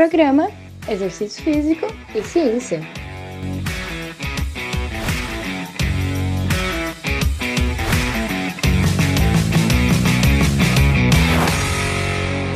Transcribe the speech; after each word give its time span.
Programa 0.00 0.48
Exercício 0.88 1.44
Físico 1.44 1.84
e 2.14 2.22
Ciência. 2.22 2.80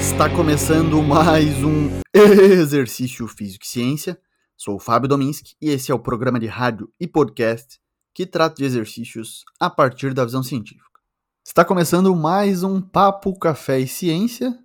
Está 0.01 0.35
começando 0.35 1.03
mais 1.03 1.63
um 1.63 2.01
Exercício 2.17 3.29
Físico 3.29 3.67
e 3.67 3.69
Ciência. 3.69 4.19
Sou 4.57 4.77
o 4.77 4.81
Fábio 4.81 5.07
Dominski 5.07 5.55
e 5.61 5.69
esse 5.69 5.93
é 5.93 5.95
o 5.95 5.99
programa 5.99 6.41
de 6.41 6.47
rádio 6.47 6.91
e 6.99 7.07
podcast 7.07 7.79
que 8.15 8.25
trata 8.25 8.55
de 8.55 8.65
exercícios 8.65 9.45
a 9.61 9.69
partir 9.69 10.15
da 10.15 10.25
visão 10.25 10.43
científica. 10.43 10.99
Está 11.47 11.63
começando 11.63 12.17
mais 12.17 12.63
um 12.63 12.81
Papo 12.81 13.39
Café 13.39 13.81
e 13.81 13.87
Ciência. 13.87 14.64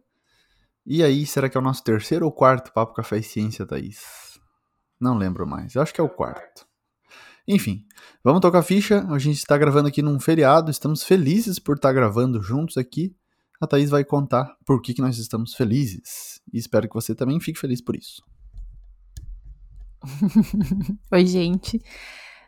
E 0.91 1.03
aí, 1.03 1.23
será 1.23 1.47
que 1.47 1.55
é 1.55 1.61
o 1.61 1.63
nosso 1.63 1.83
terceiro 1.83 2.25
ou 2.25 2.31
quarto 2.31 2.73
Papo 2.73 2.95
Café 2.95 3.19
e 3.19 3.23
Ciência, 3.23 3.63
Thaís? 3.63 3.99
Não 4.99 5.15
lembro 5.15 5.45
mais. 5.45 5.77
Acho 5.77 5.93
que 5.93 6.01
é 6.01 6.03
o 6.03 6.09
quarto. 6.09 6.65
Enfim, 7.47 7.85
vamos 8.23 8.41
tocar 8.41 8.63
ficha. 8.63 9.05
A 9.07 9.19
gente 9.19 9.37
está 9.37 9.55
gravando 9.55 9.87
aqui 9.87 10.01
num 10.01 10.19
feriado. 10.19 10.71
Estamos 10.71 11.03
felizes 11.03 11.59
por 11.59 11.75
estar 11.75 11.93
gravando 11.93 12.41
juntos 12.41 12.75
aqui. 12.75 13.15
A 13.61 13.67
Thaís 13.67 13.91
vai 13.91 14.03
contar 14.03 14.57
por 14.65 14.81
que, 14.81 14.95
que 14.95 15.01
nós 15.01 15.19
estamos 15.19 15.53
felizes. 15.53 16.41
E 16.51 16.57
espero 16.57 16.89
que 16.89 16.95
você 16.95 17.13
também 17.13 17.39
fique 17.39 17.59
feliz 17.59 17.83
por 17.83 17.95
isso. 17.95 18.23
Oi, 21.13 21.25
gente. 21.27 21.79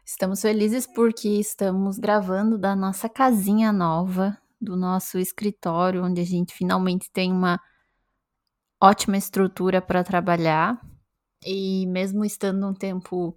Estamos 0.04 0.41
felizes 0.41 0.88
porque 0.88 1.30
estamos 1.30 1.99
gravando 1.99 2.58
da 2.58 2.76
nossa 2.76 3.08
casinha 3.08 3.71
nova, 3.71 4.35
do 4.60 4.76
nosso 4.76 5.20
escritório, 5.20 6.04
onde 6.04 6.21
a 6.21 6.26
gente 6.26 6.55
finalmente 6.55 7.08
tem 7.13 7.32
uma 7.32 7.60
ótima 8.81 9.17
estrutura 9.17 9.81
para 9.81 10.03
trabalhar. 10.03 10.81
E 11.45 11.85
mesmo 11.88 12.26
estando 12.26 12.67
um 12.67 12.73
tempo 12.73 13.35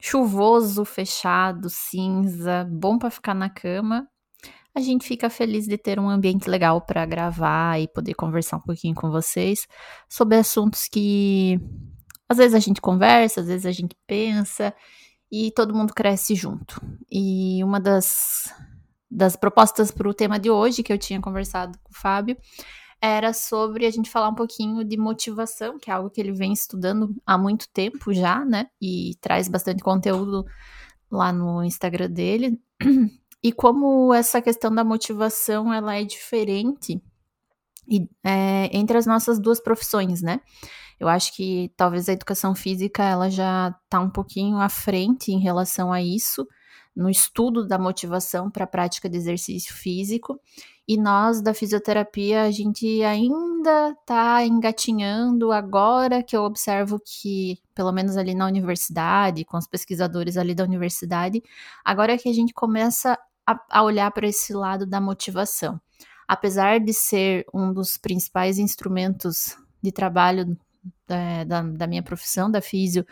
chuvoso, 0.00 0.84
fechado, 0.84 1.68
cinza, 1.70 2.66
bom 2.70 2.98
para 2.98 3.10
ficar 3.10 3.34
na 3.34 3.48
cama, 3.48 4.08
a 4.74 4.80
gente 4.80 5.06
fica 5.06 5.30
feliz 5.30 5.66
de 5.66 5.78
ter 5.78 5.98
um 5.98 6.08
ambiente 6.08 6.50
legal 6.50 6.80
para 6.82 7.06
gravar 7.06 7.80
e 7.80 7.88
poder 7.88 8.14
conversar 8.14 8.58
um 8.58 8.60
pouquinho 8.60 8.94
com 8.94 9.10
vocês 9.10 9.66
sobre 10.08 10.36
assuntos 10.36 10.86
que 10.86 11.58
às 12.28 12.36
vezes 12.36 12.54
a 12.54 12.58
gente 12.58 12.80
conversa, 12.80 13.40
às 13.40 13.46
vezes 13.46 13.64
a 13.64 13.72
gente 13.72 13.96
pensa 14.06 14.74
e 15.30 15.50
todo 15.52 15.74
mundo 15.74 15.94
cresce 15.94 16.34
junto. 16.34 16.80
E 17.10 17.62
uma 17.64 17.80
das, 17.80 18.52
das 19.10 19.36
propostas 19.36 19.90
para 19.90 20.08
o 20.08 20.14
tema 20.14 20.38
de 20.38 20.50
hoje, 20.50 20.82
que 20.82 20.92
eu 20.92 20.98
tinha 20.98 21.20
conversado 21.20 21.78
com 21.82 21.90
o 21.90 21.96
Fábio, 21.96 22.36
era 23.00 23.32
sobre 23.32 23.86
a 23.86 23.90
gente 23.90 24.10
falar 24.10 24.28
um 24.28 24.34
pouquinho 24.34 24.84
de 24.84 24.96
motivação, 24.96 25.78
que 25.78 25.90
é 25.90 25.94
algo 25.94 26.10
que 26.10 26.20
ele 26.20 26.32
vem 26.32 26.52
estudando 26.52 27.14
há 27.26 27.36
muito 27.38 27.68
tempo 27.68 28.12
já, 28.12 28.44
né? 28.44 28.66
E 28.80 29.14
traz 29.20 29.48
bastante 29.48 29.82
conteúdo 29.82 30.44
lá 31.10 31.32
no 31.32 31.62
Instagram 31.62 32.10
dele. 32.10 32.60
E 33.42 33.52
como 33.52 34.12
essa 34.12 34.42
questão 34.42 34.74
da 34.74 34.82
motivação 34.82 35.72
ela 35.72 35.94
é 35.94 36.02
diferente 36.02 37.00
e, 37.86 38.08
é, 38.24 38.68
entre 38.76 38.98
as 38.98 39.06
nossas 39.06 39.38
duas 39.38 39.60
profissões, 39.60 40.20
né? 40.20 40.40
Eu 40.98 41.06
acho 41.06 41.32
que 41.36 41.70
talvez 41.76 42.08
a 42.08 42.12
educação 42.12 42.54
física 42.54 43.04
ela 43.04 43.30
já 43.30 43.72
está 43.84 44.00
um 44.00 44.10
pouquinho 44.10 44.58
à 44.58 44.68
frente 44.68 45.30
em 45.30 45.38
relação 45.38 45.92
a 45.92 46.02
isso, 46.02 46.48
no 46.96 47.10
estudo 47.10 47.66
da 47.66 47.78
motivação 47.78 48.50
para 48.50 48.64
a 48.64 48.66
prática 48.66 49.08
de 49.08 49.18
exercício 49.18 49.74
físico. 49.74 50.40
E 50.88 50.96
nós 50.96 51.42
da 51.42 51.52
fisioterapia, 51.52 52.44
a 52.44 52.50
gente 52.50 53.02
ainda 53.02 53.90
está 53.90 54.44
engatinhando 54.44 55.52
agora 55.52 56.22
que 56.22 56.34
eu 56.34 56.42
observo 56.42 56.98
que, 57.04 57.58
pelo 57.74 57.92
menos 57.92 58.16
ali 58.16 58.34
na 58.34 58.46
universidade, 58.46 59.44
com 59.44 59.58
os 59.58 59.66
pesquisadores 59.66 60.36
ali 60.38 60.54
da 60.54 60.64
universidade, 60.64 61.42
agora 61.84 62.14
é 62.14 62.18
que 62.18 62.28
a 62.28 62.32
gente 62.32 62.54
começa 62.54 63.18
a, 63.46 63.60
a 63.68 63.82
olhar 63.82 64.10
para 64.12 64.26
esse 64.26 64.54
lado 64.54 64.86
da 64.86 65.00
motivação. 65.00 65.78
Apesar 66.26 66.80
de 66.80 66.94
ser 66.94 67.44
um 67.52 67.72
dos 67.72 67.96
principais 67.96 68.58
instrumentos 68.58 69.56
de 69.82 69.92
trabalho 69.92 70.56
da, 71.06 71.44
da, 71.44 71.62
da 71.62 71.86
minha 71.86 72.02
profissão, 72.02 72.50
da 72.50 72.62
físio, 72.62 73.04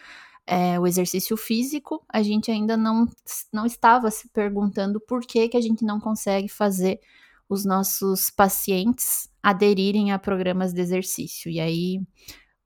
é, 0.47 0.79
o 0.79 0.87
exercício 0.87 1.37
físico, 1.37 2.05
a 2.09 2.23
gente 2.23 2.51
ainda 2.51 2.77
não, 2.77 3.07
não 3.53 3.65
estava 3.65 4.11
se 4.11 4.29
perguntando 4.29 5.01
por 5.01 5.21
que, 5.23 5.49
que 5.49 5.57
a 5.57 5.61
gente 5.61 5.85
não 5.85 5.99
consegue 5.99 6.49
fazer 6.49 7.01
os 7.49 7.65
nossos 7.65 8.31
pacientes 8.31 9.29
aderirem 9.43 10.13
a 10.13 10.19
programas 10.19 10.73
de 10.73 10.81
exercício. 10.81 11.51
E 11.51 11.61
aí, 11.61 12.01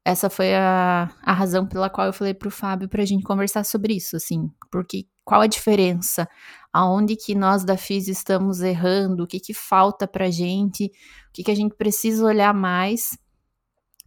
essa 0.04 0.30
foi 0.30 0.54
a, 0.54 1.12
a 1.22 1.32
razão 1.32 1.66
pela 1.66 1.90
qual 1.90 2.06
eu 2.06 2.12
falei 2.12 2.34
para 2.34 2.48
o 2.48 2.52
Fábio 2.52 2.88
para 2.88 3.02
a 3.02 3.06
gente 3.06 3.24
conversar 3.24 3.64
sobre 3.64 3.94
isso, 3.94 4.16
assim, 4.16 4.50
porque 4.70 5.06
qual 5.24 5.42
a 5.42 5.46
diferença, 5.46 6.26
aonde 6.72 7.14
que 7.14 7.34
nós 7.34 7.64
da 7.64 7.76
FIS 7.76 8.08
estamos 8.08 8.60
errando, 8.60 9.24
o 9.24 9.26
que 9.26 9.38
que 9.38 9.52
falta 9.52 10.08
para 10.08 10.30
gente, 10.30 10.86
o 10.86 11.32
que 11.34 11.44
que 11.44 11.50
a 11.50 11.54
gente 11.54 11.74
precisa 11.74 12.24
olhar 12.24 12.54
mais 12.54 13.18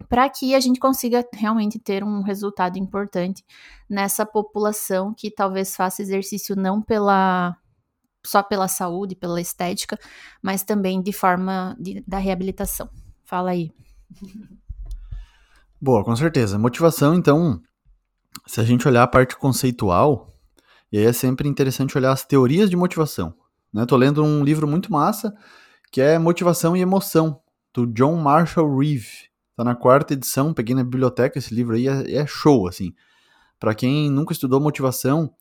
para 0.09 0.29
que 0.29 0.55
a 0.55 0.59
gente 0.59 0.79
consiga 0.79 1.25
realmente 1.33 1.79
ter 1.79 2.03
um 2.03 2.21
resultado 2.21 2.77
importante 2.77 3.43
nessa 3.89 4.25
população 4.25 5.13
que 5.15 5.29
talvez 5.31 5.75
faça 5.75 6.01
exercício 6.01 6.55
não 6.55 6.81
pela 6.81 7.55
só 8.23 8.43
pela 8.43 8.67
saúde, 8.67 9.15
pela 9.15 9.41
estética, 9.41 9.97
mas 10.43 10.63
também 10.63 11.01
de 11.01 11.11
forma 11.11 11.75
de, 11.79 12.03
da 12.07 12.19
reabilitação. 12.19 12.87
Fala 13.23 13.51
aí. 13.51 13.71
Boa, 15.81 16.03
com 16.03 16.15
certeza. 16.15 16.59
Motivação, 16.59 17.15
então, 17.15 17.59
se 18.45 18.61
a 18.61 18.63
gente 18.63 18.87
olhar 18.87 19.01
a 19.01 19.07
parte 19.07 19.35
conceitual, 19.35 20.31
e 20.91 20.99
aí 20.99 21.05
é 21.05 21.13
sempre 21.13 21.49
interessante 21.49 21.97
olhar 21.97 22.11
as 22.11 22.23
teorias 22.23 22.69
de 22.69 22.75
motivação. 22.75 23.33
Né? 23.73 23.83
Tô 23.87 23.97
lendo 23.97 24.23
um 24.23 24.43
livro 24.43 24.67
muito 24.67 24.91
massa 24.91 25.33
que 25.91 25.99
é 25.99 26.17
Motivação 26.17 26.75
e 26.75 26.79
Emoção, 26.79 27.41
do 27.73 27.85
John 27.85 28.15
Marshall 28.15 28.77
Reeve. 28.77 29.29
Tá 29.55 29.63
na 29.63 29.75
quarta 29.75 30.13
edição, 30.13 30.53
peguei 30.53 30.73
na 30.73 30.83
biblioteca 30.83 31.37
esse 31.37 31.53
livro 31.53 31.75
aí, 31.75 31.87
é, 31.87 32.15
é 32.15 32.25
show, 32.25 32.67
assim. 32.67 32.93
Para 33.59 33.75
quem 33.75 34.09
nunca 34.09 34.33
estudou 34.33 34.59
motivação, 34.59 35.31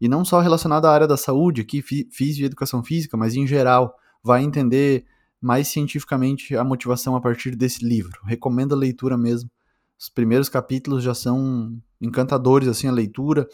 e 0.00 0.08
não 0.08 0.24
só 0.24 0.40
relacionado 0.40 0.86
à 0.86 0.92
área 0.92 1.06
da 1.06 1.16
saúde, 1.16 1.60
aqui, 1.60 1.82
fiz 1.82 2.38
educação 2.38 2.82
física, 2.82 3.16
mas 3.16 3.34
em 3.34 3.46
geral, 3.46 3.94
vai 4.22 4.42
entender 4.42 5.04
mais 5.40 5.68
cientificamente 5.68 6.56
a 6.56 6.64
motivação 6.64 7.14
a 7.14 7.20
partir 7.20 7.54
desse 7.54 7.84
livro. 7.84 8.20
Recomendo 8.24 8.74
a 8.74 8.78
leitura 8.78 9.16
mesmo. 9.16 9.50
Os 9.98 10.08
primeiros 10.08 10.48
capítulos 10.48 11.02
já 11.02 11.14
são 11.14 11.76
encantadores, 12.00 12.68
assim, 12.68 12.88
a 12.88 12.92
leitura. 12.92 13.46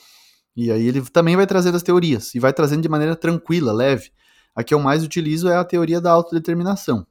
E 0.57 0.71
aí 0.71 0.87
ele 0.87 1.03
também 1.03 1.37
vai 1.37 1.47
trazer 1.47 1.75
as 1.75 1.83
teorias, 1.83 2.35
e 2.35 2.39
vai 2.39 2.53
trazendo 2.53 2.83
de 2.83 2.89
maneira 2.89 3.17
tranquila, 3.17 3.73
leve. 3.73 4.11
A 4.55 4.63
que 4.63 4.73
eu 4.73 4.79
mais 4.79 5.03
utilizo 5.03 5.49
é 5.49 5.57
a 5.57 5.65
teoria 5.65 6.01
da 6.01 6.13
autodeterminação 6.13 7.07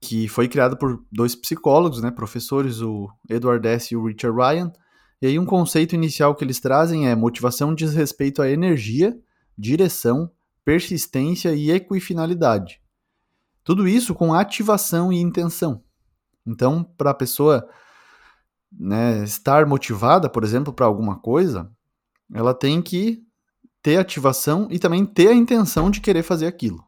que 0.00 0.28
foi 0.28 0.48
criado 0.48 0.76
por 0.76 1.04
dois 1.10 1.34
psicólogos, 1.34 2.00
né, 2.00 2.10
professores, 2.10 2.80
o 2.80 3.08
Edward 3.28 3.66
S. 3.66 3.92
e 3.92 3.96
o 3.96 4.06
Richard 4.06 4.36
Ryan. 4.36 4.72
E 5.20 5.26
aí 5.26 5.38
um 5.38 5.46
conceito 5.46 5.94
inicial 5.94 6.34
que 6.34 6.44
eles 6.44 6.60
trazem 6.60 7.08
é 7.08 7.16
motivação 7.16 7.74
diz 7.74 7.92
respeito 7.94 8.40
à 8.40 8.48
energia, 8.48 9.18
direção, 9.56 10.30
persistência 10.64 11.54
e 11.54 11.70
equifinalidade. 11.70 12.80
Tudo 13.64 13.88
isso 13.88 14.14
com 14.14 14.32
ativação 14.32 15.12
e 15.12 15.20
intenção. 15.20 15.82
Então, 16.46 16.82
para 16.82 17.10
a 17.10 17.14
pessoa 17.14 17.68
né, 18.72 19.22
estar 19.24 19.66
motivada, 19.66 20.30
por 20.30 20.44
exemplo, 20.44 20.72
para 20.72 20.86
alguma 20.86 21.18
coisa, 21.18 21.70
ela 22.32 22.54
tem 22.54 22.80
que 22.80 23.22
ter 23.82 23.96
ativação 23.96 24.68
e 24.70 24.78
também 24.78 25.04
ter 25.04 25.28
a 25.28 25.34
intenção 25.34 25.90
de 25.90 26.00
querer 26.00 26.22
fazer 26.22 26.46
aquilo. 26.46 26.87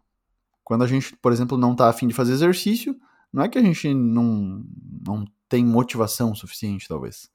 Quando 0.70 0.84
a 0.84 0.86
gente, 0.86 1.16
por 1.16 1.32
exemplo, 1.32 1.58
não 1.58 1.72
está 1.72 1.88
afim 1.88 2.06
de 2.06 2.14
fazer 2.14 2.32
exercício, 2.32 2.94
não 3.32 3.42
é 3.42 3.48
que 3.48 3.58
a 3.58 3.60
gente 3.60 3.92
não, 3.92 4.64
não 5.04 5.24
tem 5.48 5.64
motivação 5.66 6.32
suficiente, 6.32 6.86
talvez. 6.86 7.28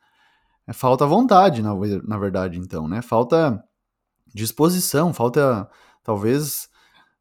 É 0.65 0.71
falta 0.71 1.05
vontade, 1.05 1.61
na, 1.61 1.71
na 2.05 2.17
verdade, 2.17 2.57
então, 2.57 2.87
né? 2.87 3.01
Falta 3.01 3.61
disposição, 4.33 5.13
falta 5.13 5.69
talvez 6.01 6.69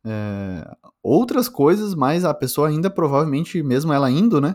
é, 0.05 0.65
outras 1.03 1.49
coisas, 1.49 1.97
mas 1.97 2.25
a 2.25 2.33
pessoa 2.33 2.69
ainda 2.69 2.89
provavelmente, 2.89 3.61
mesmo 3.61 3.93
ela 3.93 4.09
indo, 4.09 4.41
né? 4.41 4.55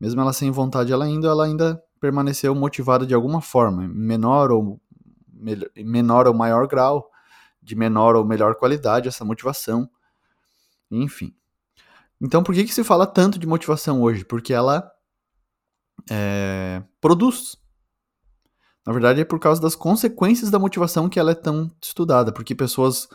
Mesmo 0.00 0.20
ela 0.20 0.32
sem 0.32 0.50
vontade, 0.50 0.92
ela 0.92 1.08
indo, 1.08 1.28
ela 1.28 1.44
ainda 1.44 1.80
permaneceu 2.00 2.52
motivada 2.52 3.06
de 3.06 3.14
alguma 3.14 3.40
forma, 3.40 3.86
menor 3.86 4.50
ou 4.50 4.80
menor 5.76 6.26
ou 6.26 6.34
maior 6.34 6.66
grau, 6.66 7.08
de 7.62 7.76
menor 7.76 8.16
ou 8.16 8.24
melhor 8.24 8.56
qualidade 8.56 9.06
essa 9.06 9.24
motivação. 9.24 9.88
Enfim. 11.02 11.34
Então, 12.20 12.42
por 12.42 12.54
que, 12.54 12.64
que 12.64 12.74
se 12.74 12.84
fala 12.84 13.06
tanto 13.06 13.38
de 13.38 13.46
motivação 13.46 14.02
hoje? 14.02 14.24
Porque 14.24 14.52
ela 14.52 14.90
é, 16.10 16.82
produz. 17.00 17.56
Na 18.86 18.92
verdade, 18.92 19.20
é 19.20 19.24
por 19.24 19.38
causa 19.38 19.60
das 19.60 19.74
consequências 19.74 20.50
da 20.50 20.58
motivação 20.58 21.08
que 21.08 21.18
ela 21.18 21.32
é 21.32 21.34
tão 21.34 21.70
estudada. 21.82 22.32
Porque 22.32 22.54
pessoas 22.54 23.08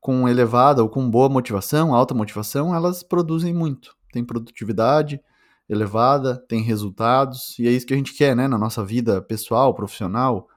com 0.00 0.28
elevada 0.28 0.82
ou 0.82 0.88
com 0.88 1.08
boa 1.10 1.28
motivação, 1.28 1.94
alta 1.94 2.14
motivação, 2.14 2.74
elas 2.74 3.02
produzem 3.02 3.52
muito. 3.52 3.94
Tem 4.12 4.24
produtividade, 4.24 5.20
elevada, 5.68 6.42
tem 6.48 6.62
resultados, 6.62 7.56
e 7.58 7.68
é 7.68 7.70
isso 7.70 7.86
que 7.86 7.94
a 7.94 7.96
gente 7.96 8.14
quer, 8.14 8.34
né? 8.34 8.48
Na 8.48 8.58
nossa 8.58 8.84
vida 8.84 9.20
pessoal, 9.22 9.74
profissional, 9.74 10.48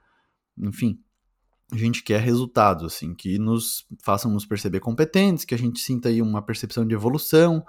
enfim. 0.57 1.02
A 1.73 1.77
gente 1.77 2.03
quer 2.03 2.21
resultados, 2.21 2.93
assim, 2.93 3.15
que 3.15 3.39
nos 3.39 3.87
façam 4.03 4.29
nos 4.29 4.45
perceber 4.45 4.79
competentes, 4.79 5.43
que 5.43 5.55
a 5.55 5.57
gente 5.57 5.79
sinta 5.79 6.07
aí 6.07 6.21
uma 6.21 6.39
percepção 6.39 6.85
de 6.85 6.93
evolução, 6.93 7.65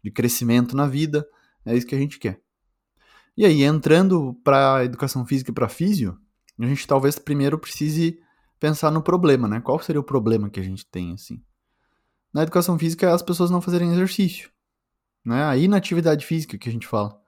de 0.00 0.12
crescimento 0.12 0.76
na 0.76 0.86
vida. 0.86 1.26
É 1.66 1.76
isso 1.76 1.84
que 1.84 1.94
a 1.94 1.98
gente 1.98 2.20
quer. 2.20 2.40
E 3.36 3.44
aí, 3.44 3.64
entrando 3.64 4.32
para 4.44 4.84
educação 4.84 5.26
física 5.26 5.50
e 5.50 5.54
para 5.54 5.68
físio, 5.68 6.16
a 6.56 6.66
gente 6.66 6.86
talvez 6.86 7.18
primeiro 7.18 7.58
precise 7.58 8.20
pensar 8.60 8.92
no 8.92 9.02
problema, 9.02 9.48
né? 9.48 9.60
Qual 9.60 9.80
seria 9.80 10.00
o 10.00 10.04
problema 10.04 10.48
que 10.48 10.60
a 10.60 10.62
gente 10.62 10.86
tem, 10.86 11.12
assim? 11.12 11.42
Na 12.32 12.44
educação 12.44 12.78
física, 12.78 13.12
as 13.12 13.22
pessoas 13.22 13.50
não 13.50 13.60
fazerem 13.60 13.90
exercício, 13.90 14.50
né? 15.24 15.42
A 15.42 15.56
inatividade 15.56 16.24
física 16.24 16.56
que 16.56 16.68
a 16.68 16.72
gente 16.72 16.86
fala. 16.86 17.20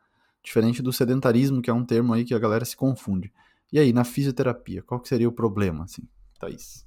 Diferente 0.44 0.80
do 0.80 0.92
sedentarismo, 0.92 1.60
que 1.60 1.70
é 1.70 1.72
um 1.72 1.84
termo 1.84 2.12
aí 2.12 2.24
que 2.24 2.34
a 2.34 2.38
galera 2.38 2.64
se 2.64 2.76
confunde. 2.76 3.32
E 3.72 3.80
aí, 3.80 3.92
na 3.92 4.04
fisioterapia, 4.04 4.82
qual 4.82 5.00
que 5.00 5.08
seria 5.08 5.28
o 5.28 5.32
problema, 5.32 5.84
assim, 5.84 6.02
Thaís? 6.40 6.84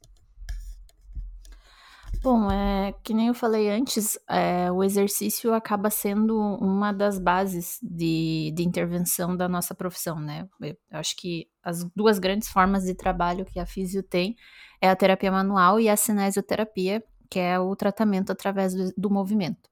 Bom, 2.23 2.49
é, 2.49 2.93
que 3.03 3.13
nem 3.13 3.27
eu 3.27 3.33
falei 3.33 3.69
antes, 3.69 4.17
é, 4.29 4.71
o 4.71 4.81
exercício 4.81 5.53
acaba 5.53 5.89
sendo 5.89 6.39
uma 6.39 6.93
das 6.93 7.19
bases 7.19 7.79
de, 7.83 8.53
de 8.55 8.63
intervenção 8.63 9.35
da 9.35 9.49
nossa 9.49 9.75
profissão, 9.75 10.17
né? 10.21 10.47
Eu 10.61 10.77
acho 10.91 11.17
que 11.17 11.49
as 11.61 11.83
duas 11.93 12.19
grandes 12.19 12.47
formas 12.47 12.85
de 12.85 12.95
trabalho 12.95 13.43
que 13.43 13.59
a 13.59 13.65
fisio 13.65 14.01
tem 14.01 14.37
é 14.79 14.89
a 14.89 14.95
terapia 14.95 15.33
manual 15.33 15.81
e 15.81 15.89
a 15.89 15.97
cinesioterapia, 15.97 17.03
que 17.29 17.39
é 17.39 17.59
o 17.59 17.75
tratamento 17.75 18.31
através 18.31 18.73
do, 18.73 18.93
do 18.97 19.09
movimento. 19.09 19.69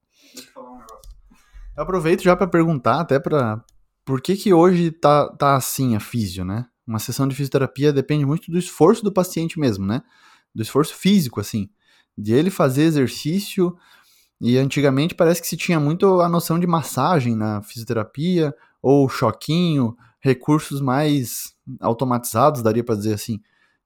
Eu 1.78 1.84
aproveito 1.84 2.22
já 2.22 2.36
para 2.36 2.48
perguntar, 2.48 3.00
até 3.00 3.18
para 3.18 3.64
por 4.04 4.22
que 4.22 4.36
que 4.36 4.54
hoje 4.54 4.92
tá, 4.92 5.30
tá 5.38 5.56
assim 5.56 5.96
a 5.96 6.02
físio, 6.02 6.44
né? 6.44 6.66
Uma 6.86 7.00
sessão 7.00 7.28
de 7.28 7.36
fisioterapia 7.36 7.94
depende 7.94 8.26
muito 8.26 8.52
do 8.52 8.58
esforço 8.58 9.04
do 9.04 9.12
paciente 9.12 9.60
mesmo, 9.60 9.86
né? 9.86 10.02
Do 10.54 10.62
esforço 10.62 10.96
físico, 10.96 11.40
assim 11.40 11.70
de 12.18 12.34
ele 12.34 12.50
fazer 12.50 12.84
exercício. 12.84 13.76
E 14.40 14.58
antigamente 14.58 15.14
parece 15.14 15.42
que 15.42 15.48
se 15.48 15.58
tinha 15.58 15.80
muito 15.80 16.22
a 16.22 16.30
noção 16.30 16.60
de 16.60 16.66
massagem 16.66 17.36
na 17.36 17.62
fisioterapia, 17.62 18.54
ou 18.82 19.08
choquinho, 19.08 19.96
recursos 20.20 20.82
mais 20.82 21.54
automatizados, 21.80 22.64
daria 22.64 22.84
para 22.84 22.96
dizer 22.96 23.14
assim. 23.14 23.40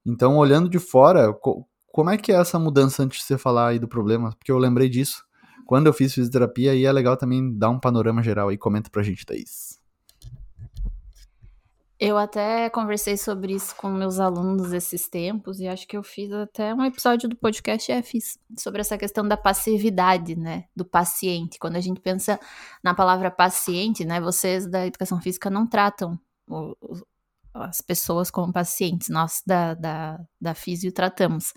Então, 0.04 0.36
olhando 0.36 0.68
de 0.68 0.78
fora, 0.78 1.32
co 1.32 1.66
como 1.92 2.10
é 2.10 2.18
que 2.18 2.30
é 2.30 2.34
essa 2.34 2.58
mudança 2.58 3.02
antes 3.02 3.20
de 3.20 3.24
você 3.24 3.38
falar 3.38 3.68
aí 3.68 3.78
do 3.78 3.88
problema? 3.88 4.30
Porque 4.36 4.52
eu 4.52 4.58
lembrei 4.58 4.86
disso 4.86 5.24
quando 5.64 5.86
eu 5.86 5.94
fiz 5.94 6.12
fisioterapia 6.12 6.74
e 6.74 6.84
é 6.84 6.92
legal 6.92 7.16
também 7.16 7.56
dar 7.56 7.70
um 7.70 7.80
panorama 7.80 8.22
geral 8.22 8.50
aí. 8.50 8.58
Comenta 8.58 8.90
pra 8.90 9.02
gente, 9.02 9.24
Thaís. 9.24 9.85
Eu 11.98 12.18
até 12.18 12.68
conversei 12.68 13.16
sobre 13.16 13.54
isso 13.54 13.74
com 13.74 13.88
meus 13.88 14.20
alunos 14.20 14.70
esses 14.74 15.08
tempos 15.08 15.60
e 15.60 15.66
acho 15.66 15.88
que 15.88 15.96
eu 15.96 16.02
fiz 16.02 16.30
até 16.30 16.74
um 16.74 16.84
episódio 16.84 17.26
do 17.26 17.34
podcast 17.34 17.90
é, 17.90 18.02
sobre 18.58 18.82
essa 18.82 18.98
questão 18.98 19.26
da 19.26 19.36
passividade, 19.36 20.36
né, 20.36 20.64
do 20.76 20.84
paciente. 20.84 21.58
Quando 21.58 21.76
a 21.76 21.80
gente 21.80 21.98
pensa 21.98 22.38
na 22.84 22.94
palavra 22.94 23.30
paciente, 23.30 24.04
né, 24.04 24.20
vocês 24.20 24.66
da 24.66 24.86
educação 24.86 25.22
física 25.22 25.48
não 25.48 25.66
tratam 25.66 26.20
o, 26.46 26.76
o, 26.82 27.06
as 27.54 27.80
pessoas 27.80 28.30
como 28.30 28.52
pacientes, 28.52 29.08
nós 29.08 29.42
da, 29.46 29.72
da, 29.72 30.20
da 30.38 30.54
fisio 30.54 30.92
tratamos. 30.92 31.54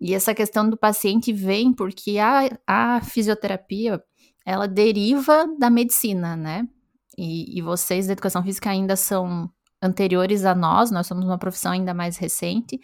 E 0.00 0.14
essa 0.14 0.32
questão 0.32 0.70
do 0.70 0.76
paciente 0.76 1.32
vem 1.32 1.72
porque 1.72 2.18
a, 2.18 2.56
a 2.64 3.00
fisioterapia, 3.00 4.00
ela 4.46 4.68
deriva 4.68 5.44
da 5.58 5.68
medicina, 5.68 6.36
né, 6.36 6.68
e, 7.18 7.58
e 7.58 7.60
vocês 7.62 8.06
da 8.06 8.12
educação 8.12 8.44
física 8.44 8.70
ainda 8.70 8.94
são 8.94 9.50
anteriores 9.82 10.44
a 10.44 10.54
nós, 10.54 10.90
nós 10.90 11.06
somos 11.06 11.24
uma 11.24 11.38
profissão 11.38 11.72
ainda 11.72 11.92
mais 11.92 12.16
recente, 12.16 12.80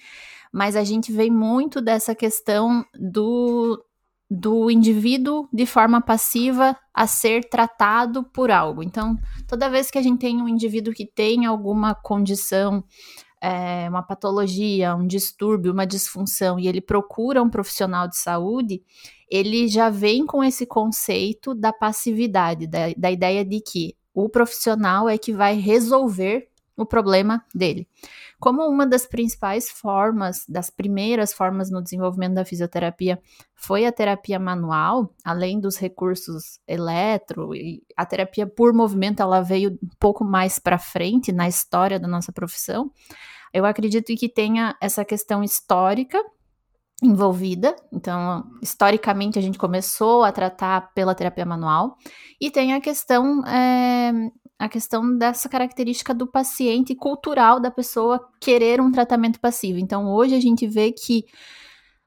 mas 0.53 0.77
a 0.77 0.85
gente 0.85 1.12
vê 1.12 1.31
muito 1.31 1.81
dessa 1.81 2.15
questão 2.15 2.85
do, 2.95 3.83
do 4.31 4.71
indivíduo 4.71 5.49
de 5.53 5.65
forma 5.65 6.00
passiva 6.00 6.77
a 6.93 7.06
ser 7.06 7.49
tratado 7.49 8.25
por 8.25 8.50
algo. 8.50 8.83
Então, 8.83 9.17
toda 9.47 9.71
vez 9.71 9.91
que 9.91 9.99
a 9.99 10.03
gente 10.03 10.19
tem 10.19 10.43
um 10.43 10.49
indivíduo 10.49 10.93
que 10.93 11.06
tem 11.06 11.47
alguma 11.47 11.95
condição, 11.95 12.83
é, 13.41 13.89
uma 13.89 14.03
patologia, 14.03 14.97
um 14.97 15.06
distúrbio, 15.06 15.73
uma 15.73 15.87
disfunção, 15.87 16.59
e 16.59 16.67
ele 16.67 16.81
procura 16.81 17.43
um 17.43 17.49
profissional 17.49 18.09
de 18.09 18.17
saúde, 18.17 18.83
ele 19.31 19.69
já 19.69 19.91
vem 19.91 20.27
com 20.27 20.43
esse 20.43 20.67
conceito 20.67 21.55
da 21.55 21.73
passividade, 21.73 22.67
da, 22.67 22.93
da 22.97 23.11
ideia 23.11 23.45
de 23.45 23.61
que 23.61 23.95
o 24.15 24.29
profissional 24.29 25.09
é 25.09 25.17
que 25.17 25.33
vai 25.33 25.55
resolver 25.55 26.48
o 26.79 26.87
problema 26.87 27.45
dele. 27.55 27.89
Como 28.39 28.67
uma 28.69 28.87
das 28.87 29.05
principais 29.05 29.69
formas, 29.69 30.45
das 30.49 30.71
primeiras 30.71 31.33
formas 31.33 31.71
no 31.71 31.83
desenvolvimento 31.83 32.35
da 32.35 32.45
fisioterapia 32.45 33.21
foi 33.55 33.85
a 33.85 33.93
terapia 33.93 34.39
manual, 34.39 35.13
além 35.25 35.59
dos 35.59 35.77
recursos 35.77 36.61
eletro, 36.67 37.51
a 37.97 38.07
terapia 38.07 38.47
por 38.47 38.73
movimento 38.73 39.21
ela 39.21 39.43
veio 39.43 39.73
um 39.83 39.89
pouco 39.99 40.25
mais 40.25 40.59
para 40.61 40.79
frente 40.79 41.33
na 41.33 41.49
história 41.49 41.99
da 41.99 42.07
nossa 42.07 42.33
profissão. 42.33 42.93
Eu 43.53 43.67
acredito 43.67 44.15
que 44.15 44.29
tenha 44.29 44.77
essa 44.81 45.05
questão 45.05 45.43
histórica 45.43 46.23
envolvida. 47.03 47.75
Então, 47.93 48.45
historicamente, 48.63 49.39
a 49.39 49.43
gente 49.43 49.59
começou 49.59 50.25
a 50.25 50.33
tratar 50.33 50.93
pela 50.95 51.15
terapia 51.15 51.47
manual. 51.47 51.97
E 52.41 52.51
tem 52.51 52.75
a 52.75 52.81
questão 52.81 53.45
é, 53.47 54.13
a 54.59 54.69
questão 54.69 55.17
dessa 55.17 55.49
característica 55.49 56.13
do 56.13 56.27
paciente 56.27 56.95
cultural 56.95 57.61
da 57.61 57.71
pessoa 57.71 58.29
querer 58.41 58.81
um 58.81 58.91
tratamento 58.91 59.39
passivo. 59.39 59.79
Então, 59.79 60.13
hoje 60.13 60.35
a 60.35 60.41
gente 60.41 60.67
vê 60.67 60.91
que 60.91 61.25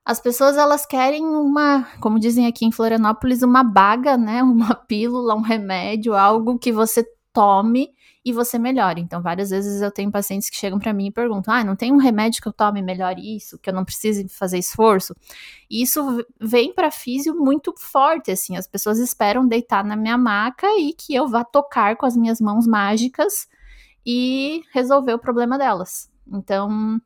as 0.03 0.19
pessoas 0.19 0.57
elas 0.57 0.85
querem 0.85 1.25
uma, 1.25 1.87
como 2.01 2.19
dizem 2.19 2.47
aqui 2.47 2.65
em 2.65 2.71
Florianópolis, 2.71 3.41
uma 3.41 3.63
baga, 3.63 4.17
né, 4.17 4.43
uma 4.43 4.75
pílula, 4.75 5.35
um 5.35 5.41
remédio, 5.41 6.13
algo 6.13 6.59
que 6.59 6.71
você 6.71 7.05
tome 7.31 7.89
e 8.23 8.31
você 8.31 8.59
melhora. 8.59 8.99
Então, 8.99 9.21
várias 9.21 9.49
vezes 9.49 9.81
eu 9.81 9.91
tenho 9.91 10.11
pacientes 10.11 10.49
que 10.49 10.55
chegam 10.55 10.79
para 10.79 10.93
mim 10.93 11.07
e 11.07 11.11
perguntam: 11.11 11.53
ah, 11.53 11.63
não 11.63 11.75
tem 11.75 11.91
um 11.91 11.97
remédio 11.97 12.41
que 12.41 12.47
eu 12.47 12.53
tome 12.53 12.81
melhor 12.81 13.17
isso, 13.17 13.57
que 13.57 13.69
eu 13.69 13.73
não 13.73 13.83
precise 13.83 14.27
fazer 14.29 14.59
esforço? 14.59 15.15
E 15.69 15.81
isso 15.81 16.23
vem 16.39 16.73
para 16.73 16.91
físio 16.91 17.35
muito 17.35 17.73
forte, 17.77 18.31
assim, 18.31 18.55
as 18.55 18.67
pessoas 18.67 18.99
esperam 18.99 19.47
deitar 19.47 19.83
na 19.83 19.95
minha 19.95 20.17
maca 20.17 20.67
e 20.79 20.93
que 20.93 21.15
eu 21.15 21.27
vá 21.27 21.43
tocar 21.43 21.95
com 21.97 22.05
as 22.05 22.15
minhas 22.15 22.39
mãos 22.39 22.67
mágicas 22.67 23.47
e 24.05 24.61
resolver 24.73 25.13
o 25.13 25.19
problema 25.19 25.57
delas. 25.57 26.09
Então, 26.27 27.01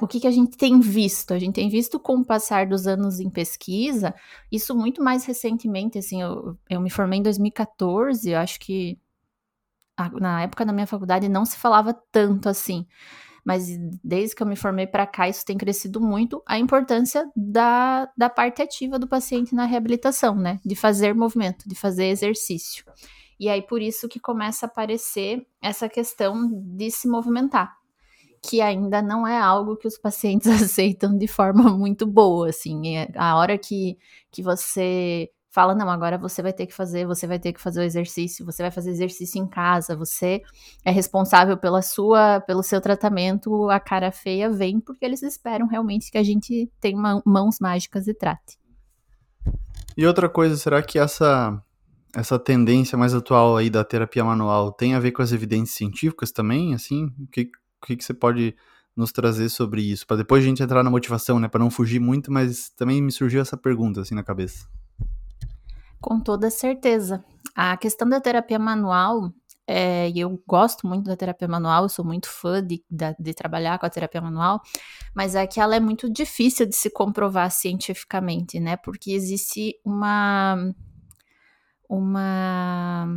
o 0.00 0.06
que, 0.06 0.20
que 0.20 0.26
a 0.26 0.30
gente 0.30 0.56
tem 0.56 0.80
visto? 0.80 1.34
A 1.34 1.38
gente 1.38 1.54
tem 1.54 1.68
visto 1.68 1.98
com 2.00 2.16
o 2.16 2.24
passar 2.24 2.66
dos 2.66 2.86
anos 2.86 3.20
em 3.20 3.28
pesquisa, 3.28 4.14
isso 4.50 4.74
muito 4.74 5.02
mais 5.02 5.24
recentemente, 5.24 5.98
assim, 5.98 6.22
eu, 6.22 6.56
eu 6.70 6.80
me 6.80 6.90
formei 6.90 7.18
em 7.18 7.22
2014, 7.22 8.30
eu 8.30 8.38
acho 8.38 8.58
que 8.60 8.98
na 10.20 10.42
época 10.42 10.64
da 10.64 10.72
minha 10.72 10.86
faculdade 10.86 11.28
não 11.28 11.44
se 11.44 11.56
falava 11.56 11.94
tanto 12.10 12.48
assim. 12.48 12.86
Mas 13.44 13.68
desde 14.02 14.34
que 14.34 14.42
eu 14.42 14.46
me 14.46 14.56
formei 14.56 14.86
para 14.86 15.06
cá, 15.06 15.28
isso 15.28 15.44
tem 15.44 15.58
crescido 15.58 16.00
muito, 16.00 16.42
a 16.46 16.58
importância 16.58 17.30
da, 17.36 18.08
da 18.16 18.30
parte 18.30 18.62
ativa 18.62 18.98
do 18.98 19.06
paciente 19.06 19.54
na 19.54 19.66
reabilitação, 19.66 20.34
né? 20.34 20.58
De 20.64 20.74
fazer 20.74 21.14
movimento, 21.14 21.68
de 21.68 21.74
fazer 21.74 22.06
exercício. 22.06 22.84
E 23.38 23.48
aí, 23.48 23.60
por 23.60 23.82
isso 23.82 24.08
que 24.08 24.18
começa 24.18 24.64
a 24.64 24.68
aparecer 24.68 25.46
essa 25.60 25.88
questão 25.88 26.48
de 26.52 26.90
se 26.90 27.06
movimentar, 27.06 27.76
que 28.40 28.62
ainda 28.62 29.02
não 29.02 29.26
é 29.26 29.38
algo 29.38 29.76
que 29.76 29.88
os 29.88 29.98
pacientes 29.98 30.48
aceitam 30.48 31.18
de 31.18 31.26
forma 31.26 31.64
muito 31.64 32.06
boa, 32.06 32.48
assim. 32.48 32.96
É 32.96 33.12
a 33.14 33.36
hora 33.36 33.58
que, 33.58 33.98
que 34.30 34.42
você 34.42 35.28
fala: 35.54 35.74
não, 35.74 35.88
agora 35.88 36.18
você 36.18 36.42
vai 36.42 36.52
ter 36.52 36.66
que 36.66 36.74
fazer, 36.74 37.06
você 37.06 37.26
vai 37.26 37.38
ter 37.38 37.52
que 37.52 37.60
fazer 37.60 37.80
o 37.80 37.84
exercício, 37.84 38.44
você 38.44 38.62
vai 38.62 38.72
fazer 38.72 38.90
exercício 38.90 39.40
em 39.40 39.46
casa, 39.46 39.96
você 39.96 40.42
é 40.84 40.90
responsável 40.90 41.56
pela 41.56 41.80
sua, 41.80 42.40
pelo 42.40 42.62
seu 42.62 42.80
tratamento, 42.80 43.70
a 43.70 43.78
cara 43.78 44.10
feia 44.10 44.50
vem 44.50 44.80
porque 44.80 45.04
eles 45.04 45.22
esperam 45.22 45.68
realmente 45.68 46.10
que 46.10 46.18
a 46.18 46.22
gente 46.24 46.68
tenha 46.80 47.22
mãos 47.24 47.58
mágicas 47.60 48.08
e 48.08 48.14
trate. 48.14 48.58
E 49.96 50.04
outra 50.04 50.28
coisa, 50.28 50.56
será 50.56 50.82
que 50.82 50.98
essa 50.98 51.62
essa 52.16 52.38
tendência 52.38 52.96
mais 52.96 53.12
atual 53.12 53.56
aí 53.56 53.68
da 53.68 53.82
terapia 53.82 54.24
manual 54.24 54.70
tem 54.70 54.94
a 54.94 55.00
ver 55.00 55.10
com 55.10 55.20
as 55.20 55.32
evidências 55.32 55.76
científicas 55.76 56.30
também, 56.30 56.72
assim? 56.74 57.06
O 57.18 57.26
que, 57.26 57.42
o 57.82 57.86
que, 57.86 57.96
que 57.96 58.04
você 58.04 58.14
pode 58.14 58.54
nos 58.96 59.10
trazer 59.10 59.48
sobre 59.48 59.82
isso? 59.82 60.06
Para 60.06 60.18
depois 60.18 60.44
a 60.44 60.46
gente 60.46 60.62
entrar 60.62 60.84
na 60.84 60.90
motivação, 60.90 61.40
né? 61.40 61.48
Para 61.48 61.60
não 61.60 61.70
fugir 61.70 62.00
muito, 62.00 62.30
mas 62.32 62.70
também 62.70 63.02
me 63.02 63.10
surgiu 63.10 63.40
essa 63.40 63.56
pergunta 63.56 64.00
assim 64.00 64.14
na 64.14 64.22
cabeça. 64.22 64.64
Com 66.04 66.20
toda 66.20 66.50
certeza. 66.50 67.24
A 67.56 67.78
questão 67.78 68.06
da 68.06 68.20
terapia 68.20 68.58
manual, 68.58 69.32
é, 69.66 70.12
eu 70.14 70.38
gosto 70.46 70.86
muito 70.86 71.06
da 71.06 71.16
terapia 71.16 71.48
manual, 71.48 71.84
eu 71.84 71.88
sou 71.88 72.04
muito 72.04 72.28
fã 72.28 72.62
de, 72.62 72.84
de, 72.90 73.16
de, 73.18 73.32
trabalhar 73.32 73.78
com 73.78 73.86
a 73.86 73.90
terapia 73.90 74.20
manual, 74.20 74.60
mas 75.14 75.34
é 75.34 75.46
que 75.46 75.58
ela 75.58 75.74
é 75.74 75.80
muito 75.80 76.12
difícil 76.12 76.66
de 76.66 76.76
se 76.76 76.90
comprovar 76.90 77.50
cientificamente, 77.50 78.60
né? 78.60 78.76
Porque 78.76 79.12
existe 79.12 79.80
uma. 79.82 80.74
uma 81.88 83.08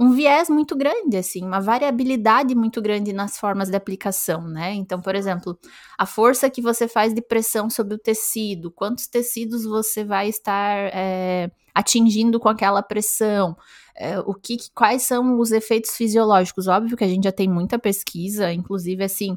um 0.00 0.12
viés 0.12 0.48
muito 0.48 0.74
grande, 0.74 1.18
assim, 1.18 1.44
uma 1.44 1.60
variabilidade 1.60 2.54
muito 2.54 2.80
grande 2.80 3.12
nas 3.12 3.38
formas 3.38 3.68
de 3.68 3.76
aplicação, 3.76 4.48
né? 4.48 4.72
Então, 4.72 4.98
por 4.98 5.14
exemplo, 5.14 5.58
a 5.98 6.06
força 6.06 6.48
que 6.48 6.62
você 6.62 6.88
faz 6.88 7.12
de 7.12 7.20
pressão 7.20 7.68
sobre 7.68 7.96
o 7.96 7.98
tecido, 7.98 8.70
quantos 8.70 9.06
tecidos 9.06 9.62
você 9.62 10.02
vai 10.02 10.30
estar 10.30 10.90
é, 10.94 11.50
atingindo 11.74 12.40
com 12.40 12.48
aquela 12.48 12.82
pressão, 12.82 13.54
é, 13.94 14.18
o 14.20 14.32
que, 14.32 14.56
quais 14.74 15.02
são 15.02 15.38
os 15.38 15.52
efeitos 15.52 15.90
fisiológicos? 15.90 16.66
Óbvio 16.66 16.96
que 16.96 17.04
a 17.04 17.08
gente 17.08 17.24
já 17.24 17.32
tem 17.32 17.46
muita 17.46 17.78
pesquisa, 17.78 18.50
inclusive 18.50 19.04
assim. 19.04 19.36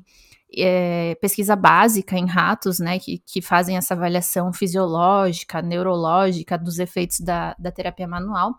É, 0.56 1.16
pesquisa 1.16 1.56
básica 1.56 2.16
em 2.16 2.28
ratos, 2.28 2.78
né, 2.80 3.00
que, 3.00 3.18
que 3.26 3.42
fazem 3.42 3.76
essa 3.76 3.96
avaliação 3.96 4.54
fisiológica, 4.54 5.64
neurológica 5.64 6.60
dos 6.60 6.78
efeitos 6.78 7.20
da, 7.22 7.56
da 7.58 7.72
terapia 7.72 8.08
manual, 8.08 8.54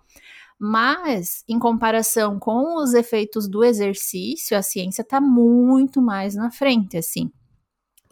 mas, 0.67 1.45
em 1.47 1.59
comparação 1.59 2.39
com 2.39 2.83
os 2.83 2.95
efeitos 2.95 3.47
do 3.47 3.63
exercício, 3.63 4.57
a 4.57 4.63
ciência 4.63 5.03
está 5.03 5.21
muito 5.21 6.01
mais 6.01 6.35
na 6.35 6.51
frente, 6.51 6.97
assim. 6.97 7.31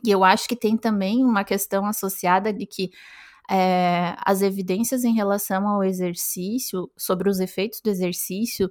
E 0.05 0.11
eu 0.11 0.23
acho 0.23 0.47
que 0.47 0.55
tem 0.55 0.77
também 0.77 1.25
uma 1.25 1.45
questão 1.45 1.87
associada 1.87 2.53
de 2.53 2.67
que 2.67 2.91
é, 3.51 4.15
as 4.19 4.43
evidências 4.43 5.03
em 5.03 5.15
relação 5.15 5.67
ao 5.67 5.83
exercício, 5.83 6.91
sobre 6.95 7.31
os 7.31 7.41
efeitos 7.41 7.81
do 7.81 7.89
exercício, 7.89 8.69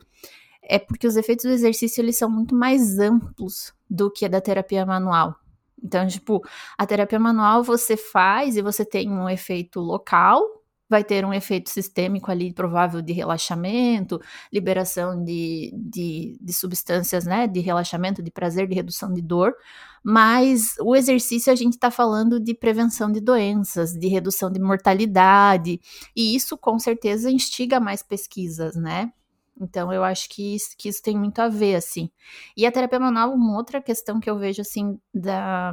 é 0.61 0.77
porque 0.77 1.07
os 1.07 1.17
efeitos 1.17 1.45
do 1.45 1.51
exercício 1.51 2.01
eles 2.01 2.17
são 2.17 2.29
muito 2.29 2.53
mais 2.53 2.99
amplos 2.99 3.73
do 3.89 4.11
que 4.11 4.25
a 4.25 4.29
da 4.29 4.39
terapia 4.39 4.85
manual. 4.85 5.35
Então, 5.83 6.05
tipo, 6.05 6.39
a 6.77 6.85
terapia 6.85 7.17
manual 7.17 7.63
você 7.63 7.97
faz 7.97 8.55
e 8.55 8.61
você 8.61 8.85
tem 8.85 9.09
um 9.09 9.27
efeito 9.27 9.79
local, 9.79 10.60
vai 10.91 11.05
ter 11.05 11.23
um 11.23 11.33
efeito 11.33 11.69
sistêmico 11.69 12.29
ali 12.29 12.53
provável 12.53 13.01
de 13.01 13.13
relaxamento, 13.13 14.19
liberação 14.51 15.23
de, 15.23 15.73
de, 15.73 16.37
de, 16.41 16.51
substâncias, 16.51 17.23
né, 17.25 17.47
de 17.47 17.61
relaxamento, 17.61 18.21
de 18.21 18.29
prazer, 18.29 18.67
de 18.67 18.75
redução 18.75 19.13
de 19.13 19.21
dor, 19.21 19.55
mas 20.03 20.75
o 20.81 20.93
exercício 20.93 21.49
a 21.49 21.55
gente 21.55 21.75
está 21.75 21.89
falando 21.89 22.41
de 22.41 22.53
prevenção 22.53 23.09
de 23.09 23.21
doenças, 23.21 23.93
de 23.93 24.09
redução 24.09 24.51
de 24.51 24.59
mortalidade, 24.59 25.79
e 26.13 26.35
isso 26.35 26.57
com 26.57 26.77
certeza 26.77 27.31
instiga 27.31 27.79
mais 27.79 28.03
pesquisas, 28.03 28.75
né? 28.75 29.13
Então 29.61 29.93
eu 29.93 30.03
acho 30.03 30.27
que 30.27 30.55
isso, 30.55 30.75
que 30.77 30.89
isso 30.89 31.01
tem 31.01 31.17
muito 31.17 31.39
a 31.39 31.47
ver, 31.47 31.75
assim. 31.75 32.09
E 32.57 32.65
a 32.65 32.71
terapia 32.71 32.99
manual, 32.99 33.33
uma 33.33 33.55
outra 33.55 33.81
questão 33.81 34.19
que 34.19 34.29
eu 34.29 34.37
vejo, 34.37 34.61
assim, 34.61 34.99
da, 35.13 35.71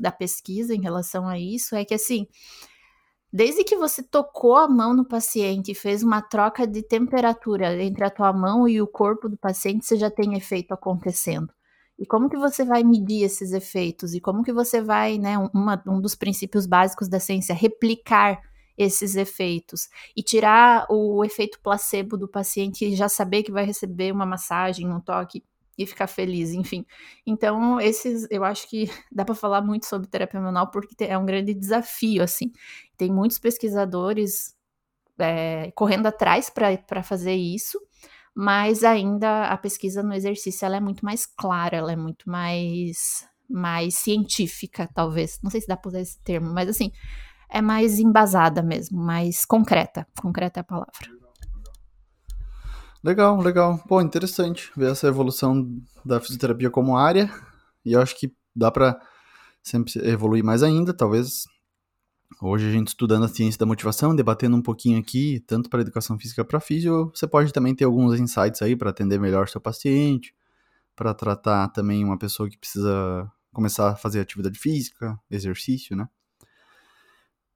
da 0.00 0.10
pesquisa 0.10 0.74
em 0.74 0.80
relação 0.80 1.28
a 1.28 1.38
isso 1.38 1.76
é 1.76 1.84
que, 1.84 1.94
assim, 1.94 2.26
Desde 3.30 3.62
que 3.62 3.76
você 3.76 4.02
tocou 4.02 4.56
a 4.56 4.66
mão 4.66 4.94
no 4.94 5.04
paciente 5.04 5.72
e 5.72 5.74
fez 5.74 6.02
uma 6.02 6.22
troca 6.22 6.66
de 6.66 6.82
temperatura 6.82 7.82
entre 7.82 8.04
a 8.04 8.10
tua 8.10 8.32
mão 8.32 8.66
e 8.66 8.80
o 8.80 8.86
corpo 8.86 9.28
do 9.28 9.36
paciente, 9.36 9.84
você 9.84 9.96
já 9.96 10.10
tem 10.10 10.34
efeito 10.34 10.72
acontecendo. 10.72 11.52
E 11.98 12.06
como 12.06 12.30
que 12.30 12.38
você 12.38 12.64
vai 12.64 12.82
medir 12.82 13.24
esses 13.24 13.52
efeitos? 13.52 14.14
E 14.14 14.20
como 14.20 14.42
que 14.42 14.52
você 14.52 14.80
vai, 14.80 15.18
né, 15.18 15.36
uma, 15.52 15.82
um 15.86 16.00
dos 16.00 16.14
princípios 16.14 16.64
básicos 16.64 17.08
da 17.08 17.20
ciência, 17.20 17.54
replicar 17.54 18.40
esses 18.78 19.16
efeitos 19.16 19.88
e 20.16 20.22
tirar 20.22 20.86
o 20.88 21.24
efeito 21.24 21.58
placebo 21.60 22.16
do 22.16 22.28
paciente 22.28 22.84
e 22.84 22.94
já 22.94 23.08
saber 23.08 23.42
que 23.42 23.50
vai 23.50 23.64
receber 23.64 24.12
uma 24.12 24.24
massagem, 24.24 24.88
um 24.88 25.00
toque 25.00 25.42
e 25.78 25.86
ficar 25.86 26.08
feliz, 26.08 26.52
enfim. 26.52 26.84
Então, 27.24 27.80
esses, 27.80 28.26
eu 28.30 28.42
acho 28.42 28.68
que 28.68 28.86
dá 29.12 29.24
para 29.24 29.34
falar 29.34 29.62
muito 29.62 29.86
sobre 29.86 30.08
terapia 30.08 30.40
manual 30.40 30.70
porque 30.70 31.04
é 31.04 31.16
um 31.16 31.24
grande 31.24 31.54
desafio, 31.54 32.22
assim. 32.22 32.50
Tem 32.96 33.12
muitos 33.12 33.38
pesquisadores 33.38 34.56
é, 35.18 35.70
correndo 35.74 36.06
atrás 36.06 36.50
para 36.50 37.02
fazer 37.02 37.34
isso, 37.34 37.80
mas 38.34 38.82
ainda 38.82 39.44
a 39.44 39.56
pesquisa 39.56 40.02
no 40.02 40.14
exercício 40.14 40.64
ela 40.66 40.76
é 40.76 40.80
muito 40.80 41.04
mais 41.04 41.24
clara, 41.24 41.76
ela 41.76 41.92
é 41.92 41.96
muito 41.96 42.28
mais, 42.28 43.28
mais 43.48 43.94
científica, 43.94 44.88
talvez. 44.92 45.38
Não 45.42 45.50
sei 45.50 45.60
se 45.60 45.68
dá 45.68 45.76
para 45.76 45.90
usar 45.90 46.00
esse 46.00 46.20
termo, 46.22 46.52
mas 46.52 46.68
assim, 46.68 46.90
é 47.48 47.62
mais 47.62 47.98
embasada 47.98 48.62
mesmo, 48.62 48.98
mais 49.00 49.44
concreta. 49.44 50.06
Concreta 50.20 50.60
é 50.60 50.62
a 50.62 50.64
palavra. 50.64 51.17
Legal, 53.08 53.40
legal. 53.40 53.78
Pô, 53.88 54.02
interessante 54.02 54.70
ver 54.76 54.90
essa 54.90 55.06
evolução 55.06 55.66
da 56.04 56.20
fisioterapia 56.20 56.68
como 56.68 56.94
área. 56.94 57.32
E 57.82 57.94
eu 57.94 58.02
acho 58.02 58.14
que 58.14 58.30
dá 58.54 58.70
para 58.70 59.00
sempre 59.62 59.90
evoluir 60.06 60.44
mais 60.44 60.62
ainda. 60.62 60.92
Talvez 60.92 61.44
hoje 62.42 62.68
a 62.68 62.70
gente 62.70 62.88
estudando 62.88 63.24
a 63.24 63.28
ciência 63.28 63.58
da 63.58 63.64
motivação, 63.64 64.14
debatendo 64.14 64.58
um 64.58 64.60
pouquinho 64.60 64.98
aqui, 64.98 65.42
tanto 65.46 65.70
para 65.70 65.80
educação 65.80 66.18
física 66.18 66.44
para 66.44 66.60
físio, 66.60 67.10
você 67.14 67.26
pode 67.26 67.50
também 67.50 67.74
ter 67.74 67.86
alguns 67.86 68.20
insights 68.20 68.60
aí 68.60 68.76
para 68.76 68.90
atender 68.90 69.18
melhor 69.18 69.48
seu 69.48 69.58
paciente, 69.58 70.34
para 70.94 71.14
tratar 71.14 71.68
também 71.68 72.04
uma 72.04 72.18
pessoa 72.18 72.46
que 72.46 72.58
precisa 72.58 73.26
começar 73.54 73.92
a 73.92 73.96
fazer 73.96 74.20
atividade 74.20 74.58
física, 74.58 75.18
exercício, 75.30 75.96
né? 75.96 76.06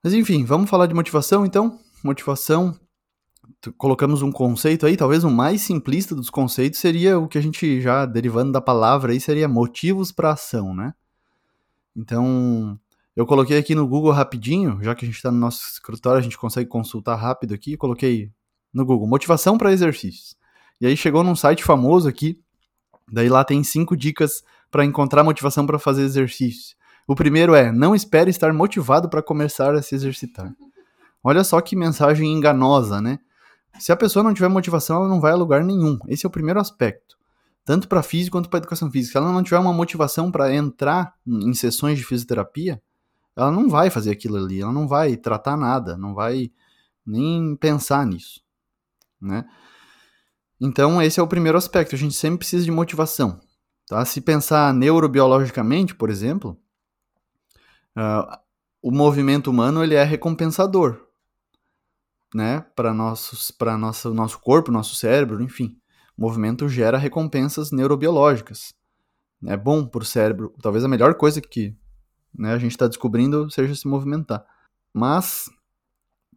Mas 0.03 0.13
enfim, 0.13 0.45
vamos 0.45 0.67
falar 0.67 0.87
de 0.87 0.95
motivação 0.95 1.45
então. 1.45 1.79
Motivação 2.03 2.75
colocamos 3.77 4.21
um 4.21 4.31
conceito 4.31 4.85
aí, 4.85 4.97
talvez 4.97 5.23
o 5.23 5.29
mais 5.29 5.61
simplista 5.61 6.15
dos 6.15 6.29
conceitos 6.29 6.79
seria 6.79 7.17
o 7.17 7.27
que 7.27 7.37
a 7.37 7.41
gente 7.41 7.81
já 7.81 8.05
derivando 8.05 8.51
da 8.51 8.61
palavra 8.61 9.11
aí 9.11 9.19
seria 9.19 9.47
motivos 9.47 10.11
para 10.11 10.31
ação, 10.31 10.73
né? 10.73 10.93
Então, 11.95 12.79
eu 13.15 13.25
coloquei 13.25 13.57
aqui 13.57 13.75
no 13.75 13.87
Google 13.87 14.11
rapidinho, 14.11 14.79
já 14.81 14.95
que 14.95 15.05
a 15.05 15.07
gente 15.07 15.17
está 15.17 15.31
no 15.31 15.37
nosso 15.37 15.61
escritório, 15.73 16.19
a 16.19 16.23
gente 16.23 16.37
consegue 16.37 16.67
consultar 16.67 17.15
rápido 17.15 17.53
aqui, 17.53 17.77
coloquei 17.77 18.31
no 18.73 18.85
Google 18.85 19.07
motivação 19.07 19.57
para 19.57 19.71
exercícios. 19.71 20.35
E 20.81 20.87
aí 20.87 20.97
chegou 20.97 21.23
num 21.23 21.35
site 21.35 21.63
famoso 21.63 22.09
aqui, 22.09 22.41
daí 23.11 23.29
lá 23.29 23.43
tem 23.43 23.63
cinco 23.63 23.95
dicas 23.95 24.43
para 24.71 24.83
encontrar 24.83 25.23
motivação 25.23 25.65
para 25.65 25.77
fazer 25.77 26.01
exercícios. 26.01 26.75
O 27.07 27.15
primeiro 27.15 27.53
é: 27.53 27.71
não 27.71 27.93
espere 27.93 28.29
estar 28.29 28.51
motivado 28.51 29.07
para 29.09 29.21
começar 29.21 29.75
a 29.75 29.81
se 29.81 29.93
exercitar. 29.93 30.51
Olha 31.23 31.43
só 31.43 31.61
que 31.61 31.75
mensagem 31.75 32.33
enganosa, 32.33 32.99
né? 32.99 33.19
Se 33.79 33.91
a 33.91 33.95
pessoa 33.95 34.23
não 34.23 34.33
tiver 34.33 34.47
motivação, 34.47 34.97
ela 34.97 35.07
não 35.07 35.19
vai 35.19 35.31
a 35.31 35.35
lugar 35.35 35.63
nenhum. 35.63 35.97
Esse 36.07 36.25
é 36.25 36.29
o 36.29 36.31
primeiro 36.31 36.59
aspecto. 36.59 37.17
Tanto 37.65 37.87
para 37.87 38.03
físico 38.03 38.37
quanto 38.37 38.49
para 38.49 38.59
educação 38.59 38.91
física. 38.91 39.13
Se 39.13 39.17
ela 39.17 39.31
não 39.31 39.43
tiver 39.43 39.59
uma 39.59 39.73
motivação 39.73 40.31
para 40.31 40.53
entrar 40.53 41.15
em 41.25 41.53
sessões 41.53 41.97
de 41.97 42.05
fisioterapia, 42.05 42.81
ela 43.35 43.51
não 43.51 43.69
vai 43.69 43.89
fazer 43.89 44.11
aquilo 44.11 44.37
ali, 44.37 44.61
ela 44.61 44.71
não 44.71 44.87
vai 44.87 45.17
tratar 45.17 45.57
nada, 45.57 45.97
não 45.97 46.13
vai 46.13 46.51
nem 47.05 47.55
pensar 47.55 48.05
nisso, 48.05 48.41
né? 49.19 49.45
Então, 50.61 51.01
esse 51.01 51.19
é 51.19 51.23
o 51.23 51.27
primeiro 51.27 51.57
aspecto. 51.57 51.95
A 51.95 51.97
gente 51.97 52.13
sempre 52.13 52.37
precisa 52.39 52.63
de 52.63 52.71
motivação. 52.71 53.41
Tá? 53.87 54.05
Se 54.05 54.21
pensar 54.21 54.73
neurobiologicamente, 54.73 55.93
por 55.93 56.09
exemplo, 56.09 56.57
uh, 57.97 58.37
o 58.81 58.91
movimento 58.91 59.49
humano 59.49 59.83
ele 59.83 59.95
é 59.95 60.03
recompensador 60.03 61.01
né, 62.33 62.65
para 62.75 62.93
nossos 62.93 63.51
para 63.51 63.77
nosso 63.77 64.13
nosso 64.13 64.39
corpo, 64.39 64.71
nosso 64.71 64.95
cérebro, 64.95 65.41
enfim. 65.41 65.77
O 66.17 66.21
movimento 66.21 66.67
gera 66.67 66.97
recompensas 66.97 67.71
neurobiológicas. 67.71 68.73
É 69.45 69.57
bom 69.57 69.85
para 69.85 70.03
o 70.03 70.05
cérebro. 70.05 70.53
Talvez 70.61 70.83
a 70.83 70.87
melhor 70.87 71.15
coisa 71.15 71.41
que 71.41 71.75
né, 72.37 72.53
a 72.53 72.57
gente 72.57 72.71
está 72.71 72.87
descobrindo 72.87 73.49
seja 73.51 73.75
se 73.75 73.87
movimentar. 73.87 74.45
Mas 74.93 75.49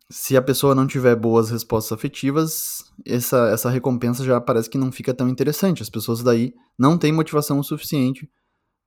se 0.09 0.37
a 0.37 0.43
pessoa 0.43 0.75
não 0.75 0.87
tiver 0.87 1.17
boas 1.17 1.50
respostas 1.50 1.97
afetivas, 1.97 2.85
essa, 3.05 3.49
essa 3.49 3.71
recompensa 3.71 4.25
já 4.25 4.41
parece 4.41 4.71
que 4.71 4.79
não 4.79 4.93
fica 4.93 5.12
tão 5.12 5.29
interessante. 5.29 5.83
As 5.83 5.91
pessoas 5.91 6.23
daí 6.23 6.55
não 6.79 6.97
têm 6.97 7.12
motivação 7.12 7.59
o 7.59 7.65
suficiente 7.65 8.31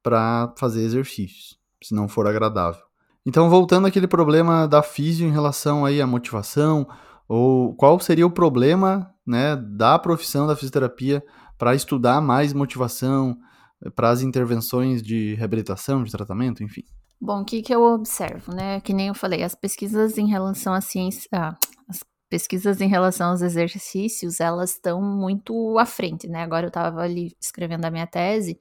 para 0.01 0.53
fazer 0.57 0.81
exercícios, 0.81 1.59
se 1.83 1.93
não 1.93 2.07
for 2.07 2.25
agradável. 2.27 2.88
Então, 3.25 3.49
voltando 3.49 3.87
àquele 3.87 4.07
problema 4.07 4.67
da 4.67 4.81
físio 4.81 5.27
em 5.27 5.31
relação 5.31 5.85
aí 5.85 6.01
à 6.01 6.07
motivação, 6.07 6.87
ou 7.27 7.75
qual 7.75 7.99
seria 7.99 8.25
o 8.25 8.31
problema 8.31 9.13
né, 9.25 9.55
da 9.55 9.99
profissão 9.99 10.47
da 10.47 10.55
fisioterapia 10.55 11.23
para 11.57 11.75
estudar 11.75 12.21
mais 12.21 12.53
motivação, 12.53 13.37
para 13.95 14.09
as 14.09 14.21
intervenções 14.21 15.01
de 15.01 15.35
reabilitação, 15.35 16.03
de 16.03 16.11
tratamento, 16.11 16.63
enfim? 16.63 16.83
Bom, 17.21 17.41
o 17.41 17.45
que, 17.45 17.61
que 17.61 17.73
eu 17.73 17.83
observo, 17.83 18.53
né? 18.53 18.79
Que 18.81 18.93
nem 18.93 19.07
eu 19.09 19.13
falei, 19.13 19.43
as 19.43 19.53
pesquisas 19.53 20.17
em 20.17 20.27
relação 20.27 20.73
à 20.73 20.81
ciência, 20.81 21.27
ah, 21.33 21.57
as 21.87 21.99
pesquisas 22.29 22.79
em 22.79 22.87
relação 22.87 23.31
aos 23.31 23.41
exercícios, 23.41 24.39
elas 24.39 24.71
estão 24.71 25.01
muito 25.01 25.77
à 25.77 25.85
frente, 25.85 26.27
né? 26.27 26.43
Agora 26.43 26.65
eu 26.65 26.69
estava 26.69 27.01
ali 27.01 27.35
escrevendo 27.41 27.85
a 27.85 27.91
minha 27.91 28.07
tese 28.07 28.59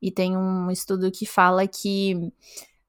e 0.00 0.10
tem 0.10 0.36
um 0.36 0.70
estudo 0.70 1.10
que 1.10 1.26
fala 1.26 1.66
que 1.66 2.32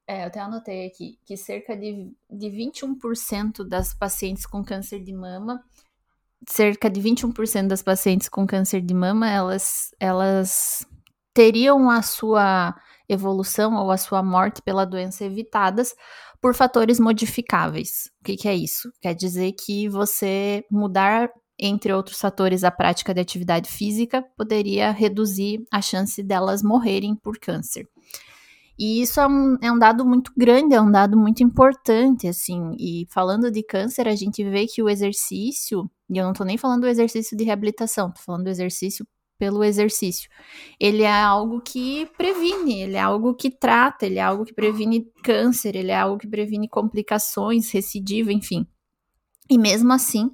é, 0.09 0.23
eu 0.23 0.27
até 0.27 0.39
anotei 0.39 0.87
aqui 0.87 1.19
que 1.23 1.37
cerca 1.37 1.77
de, 1.77 2.11
de 2.27 2.47
21% 2.47 3.63
das 3.63 3.93
pacientes 3.93 4.43
com 4.43 4.63
câncer 4.63 5.03
de 5.03 5.13
mama, 5.13 5.63
cerca 6.47 6.89
de 6.89 6.99
21% 6.99 7.67
das 7.67 7.83
pacientes 7.83 8.27
com 8.27 8.47
câncer 8.47 8.81
de 8.81 8.93
mama, 8.95 9.29
elas, 9.29 9.91
elas 9.99 10.83
teriam 11.31 11.91
a 11.91 12.01
sua 12.01 12.75
evolução 13.07 13.75
ou 13.75 13.91
a 13.91 13.97
sua 13.97 14.23
morte 14.23 14.63
pela 14.63 14.83
doença 14.83 15.25
evitadas 15.25 15.93
por 16.41 16.55
fatores 16.55 16.99
modificáveis. 16.99 18.09
O 18.19 18.23
que, 18.23 18.35
que 18.35 18.47
é 18.47 18.55
isso? 18.55 18.91
Quer 18.99 19.13
dizer 19.13 19.51
que 19.51 19.87
você 19.87 20.65
mudar 20.71 21.29
entre 21.59 21.93
outros 21.93 22.19
fatores, 22.19 22.63
a 22.63 22.71
prática 22.71 23.13
de 23.13 23.19
atividade 23.19 23.69
física 23.69 24.23
poderia 24.37 24.91
reduzir 24.91 25.61
a 25.69 25.81
chance 25.81 26.23
delas 26.23 26.63
morrerem 26.63 27.15
por 27.15 27.37
câncer. 27.37 27.85
E 28.79 29.01
isso 29.01 29.19
é 29.19 29.27
um, 29.27 29.57
é 29.61 29.69
um 29.69 29.77
dado 29.77 30.05
muito 30.05 30.31
grande, 30.37 30.73
é 30.73 30.81
um 30.81 30.89
dado 30.89 31.17
muito 31.17 31.43
importante, 31.43 32.27
assim. 32.27 32.75
E 32.79 33.05
falando 33.09 33.51
de 33.51 33.61
câncer, 33.61 34.07
a 34.07 34.15
gente 34.15 34.41
vê 34.49 34.65
que 34.67 34.81
o 34.81 34.87
exercício, 34.87 35.91
e 36.09 36.17
eu 36.17 36.23
não 36.25 36.31
tô 36.31 36.45
nem 36.45 36.57
falando 36.57 36.81
do 36.81 36.87
exercício 36.87 37.35
de 37.35 37.43
reabilitação, 37.43 38.09
tô 38.09 38.21
falando 38.21 38.45
do 38.45 38.49
exercício 38.49 39.05
pelo 39.37 39.65
exercício. 39.65 40.29
Ele 40.79 41.03
é 41.03 41.11
algo 41.11 41.59
que 41.59 42.05
previne, 42.17 42.81
ele 42.81 42.95
é 42.95 43.01
algo 43.01 43.33
que 43.33 43.51
trata, 43.51 44.05
ele 44.05 44.17
é 44.17 44.21
algo 44.21 44.45
que 44.45 44.53
previne 44.53 45.11
câncer, 45.23 45.75
ele 45.75 45.91
é 45.91 45.97
algo 45.97 46.17
que 46.17 46.27
previne 46.27 46.69
complicações, 46.69 47.71
recidiva, 47.71 48.31
enfim. 48.31 48.65
E 49.49 49.57
mesmo 49.57 49.91
assim, 49.91 50.31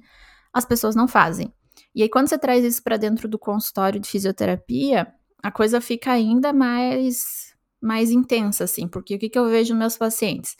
as 0.52 0.64
pessoas 0.64 0.94
não 0.94 1.08
fazem. 1.08 1.52
E 1.94 2.02
aí, 2.02 2.08
quando 2.08 2.28
você 2.28 2.38
traz 2.38 2.64
isso 2.64 2.82
para 2.82 2.96
dentro 2.96 3.28
do 3.28 3.38
consultório 3.38 3.98
de 3.98 4.08
fisioterapia, 4.08 5.06
a 5.42 5.50
coisa 5.50 5.80
fica 5.80 6.12
ainda 6.12 6.52
mais, 6.52 7.45
mais 7.86 8.10
intensa, 8.10 8.64
assim, 8.64 8.88
porque 8.88 9.14
o 9.14 9.18
que, 9.18 9.28
que 9.28 9.38
eu 9.38 9.48
vejo 9.48 9.72
nos 9.72 9.78
meus 9.78 9.96
pacientes? 9.96 10.56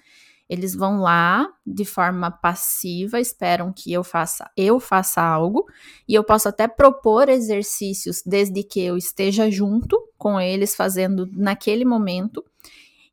Eles 0.49 0.76
vão 0.76 1.00
lá 1.00 1.49
de 1.66 1.85
forma 1.85 2.30
passiva, 2.30 3.18
esperam 3.18 3.73
que 3.73 3.92
eu 3.92 4.04
faça, 4.04 4.49
eu 4.56 4.78
faça 4.78 5.21
algo, 5.21 5.66
e 6.09 6.14
eu 6.14 6.23
posso 6.23 6.49
até 6.49 6.68
propor 6.68 7.28
exercícios 7.28 8.23
desde 8.25 8.62
que 8.62 8.80
eu 8.80 8.97
esteja 8.97 9.50
junto 9.50 10.00
com 10.16 10.40
eles 10.40 10.76
fazendo 10.76 11.28
naquele 11.33 11.85
momento, 11.85 12.45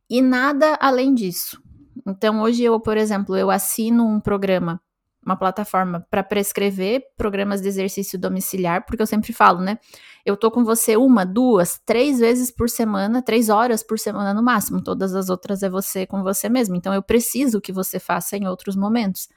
e 0.08 0.22
nada 0.22 0.77
além 0.79 1.13
disso. 1.13 1.62
Então, 2.05 2.41
hoje 2.41 2.63
eu, 2.63 2.79
por 2.79 2.98
exemplo, 2.98 3.36
eu 3.36 3.50
assino 3.50 4.05
um 4.05 4.20
programa 4.20 4.79
uma 5.25 5.36
plataforma 5.36 6.06
para 6.10 6.24
prescrever 6.24 7.01
programas 7.18 7.62
de 7.62 7.68
exercício 7.68 8.20
domiciliar, 8.20 8.86
porque 8.86 9.01
eu 9.01 9.08
sempre 9.08 9.34
falo, 9.34 9.62
né? 9.62 9.77
Eu 10.25 10.38
tô 10.38 10.51
com 10.51 10.63
você 10.63 10.96
uma, 10.96 11.25
duas, 11.25 11.80
três 11.86 12.20
vezes 12.20 12.51
por 12.51 12.70
semana, 12.70 13.22
três 13.22 13.50
horas 13.50 13.84
por 13.84 14.00
semana 14.00 14.34
no 14.34 14.44
máximo. 14.44 14.82
Todas 14.82 15.15
as 15.15 15.30
outras 15.30 15.63
é 15.63 15.70
você 15.70 16.06
com 16.06 16.24
você 16.24 16.50
mesmo. 16.50 16.75
Então 16.75 16.94
eu 16.94 17.01
preciso 17.01 17.60
que 17.62 17.72
você 17.72 18.00
faça 18.00 18.38
em 18.38 18.48
outros 18.48 18.75
momentos. 18.75 19.27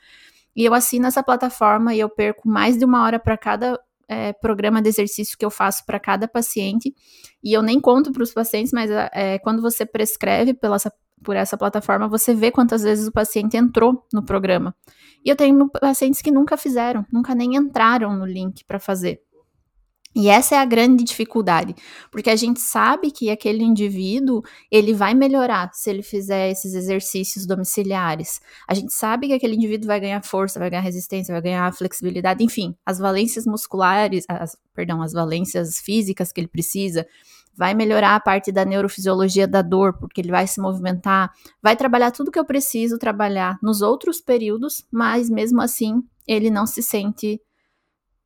E 0.54 0.64
eu 0.64 0.72
assino 0.72 1.06
essa 1.06 1.22
plataforma 1.22 1.94
e 1.94 2.00
eu 2.00 2.08
perco 2.08 2.48
mais 2.48 2.78
de 2.78 2.84
uma 2.84 3.02
hora 3.04 3.18
para 3.18 3.36
cada 3.36 3.78
é, 4.08 4.32
programa 4.32 4.80
de 4.80 4.88
exercício 4.88 5.36
que 5.36 5.44
eu 5.44 5.50
faço 5.50 5.84
para 5.84 6.00
cada 6.00 6.26
paciente. 6.26 6.94
E 7.42 7.52
eu 7.52 7.62
nem 7.62 7.80
conto 7.80 8.12
para 8.12 8.22
os 8.22 8.32
pacientes, 8.32 8.72
mas 8.72 8.90
é, 8.90 9.38
quando 9.38 9.60
você 9.60 9.84
prescreve 9.84 10.54
pela, 10.54 10.78
por 11.22 11.36
essa 11.36 11.56
plataforma, 11.56 12.08
você 12.08 12.34
vê 12.34 12.50
quantas 12.50 12.82
vezes 12.82 13.08
o 13.08 13.12
paciente 13.12 13.56
entrou 13.56 14.04
no 14.12 14.24
programa. 14.24 14.74
E 15.24 15.28
eu 15.28 15.36
tenho 15.36 15.68
pacientes 15.68 16.22
que 16.22 16.30
nunca 16.30 16.56
fizeram, 16.56 17.04
nunca 17.12 17.34
nem 17.34 17.56
entraram 17.56 18.16
no 18.16 18.24
link 18.24 18.64
para 18.64 18.78
fazer. 18.78 19.20
E 20.18 20.30
essa 20.30 20.54
é 20.54 20.58
a 20.58 20.64
grande 20.64 21.04
dificuldade, 21.04 21.74
porque 22.10 22.30
a 22.30 22.36
gente 22.36 22.58
sabe 22.58 23.10
que 23.10 23.28
aquele 23.28 23.62
indivíduo, 23.62 24.40
ele 24.70 24.94
vai 24.94 25.12
melhorar 25.12 25.70
se 25.74 25.90
ele 25.90 26.02
fizer 26.02 26.50
esses 26.50 26.72
exercícios 26.72 27.44
domiciliares. 27.44 28.40
A 28.66 28.72
gente 28.72 28.94
sabe 28.94 29.26
que 29.26 29.34
aquele 29.34 29.56
indivíduo 29.56 29.88
vai 29.88 30.00
ganhar 30.00 30.24
força, 30.24 30.58
vai 30.58 30.70
ganhar 30.70 30.80
resistência, 30.80 31.34
vai 31.34 31.42
ganhar 31.42 31.70
flexibilidade, 31.74 32.42
enfim, 32.42 32.74
as 32.86 32.98
valências 32.98 33.44
musculares, 33.44 34.24
as, 34.26 34.56
perdão, 34.74 35.02
as 35.02 35.12
valências 35.12 35.80
físicas 35.80 36.32
que 36.32 36.40
ele 36.40 36.48
precisa, 36.48 37.06
vai 37.56 37.74
melhorar 37.74 38.14
a 38.14 38.20
parte 38.20 38.52
da 38.52 38.64
neurofisiologia 38.64 39.48
da 39.48 39.62
dor, 39.62 39.98
porque 39.98 40.20
ele 40.20 40.30
vai 40.30 40.46
se 40.46 40.60
movimentar, 40.60 41.32
vai 41.62 41.74
trabalhar 41.76 42.10
tudo 42.10 42.30
que 42.30 42.38
eu 42.38 42.44
preciso 42.44 42.98
trabalhar 42.98 43.58
nos 43.62 43.80
outros 43.80 44.20
períodos, 44.20 44.86
mas 44.92 45.30
mesmo 45.30 45.62
assim 45.62 46.02
ele 46.26 46.50
não 46.50 46.66
se 46.66 46.82
sente 46.82 47.40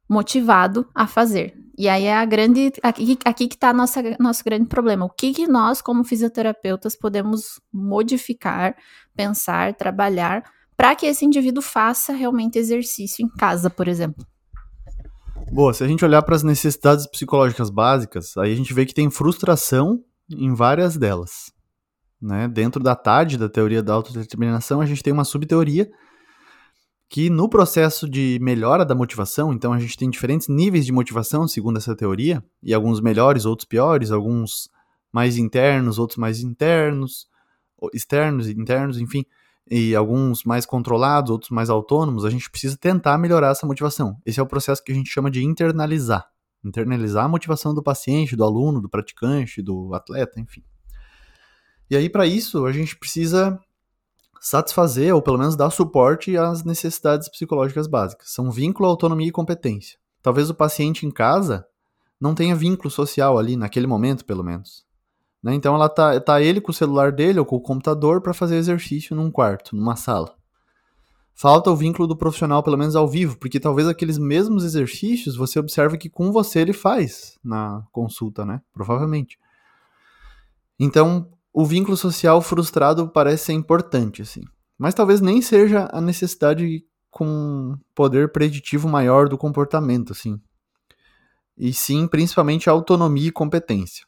motivado 0.09 0.89
a 0.95 1.07
fazer. 1.07 1.55
E 1.79 1.89
aí 1.89 2.05
é 2.05 2.15
a 2.15 2.25
grande. 2.25 2.73
Aqui, 2.83 3.19
aqui 3.25 3.49
que 3.49 3.55
está 3.55 3.73
nosso 3.73 4.45
grande 4.45 4.67
problema. 4.67 5.07
O 5.07 5.09
que, 5.09 5.33
que 5.33 5.47
nós, 5.47 5.81
como 5.81 6.05
fisioterapeutas, 6.05 6.95
podemos 6.95 7.61
modificar, 7.73 8.77
pensar, 9.15 9.75
trabalhar 9.75 10.45
para 10.77 10.95
que 10.95 11.07
esse 11.07 11.25
indivíduo 11.25 11.63
faça 11.63 12.13
realmente 12.13 12.59
exercício 12.59 13.25
em 13.25 13.29
casa, 13.29 13.71
por 13.71 13.87
exemplo. 13.87 14.27
Boa, 15.53 15.75
se 15.75 15.83
a 15.83 15.89
gente 15.89 16.05
olhar 16.05 16.23
para 16.23 16.37
as 16.37 16.43
necessidades 16.43 17.07
psicológicas 17.07 17.71
básicas, 17.71 18.37
aí 18.37 18.53
a 18.53 18.57
gente 18.57 18.73
vê 18.73 18.87
que 18.87 18.95
tem 18.95 19.11
frustração 19.11 20.03
em 20.31 20.55
várias 20.55 20.97
delas. 20.97 21.53
Né? 22.21 22.49
Dentro 22.49 22.83
da 22.83 22.95
TAD, 22.95 23.37
da 23.37 23.49
teoria 23.49 23.83
da 23.83 23.95
autodeterminação, 23.95 24.81
a 24.81 24.87
gente 24.87 25.03
tem 25.03 25.13
uma 25.13 25.25
subteoria 25.25 25.91
que 27.09 27.29
no 27.29 27.49
processo 27.49 28.09
de 28.09 28.39
melhora 28.41 28.85
da 28.85 28.95
motivação, 28.95 29.53
então 29.53 29.73
a 29.73 29.79
gente 29.79 29.97
tem 29.97 30.09
diferentes 30.09 30.47
níveis 30.47 30.87
de 30.87 30.93
motivação, 30.93 31.49
segundo 31.49 31.79
essa 31.79 31.97
teoria, 31.97 32.45
e 32.63 32.73
alguns 32.73 33.01
melhores, 33.01 33.45
outros 33.45 33.67
piores, 33.67 34.13
alguns 34.13 34.71
mais 35.13 35.37
internos, 35.37 35.99
outros 35.99 36.19
mais 36.19 36.41
internos, 36.41 37.27
externos 37.93 38.49
e 38.49 38.53
internos, 38.53 39.01
enfim 39.01 39.25
e 39.71 39.95
alguns 39.95 40.43
mais 40.43 40.67
controlados, 40.67 41.31
outros 41.31 41.51
mais 41.51 41.71
autônomos, 41.71 42.25
a 42.25 42.31
gente 42.31 42.51
precisa 42.51 42.77
tentar 42.77 43.17
melhorar 43.17 43.51
essa 43.51 43.67
motivação. 43.67 44.17
Esse 44.27 44.41
é 44.41 44.43
o 44.43 44.47
processo 44.47 44.83
que 44.83 44.91
a 44.91 44.95
gente 44.95 45.09
chama 45.09 45.31
de 45.31 45.45
internalizar. 45.45 46.29
Internalizar 46.65 47.25
a 47.25 47.29
motivação 47.29 47.73
do 47.73 47.83
paciente, 47.83 48.35
do 48.35 48.43
aluno, 48.43 48.81
do 48.81 48.89
praticante, 48.89 49.63
do 49.63 49.95
atleta, 49.95 50.41
enfim. 50.41 50.65
E 51.89 51.97
aí, 51.97 52.11
para 52.11 52.27
isso, 52.27 52.67
a 52.67 52.73
gente 52.73 52.97
precisa 52.97 53.59
satisfazer, 54.41 55.15
ou 55.15 55.23
pelo 55.23 55.39
menos 55.39 55.55
dar 55.55 55.71
suporte 55.71 56.37
às 56.37 56.65
necessidades 56.65 57.29
psicológicas 57.29 57.87
básicas. 57.87 58.33
São 58.33 58.51
vínculo, 58.51 58.89
autonomia 58.89 59.29
e 59.29 59.33
competência. 59.33 59.99
Talvez 60.21 60.51
o 60.51 60.55
paciente 60.55 61.07
em 61.07 61.11
casa 61.11 61.65
não 62.21 62.35
tenha 62.35 62.57
vínculo 62.57 62.91
social 62.91 63.39
ali, 63.39 63.57
naquele 63.57 63.87
momento, 63.87 64.25
pelo 64.25 64.43
menos. 64.43 64.85
Né? 65.43 65.55
Então 65.55 65.75
ela 65.75 65.89
tá, 65.89 66.21
tá 66.21 66.41
ele 66.41 66.61
com 66.61 66.71
o 66.71 66.75
celular 66.75 67.13
dele 67.13 67.39
ou 67.39 67.47
com 67.47 67.57
o 67.57 67.61
computador 67.61 68.21
para 68.21 68.35
fazer 68.35 68.57
exercício 68.57 69.17
num 69.17 69.31
quarto, 69.31 69.75
numa 69.75 69.97
sala. 69.97 70.35
Falta 71.35 71.71
o 71.71 71.77
vínculo 71.77 72.07
do 72.07 72.17
profissional, 72.17 72.63
pelo 72.63 72.77
menos 72.77 72.95
ao 72.95 73.09
vivo, 73.09 73.39
porque 73.39 73.59
talvez 73.59 73.89
aqueles 73.89 74.19
mesmos 74.19 74.63
exercícios 74.63 75.37
você 75.37 75.59
observa 75.59 75.97
que 75.97 76.11
com 76.11 76.31
você 76.31 76.61
ele 76.61 76.75
faz 76.75 77.39
na 77.43 77.83
consulta, 77.91 78.45
né? 78.45 78.61
Provavelmente. 78.75 79.39
Então, 80.79 81.31
o 81.53 81.65
vínculo 81.65 81.97
social 81.97 82.43
frustrado 82.43 83.09
parece 83.09 83.47
ser 83.47 83.53
importante, 83.55 84.21
assim. 84.21 84.43
Mas 84.77 84.93
talvez 84.93 85.23
nem 85.23 85.41
seja 85.41 85.89
a 85.93 86.01
necessidade 86.01 86.85
com 87.11 87.77
poder 87.95 88.31
preditivo 88.33 88.89
maior 88.89 89.29
do 89.29 89.39
comportamento, 89.39 90.13
assim. 90.13 90.39
E 91.57 91.73
sim, 91.73 92.07
principalmente 92.07 92.69
autonomia 92.69 93.29
e 93.29 93.33
competência. 93.33 94.07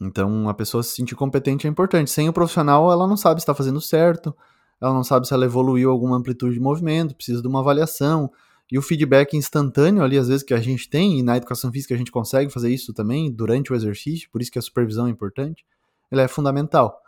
Então, 0.00 0.48
a 0.48 0.54
pessoa 0.54 0.82
se 0.82 0.94
sentir 0.94 1.14
competente 1.14 1.66
é 1.66 1.70
importante. 1.70 2.10
Sem 2.10 2.28
o 2.28 2.32
profissional, 2.32 2.92
ela 2.92 3.06
não 3.06 3.16
sabe 3.16 3.40
se 3.40 3.44
está 3.44 3.54
fazendo 3.54 3.80
certo, 3.80 4.36
ela 4.80 4.92
não 4.92 5.02
sabe 5.02 5.26
se 5.26 5.32
ela 5.32 5.44
evoluiu 5.44 5.90
alguma 5.90 6.16
amplitude 6.16 6.54
de 6.54 6.60
movimento, 6.60 7.14
precisa 7.14 7.40
de 7.40 7.48
uma 7.48 7.60
avaliação. 7.60 8.30
E 8.70 8.76
o 8.78 8.82
feedback 8.82 9.36
instantâneo 9.36 10.02
ali, 10.02 10.18
às 10.18 10.28
vezes, 10.28 10.42
que 10.42 10.52
a 10.52 10.60
gente 10.60 10.88
tem, 10.90 11.18
e 11.18 11.22
na 11.22 11.36
educação 11.36 11.72
física 11.72 11.94
a 11.94 11.98
gente 11.98 12.10
consegue 12.10 12.52
fazer 12.52 12.70
isso 12.70 12.92
também 12.92 13.32
durante 13.32 13.72
o 13.72 13.76
exercício, 13.76 14.28
por 14.30 14.42
isso 14.42 14.50
que 14.50 14.58
a 14.58 14.62
supervisão 14.62 15.06
é 15.06 15.10
importante, 15.10 15.64
ela 16.10 16.22
é 16.22 16.28
fundamental. 16.28 17.00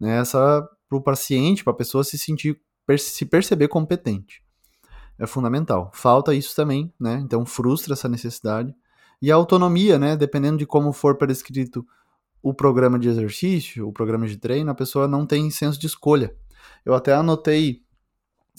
Né? 0.00 0.18
Essa, 0.18 0.68
para 0.88 0.98
o 0.98 1.02
paciente, 1.02 1.62
para 1.62 1.72
a 1.72 1.76
pessoa 1.76 2.02
se 2.02 2.18
sentir, 2.18 2.58
se 2.98 3.24
perceber 3.24 3.68
competente. 3.68 4.42
É 5.18 5.26
fundamental. 5.26 5.90
Falta 5.94 6.34
isso 6.34 6.56
também, 6.56 6.92
né? 6.98 7.20
Então 7.22 7.46
frustra 7.46 7.92
essa 7.92 8.08
necessidade. 8.08 8.74
E 9.20 9.30
a 9.30 9.34
autonomia, 9.36 9.98
né? 9.98 10.16
Dependendo 10.16 10.58
de 10.58 10.66
como 10.66 10.92
for 10.92 11.16
prescrito 11.16 11.86
o 12.42 12.52
programa 12.52 12.98
de 12.98 13.08
exercício, 13.08 13.86
o 13.86 13.92
programa 13.92 14.26
de 14.26 14.36
treino, 14.36 14.70
a 14.70 14.74
pessoa 14.74 15.06
não 15.06 15.24
tem 15.24 15.50
senso 15.50 15.78
de 15.78 15.86
escolha. 15.86 16.34
Eu 16.84 16.94
até 16.94 17.14
anotei 17.14 17.82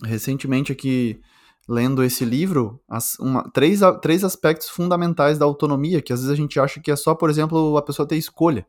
recentemente 0.04 0.72
aqui, 0.72 1.20
lendo 1.68 2.04
esse 2.04 2.24
livro, 2.24 2.82
as, 2.88 3.20
uma, 3.20 3.44
três, 3.52 3.82
três 4.02 4.24
aspectos 4.24 4.70
fundamentais 4.70 5.38
da 5.38 5.46
autonomia, 5.46 6.02
que 6.02 6.14
às 6.14 6.20
vezes 6.22 6.32
a 6.32 6.36
gente 6.36 6.60
acha 6.60 6.80
que 6.80 6.90
é 6.90 6.96
só, 6.96 7.14
por 7.14 7.30
exemplo, 7.30 7.78
a 7.78 7.82
pessoa 7.82 8.08
ter 8.08 8.16
escolha. 8.16 8.66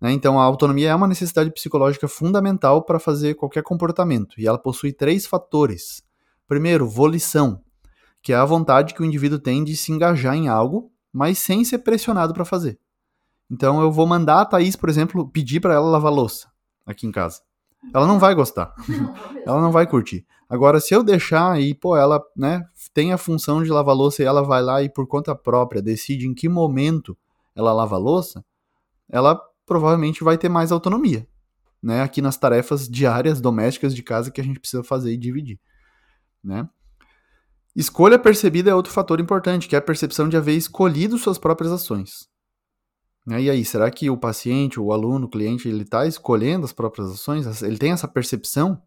Né? 0.00 0.12
Então, 0.12 0.38
a 0.38 0.44
autonomia 0.44 0.90
é 0.90 0.94
uma 0.94 1.08
necessidade 1.08 1.50
psicológica 1.50 2.06
fundamental 2.06 2.84
para 2.84 2.98
fazer 2.98 3.34
qualquer 3.34 3.62
comportamento, 3.62 4.38
e 4.38 4.46
ela 4.46 4.58
possui 4.58 4.92
três 4.92 5.26
fatores. 5.26 6.02
Primeiro, 6.46 6.86
volição, 6.86 7.62
que 8.22 8.32
é 8.32 8.36
a 8.36 8.44
vontade 8.44 8.94
que 8.94 9.02
o 9.02 9.04
indivíduo 9.04 9.38
tem 9.38 9.64
de 9.64 9.76
se 9.76 9.92
engajar 9.92 10.34
em 10.34 10.48
algo, 10.48 10.92
mas 11.12 11.38
sem 11.38 11.64
ser 11.64 11.78
pressionado 11.78 12.34
para 12.34 12.44
fazer. 12.44 12.78
Então 13.50 13.80
eu 13.80 13.90
vou 13.90 14.06
mandar 14.06 14.40
a 14.42 14.44
Thaís, 14.44 14.76
por 14.76 14.88
exemplo, 14.88 15.28
pedir 15.28 15.60
para 15.60 15.74
ela 15.74 15.86
lavar 15.86 16.12
louça 16.12 16.48
aqui 16.86 17.06
em 17.06 17.12
casa. 17.12 17.40
Ela 17.92 18.06
não 18.06 18.18
vai 18.18 18.34
gostar. 18.34 18.74
Ela 19.46 19.60
não 19.60 19.72
vai 19.72 19.86
curtir. 19.86 20.26
Agora, 20.48 20.80
se 20.80 20.92
eu 20.92 21.02
deixar 21.02 21.60
e, 21.60 21.74
pô, 21.74 21.96
ela, 21.96 22.20
né, 22.36 22.64
tem 22.92 23.12
a 23.12 23.16
função 23.16 23.62
de 23.62 23.70
lavar 23.70 23.94
louça 23.94 24.20
e 24.20 24.26
ela 24.26 24.42
vai 24.42 24.60
lá 24.60 24.82
e 24.82 24.88
por 24.88 25.06
conta 25.06 25.32
própria 25.32 25.80
decide 25.80 26.26
em 26.26 26.34
que 26.34 26.48
momento 26.48 27.16
ela 27.54 27.72
lava 27.72 27.96
louça, 27.96 28.44
ela 29.08 29.40
provavelmente 29.64 30.24
vai 30.24 30.36
ter 30.36 30.48
mais 30.48 30.72
autonomia, 30.72 31.26
né, 31.80 32.02
aqui 32.02 32.20
nas 32.20 32.36
tarefas 32.36 32.88
diárias 32.88 33.40
domésticas 33.40 33.94
de 33.94 34.02
casa 34.02 34.30
que 34.32 34.40
a 34.40 34.44
gente 34.44 34.58
precisa 34.58 34.82
fazer 34.82 35.12
e 35.12 35.16
dividir, 35.16 35.60
né? 36.42 36.68
Escolha 37.74 38.18
percebida 38.18 38.70
é 38.70 38.74
outro 38.74 38.92
fator 38.92 39.20
importante, 39.20 39.68
que 39.68 39.76
é 39.76 39.78
a 39.78 39.82
percepção 39.82 40.28
de 40.28 40.36
haver 40.36 40.56
escolhido 40.56 41.16
suas 41.16 41.38
próprias 41.38 41.70
ações. 41.70 42.29
Né? 43.26 43.42
E 43.42 43.50
aí, 43.50 43.64
será 43.64 43.90
que 43.90 44.08
o 44.10 44.16
paciente, 44.16 44.80
o 44.80 44.92
aluno, 44.92 45.26
o 45.26 45.30
cliente, 45.30 45.68
ele 45.68 45.82
está 45.82 46.06
escolhendo 46.06 46.64
as 46.64 46.72
próprias 46.72 47.10
ações? 47.10 47.62
Ele 47.62 47.78
tem 47.78 47.92
essa 47.92 48.08
percepção 48.08 48.82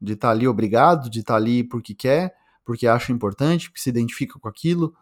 de 0.00 0.14
estar 0.14 0.28
tá 0.28 0.32
ali 0.32 0.46
obrigado, 0.46 1.10
de 1.10 1.20
estar 1.20 1.34
tá 1.34 1.36
ali 1.36 1.62
porque 1.62 1.94
quer, 1.94 2.34
porque 2.64 2.86
acha 2.86 3.12
importante, 3.12 3.68
porque 3.68 3.80
se 3.80 3.90
identifica 3.90 4.38
com 4.38 4.48
aquilo? 4.48 4.94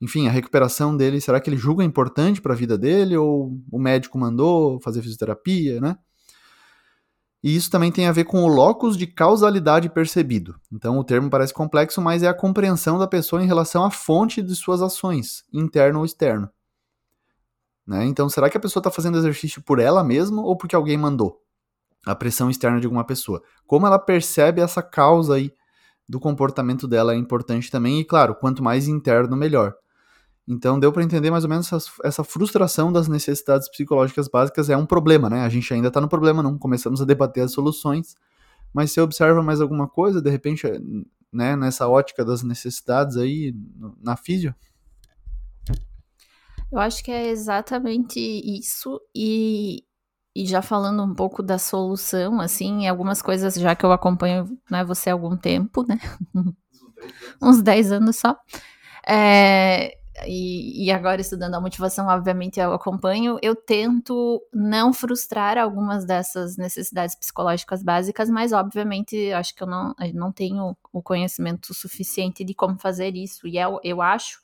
Enfim, 0.00 0.28
a 0.28 0.30
recuperação 0.30 0.96
dele, 0.96 1.20
será 1.20 1.40
que 1.40 1.50
ele 1.50 1.56
julga 1.56 1.82
importante 1.82 2.40
para 2.40 2.52
a 2.52 2.56
vida 2.56 2.78
dele 2.78 3.16
ou 3.16 3.58
o 3.70 3.78
médico 3.78 4.16
mandou 4.16 4.80
fazer 4.80 5.02
fisioterapia, 5.02 5.80
né? 5.80 5.96
E 7.42 7.54
isso 7.54 7.70
também 7.70 7.92
tem 7.92 8.06
a 8.06 8.12
ver 8.12 8.24
com 8.24 8.42
o 8.42 8.48
locus 8.48 8.96
de 8.96 9.06
causalidade 9.06 9.88
percebido. 9.88 10.56
Então 10.72 10.98
o 10.98 11.04
termo 11.04 11.30
parece 11.30 11.54
complexo, 11.54 12.00
mas 12.00 12.22
é 12.22 12.28
a 12.28 12.34
compreensão 12.34 12.98
da 12.98 13.06
pessoa 13.06 13.42
em 13.42 13.46
relação 13.46 13.84
à 13.84 13.90
fonte 13.90 14.42
de 14.42 14.54
suas 14.56 14.82
ações, 14.82 15.44
interno 15.52 16.00
ou 16.00 16.04
externo. 16.04 16.48
Né? 17.88 18.04
Então, 18.04 18.28
será 18.28 18.50
que 18.50 18.56
a 18.58 18.60
pessoa 18.60 18.82
está 18.82 18.90
fazendo 18.90 19.16
exercício 19.16 19.62
por 19.62 19.78
ela 19.78 20.04
mesma 20.04 20.42
ou 20.42 20.54
porque 20.54 20.76
alguém 20.76 20.98
mandou? 20.98 21.40
A 22.04 22.14
pressão 22.14 22.50
externa 22.50 22.78
de 22.78 22.86
alguma 22.86 23.02
pessoa. 23.02 23.42
Como 23.66 23.86
ela 23.86 23.98
percebe 23.98 24.60
essa 24.60 24.82
causa 24.82 25.36
aí 25.36 25.50
do 26.06 26.20
comportamento 26.20 26.86
dela 26.86 27.14
é 27.14 27.16
importante 27.16 27.70
também, 27.70 28.00
e 28.00 28.04
claro, 28.04 28.34
quanto 28.34 28.62
mais 28.62 28.88
interno, 28.88 29.34
melhor. 29.34 29.74
Então 30.46 30.78
deu 30.78 30.92
para 30.92 31.02
entender 31.02 31.30
mais 31.30 31.44
ou 31.44 31.50
menos 31.50 31.70
essa, 32.04 32.24
frustração 32.24 32.92
das 32.92 33.08
necessidades 33.08 33.70
psicológicas 33.70 34.28
básicas 34.28 34.68
é 34.68 34.76
um 34.76 34.86
problema, 34.86 35.28
né? 35.30 35.40
A 35.40 35.48
gente 35.48 35.72
ainda 35.72 35.88
está 35.88 36.00
no 36.00 36.08
problema, 36.08 36.42
não 36.42 36.58
começamos 36.58 37.00
a 37.00 37.06
debater 37.06 37.44
as 37.44 37.52
soluções, 37.52 38.14
mas 38.72 38.92
você 38.92 39.00
observa 39.00 39.42
mais 39.42 39.62
alguma 39.62 39.88
coisa, 39.88 40.20
de 40.20 40.30
repente, 40.30 40.66
né, 41.32 41.56
nessa 41.56 41.88
ótica 41.88 42.22
das 42.22 42.42
necessidades 42.42 43.16
aí 43.16 43.54
na 44.02 44.14
físio? 44.16 44.54
Eu 46.70 46.78
acho 46.78 47.02
que 47.02 47.10
é 47.10 47.28
exatamente 47.28 48.20
isso 48.20 49.00
e, 49.14 49.84
e 50.36 50.46
já 50.46 50.60
falando 50.60 51.02
um 51.02 51.14
pouco 51.14 51.42
da 51.42 51.58
solução, 51.58 52.40
assim, 52.40 52.86
algumas 52.86 53.22
coisas 53.22 53.54
já 53.54 53.74
que 53.74 53.84
eu 53.84 53.92
acompanho 53.92 54.58
né, 54.70 54.84
você 54.84 55.08
há 55.10 55.14
algum 55.14 55.36
tempo, 55.36 55.84
né? 55.86 55.98
Uns 57.40 57.62
10 57.62 57.92
anos 57.92 58.16
só. 58.16 58.36
É, 59.06 59.96
e, 60.26 60.84
e, 60.84 60.90
agora 60.90 61.20
estudando 61.20 61.54
a 61.54 61.60
motivação, 61.60 62.08
obviamente 62.08 62.58
eu 62.60 62.72
acompanho, 62.72 63.38
eu 63.40 63.54
tento 63.54 64.42
não 64.52 64.92
frustrar 64.92 65.56
algumas 65.56 66.04
dessas 66.04 66.56
necessidades 66.56 67.14
psicológicas 67.14 67.82
básicas, 67.82 68.28
mas 68.28 68.52
obviamente 68.52 69.32
acho 69.32 69.54
que 69.54 69.62
eu 69.62 69.66
não, 69.66 69.94
eu 70.00 70.14
não 70.14 70.32
tenho 70.32 70.76
o 70.92 71.02
conhecimento 71.02 71.72
suficiente 71.72 72.44
de 72.44 72.52
como 72.52 72.78
fazer 72.78 73.14
isso, 73.14 73.46
e 73.46 73.58
eu, 73.58 73.80
eu 73.82 74.02
acho 74.02 74.40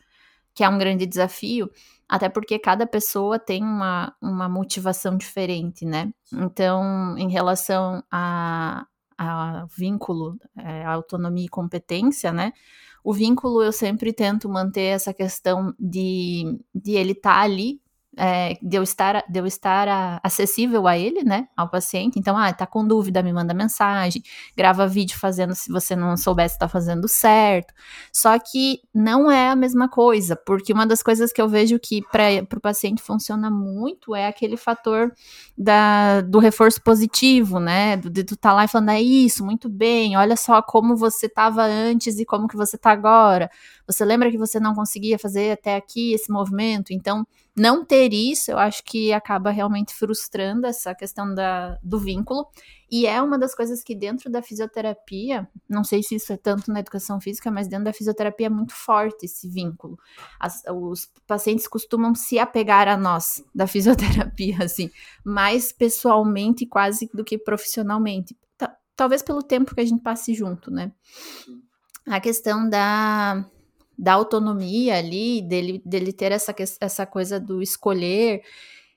que 0.55 0.63
é 0.65 0.69
um 0.69 0.79
grande 0.79 1.07
desafio, 1.07 1.71
até 2.09 2.29
porque 2.29 2.59
cada 2.59 2.87
pessoa 2.87 3.39
tem 3.39 3.63
uma, 3.63 4.15
uma 4.23 4.49
motivação 4.49 5.17
diferente, 5.17 5.85
né? 5.85 6.13
Então, 6.33 7.17
em 7.19 7.31
relação 7.31 8.03
a, 8.11 8.87
a 9.19 9.67
vínculo, 9.77 10.39
é, 10.57 10.85
autonomia 10.85 11.47
e 11.47 11.49
competência, 11.49 12.33
né? 12.33 12.53
O 13.03 13.13
vínculo 13.13 13.63
eu 13.63 13.73
sempre 13.73 14.13
tento 14.13 14.49
manter 14.49 14.95
essa 14.95 15.13
questão 15.13 15.75
de, 15.79 16.59
de 16.75 16.93
ele 16.93 17.13
estar 17.13 17.35
tá 17.35 17.41
ali 17.43 17.81
é, 18.17 18.57
de 18.63 18.77
eu 18.77 18.83
estar, 18.83 19.25
de 19.29 19.39
eu 19.39 19.47
estar 19.47 19.89
a, 19.89 20.21
acessível 20.23 20.87
a 20.87 20.97
ele, 20.97 21.23
né, 21.23 21.49
ao 21.57 21.69
paciente. 21.69 22.19
Então, 22.19 22.37
ah, 22.37 22.53
tá 22.53 22.67
com 22.67 22.87
dúvida, 22.87 23.23
me 23.23 23.33
manda 23.33 23.55
mensagem, 23.55 24.23
grava 24.57 24.87
vídeo 24.87 25.19
fazendo 25.19 25.55
se 25.55 25.71
você 25.71 25.97
não 25.97 26.17
soubesse 26.17 26.59
tá 26.59 26.69
fazendo 26.69 27.09
certo. 27.09 27.73
Só 28.13 28.39
que 28.39 28.81
não 28.95 29.31
é 29.31 29.51
a 29.51 29.57
mesma 29.57 29.89
coisa, 29.89 30.37
porque 30.37 30.73
uma 30.73 30.87
das 30.87 31.03
coisas 31.03 31.33
que 31.33 31.41
eu 31.41 31.49
vejo 31.49 31.79
que 31.79 32.03
para 32.03 32.57
o 32.57 32.61
paciente 32.61 33.03
funciona 33.03 33.51
muito 33.51 34.15
é 34.15 34.27
aquele 34.27 34.57
fator 34.57 35.13
da, 35.57 36.21
do 36.21 36.39
reforço 36.39 36.83
positivo, 36.83 37.59
né, 37.61 37.97
de 37.97 38.25
tu 38.25 38.37
tá 38.37 38.53
lá 38.53 38.65
e 38.65 38.69
falando, 38.69 38.91
é 38.91 39.03
isso, 39.03 39.45
muito 39.45 39.69
bem, 39.69 40.17
olha 40.17 40.37
só 40.37 40.63
como 40.63 40.97
você 40.97 41.29
tava 41.29 41.63
antes 41.63 42.19
e 42.19 42.25
como 42.25 42.49
que 42.49 42.57
você 42.57 42.77
tá 42.79 42.91
agora. 42.91 43.51
Você 43.87 44.05
lembra 44.05 44.31
que 44.31 44.39
você 44.39 44.59
não 44.59 44.75
conseguia 44.75 45.19
fazer 45.19 45.53
até 45.53 45.77
aqui 45.77 46.13
esse 46.13 46.31
movimento? 46.31 46.93
Então, 46.93 47.27
não 47.57 47.85
ter 47.85 48.13
isso, 48.13 48.51
eu 48.51 48.59
acho 48.59 48.83
que 48.83 49.13
acaba 49.13 49.51
realmente 49.51 49.95
frustrando 49.95 50.67
essa 50.67 50.95
questão 50.95 51.33
da, 51.33 51.79
do 51.83 51.99
vínculo. 51.99 52.49
E 52.91 53.07
é 53.07 53.21
uma 53.21 53.39
das 53.39 53.55
coisas 53.55 53.83
que 53.83 53.95
dentro 53.95 54.31
da 54.31 54.43
fisioterapia, 54.43 55.49
não 55.69 55.85
sei 55.85 56.03
se 56.03 56.17
isso 56.17 56.33
é 56.33 56.37
tanto 56.37 56.73
na 56.73 56.81
educação 56.81 57.21
física, 57.21 57.51
mas 57.51 57.69
dentro 57.69 57.85
da 57.85 57.93
fisioterapia 57.93 58.47
é 58.47 58.51
muito 58.51 58.73
forte 58.73 59.27
esse 59.27 59.49
vínculo. 59.49 59.99
As, 60.39 60.63
os 60.69 61.11
pacientes 61.27 61.69
costumam 61.69 62.15
se 62.15 62.39
apegar 62.39 62.89
a 62.89 62.97
nós 62.97 63.45
da 63.55 63.67
fisioterapia, 63.67 64.59
assim, 64.65 64.91
mais 65.25 65.73
pessoalmente 65.73 66.67
quase 66.67 67.09
do 67.13 67.25
que 67.25 67.39
profissionalmente. 67.39 68.37
Talvez 68.97 69.23
pelo 69.23 69.43
tempo 69.43 69.75
que 69.75 69.81
a 69.81 69.85
gente 69.85 70.03
passe 70.03 70.35
junto, 70.35 70.71
né? 70.71 70.93
A 72.07 72.21
questão 72.21 72.69
da, 72.69 73.45
da 73.99 74.15
autonomia 74.15 74.97
ali, 74.97 75.43
dele, 75.43 75.83
dele 75.85 76.13
ter 76.13 76.33
essa, 76.33 76.55
essa 76.81 77.07
coisa 77.07 77.39
do 77.41 77.63
escolher. 77.63 78.43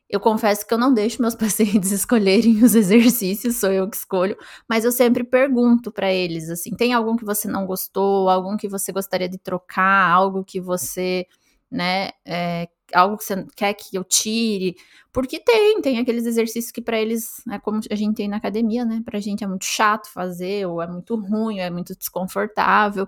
Eu 0.10 0.20
confesso 0.20 0.66
que 0.66 0.74
eu 0.74 0.78
não 0.78 0.94
deixo 0.94 1.22
meus 1.22 1.36
pacientes 1.36 1.92
escolherem 1.92 2.64
os 2.64 2.76
exercícios, 2.76 3.58
sou 3.58 3.72
eu 3.72 3.90
que 3.90 3.98
escolho, 3.98 4.38
mas 4.68 4.86
eu 4.86 4.92
sempre 4.92 5.24
pergunto 5.24 5.92
para 5.92 6.12
eles 6.14 6.50
assim: 6.50 6.72
tem 6.76 6.94
algum 6.94 7.16
que 7.18 7.26
você 7.26 7.48
não 7.48 7.66
gostou, 7.66 8.30
algum 8.30 8.58
que 8.58 8.68
você 8.70 8.92
gostaria 8.92 9.30
de 9.30 9.38
trocar, 9.38 10.10
algo 10.10 10.44
que 10.46 10.62
você, 10.62 11.28
né, 11.72 12.12
é, 12.26 12.70
algo 12.94 13.18
que 13.18 13.24
você 13.26 13.46
quer 13.56 13.74
que 13.74 13.96
eu 13.98 14.04
tire? 14.04 14.76
Porque 15.12 15.40
tem, 15.40 15.82
tem 15.82 16.00
aqueles 16.00 16.26
exercícios 16.26 16.72
que 16.72 16.82
para 16.82 17.00
eles, 17.00 17.42
é 17.52 17.60
como 17.60 17.80
a 17.90 17.96
gente 17.96 18.16
tem 18.16 18.28
na 18.28 18.38
academia, 18.38 18.86
né? 18.86 19.02
Pra 19.04 19.20
gente 19.20 19.44
é 19.44 19.48
muito 19.48 19.66
chato 19.66 20.12
fazer, 20.12 20.66
ou 20.68 20.82
é 20.82 20.88
muito 20.88 21.16
ruim, 21.16 21.60
ou 21.60 21.66
é 21.66 21.70
muito 21.70 21.96
desconfortável. 21.96 23.08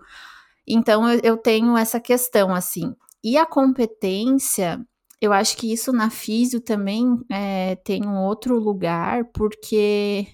Então 0.69 1.10
eu, 1.10 1.19
eu 1.23 1.38
tenho 1.38 1.75
essa 1.75 1.99
questão 1.99 2.53
assim. 2.53 2.93
E 3.23 3.38
a 3.38 3.45
competência, 3.45 4.79
eu 5.19 5.34
acho 5.34 5.58
que 5.58 5.71
isso 5.73 5.91
na 5.91 6.10
físio 6.10 6.62
também 6.62 7.19
é, 7.32 7.75
tem 7.77 8.05
um 8.05 8.17
outro 8.23 8.58
lugar, 8.60 9.25
porque 9.34 10.27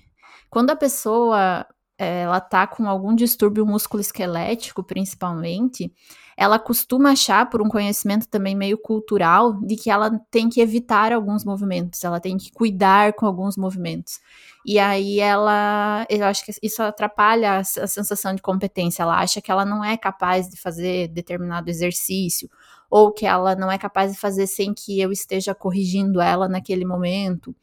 quando 0.50 0.72
a 0.72 0.76
pessoa 0.76 1.66
ela 1.98 2.42
tá 2.42 2.68
com 2.68 2.88
algum 2.90 3.16
distúrbio 3.16 3.66
musculoesquelético, 3.66 4.84
principalmente, 4.84 5.92
ela 6.38 6.60
costuma 6.60 7.12
achar, 7.12 7.50
por 7.50 7.62
um 7.62 7.70
conhecimento 7.70 8.28
também 8.28 8.56
meio 8.56 8.78
cultural, 8.78 9.54
de 9.62 9.76
que 9.76 9.90
ela 9.90 10.20
tem 10.30 10.50
que 10.50 10.60
evitar 10.60 11.14
alguns 11.14 11.46
movimentos, 11.46 12.04
ela 12.04 12.20
tem 12.20 12.38
que 12.38 12.52
cuidar 12.52 13.14
com 13.14 13.26
alguns 13.26 13.56
movimentos. 13.56 14.20
E 14.66 14.78
aí 14.78 15.20
ela, 15.20 16.06
eu 16.10 16.26
acho 16.26 16.44
que 16.44 16.52
isso 16.62 16.84
atrapalha 16.84 17.54
a, 17.54 17.60
a 17.60 17.88
sensação 17.88 18.36
de 18.36 18.42
competência. 18.42 19.04
Ela 19.04 19.20
acha 19.20 19.40
que 19.40 19.52
ela 19.52 19.64
não 19.64 19.84
é 19.84 19.96
capaz 19.96 20.50
de 20.50 20.58
fazer 20.58 21.08
determinado 21.08 21.70
exercício, 21.70 22.50
ou 22.90 23.12
que 23.14 23.26
ela 23.26 23.56
não 23.56 23.72
é 23.72 23.78
capaz 23.78 24.12
de 24.12 24.18
fazer 24.20 24.48
sem 24.48 24.74
que 24.74 25.00
eu 25.00 25.12
esteja 25.12 25.56
corrigindo 25.56 26.20
ela 26.20 26.50
naquele 26.50 26.84
momento. 26.86 27.56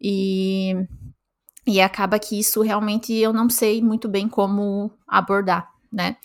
E 0.00 0.74
e 1.66 1.82
acaba 1.82 2.18
que 2.18 2.38
isso 2.38 2.62
realmente 2.62 3.12
eu 3.14 3.30
não 3.30 3.50
sei 3.50 3.82
muito 3.82 4.08
bem 4.08 4.26
como 4.26 4.90
abordar, 5.06 5.70
né? 5.92 6.16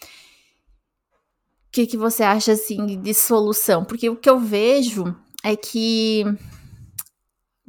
Que, 1.74 1.88
que 1.88 1.98
você 1.98 2.24
acha, 2.24 2.54
assim, 2.54 3.02
de 3.02 3.14
solução? 3.14 3.84
Porque 3.84 4.10
o 4.10 4.16
que 4.16 4.30
eu 4.30 4.40
vejo 4.40 5.16
é 5.44 5.56
que 5.56 6.24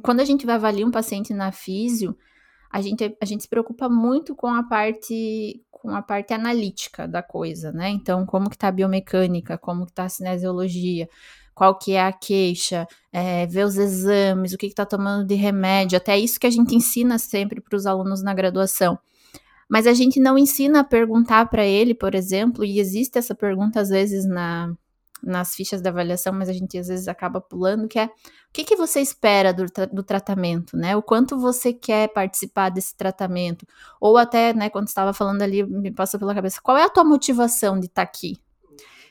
quando 0.01 0.19
a 0.19 0.25
gente 0.25 0.45
vai 0.45 0.55
avaliar 0.55 0.87
um 0.87 0.91
paciente 0.91 1.33
na 1.33 1.51
físio, 1.51 2.15
a 2.71 2.81
gente, 2.81 3.17
a 3.19 3.25
gente 3.25 3.43
se 3.43 3.49
preocupa 3.49 3.89
muito 3.89 4.35
com 4.35 4.47
a 4.47 4.63
parte 4.63 5.61
com 5.71 5.91
a 5.91 6.01
parte 6.01 6.33
analítica 6.33 7.07
da 7.07 7.21
coisa, 7.21 7.71
né? 7.71 7.89
Então, 7.89 8.25
como 8.25 8.49
que 8.49 8.57
tá 8.57 8.69
a 8.69 8.71
biomecânica, 8.71 9.57
como 9.57 9.85
que 9.85 9.93
tá 9.93 10.05
a 10.05 10.09
cinesiologia, 10.09 11.07
qual 11.53 11.77
que 11.77 11.93
é 11.93 12.01
a 12.01 12.11
queixa, 12.11 12.87
é, 13.13 13.45
ver 13.45 13.65
os 13.65 13.77
exames, 13.77 14.51
o 14.53 14.57
que 14.57 14.65
está 14.65 14.85
tomando 14.85 15.25
de 15.25 15.35
remédio, 15.35 15.97
até 15.97 16.17
isso 16.17 16.39
que 16.39 16.47
a 16.47 16.51
gente 16.51 16.75
ensina 16.75 17.19
sempre 17.19 17.61
para 17.61 17.77
os 17.77 17.85
alunos 17.85 18.23
na 18.23 18.33
graduação. 18.33 18.97
Mas 19.69 19.87
a 19.87 19.93
gente 19.93 20.19
não 20.19 20.37
ensina 20.37 20.81
a 20.81 20.83
perguntar 20.83 21.49
para 21.49 21.65
ele, 21.65 21.93
por 21.93 22.13
exemplo, 22.13 22.63
e 22.63 22.79
existe 22.79 23.17
essa 23.17 23.33
pergunta 23.33 23.79
às 23.79 23.89
vezes 23.89 24.25
na, 24.25 24.75
nas 25.23 25.55
fichas 25.55 25.81
da 25.81 25.89
avaliação, 25.89 26.31
mas 26.31 26.47
a 26.47 26.53
gente 26.53 26.77
às 26.77 26.87
vezes 26.87 27.07
acaba 27.07 27.41
pulando, 27.41 27.87
que 27.87 27.97
é 27.97 28.05
o 28.05 28.09
que, 28.53 28.63
que 28.63 28.75
você 28.75 29.01
espera 29.01 29.51
do, 29.51 29.65
do 29.91 30.03
tratamento, 30.03 30.77
né? 30.77 30.95
O 30.95 31.01
quanto 31.01 31.37
você 31.37 31.73
quer 31.73 32.09
participar 32.09 32.69
desse 32.69 32.95
tratamento? 32.95 33.65
Ou 33.99 34.17
até, 34.17 34.53
né, 34.53 34.69
quando 34.69 34.87
estava 34.87 35.13
falando 35.13 35.41
ali, 35.41 35.63
me 35.63 35.91
passa 35.91 36.17
pela 36.19 36.33
cabeça, 36.33 36.61
qual 36.61 36.77
é 36.77 36.83
a 36.83 36.89
tua 36.89 37.03
motivação 37.03 37.79
de 37.79 37.87
estar 37.87 38.05
tá 38.05 38.09
aqui? 38.09 38.39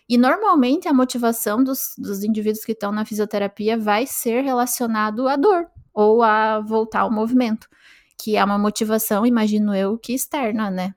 E 0.08 0.18
normalmente 0.18 0.86
a 0.86 0.92
motivação 0.92 1.64
dos, 1.64 1.94
dos 1.98 2.22
indivíduos 2.22 2.64
que 2.64 2.72
estão 2.72 2.92
na 2.92 3.04
fisioterapia 3.04 3.78
vai 3.78 4.06
ser 4.06 4.42
relacionado 4.42 5.26
à 5.26 5.36
dor 5.36 5.66
ou 5.92 6.22
a 6.22 6.60
voltar 6.60 7.00
ao 7.00 7.10
movimento, 7.10 7.68
que 8.18 8.36
é 8.36 8.44
uma 8.44 8.58
motivação, 8.58 9.26
imagino 9.26 9.74
eu, 9.74 9.98
que 9.98 10.14
externa, 10.14 10.70
né? 10.70 10.94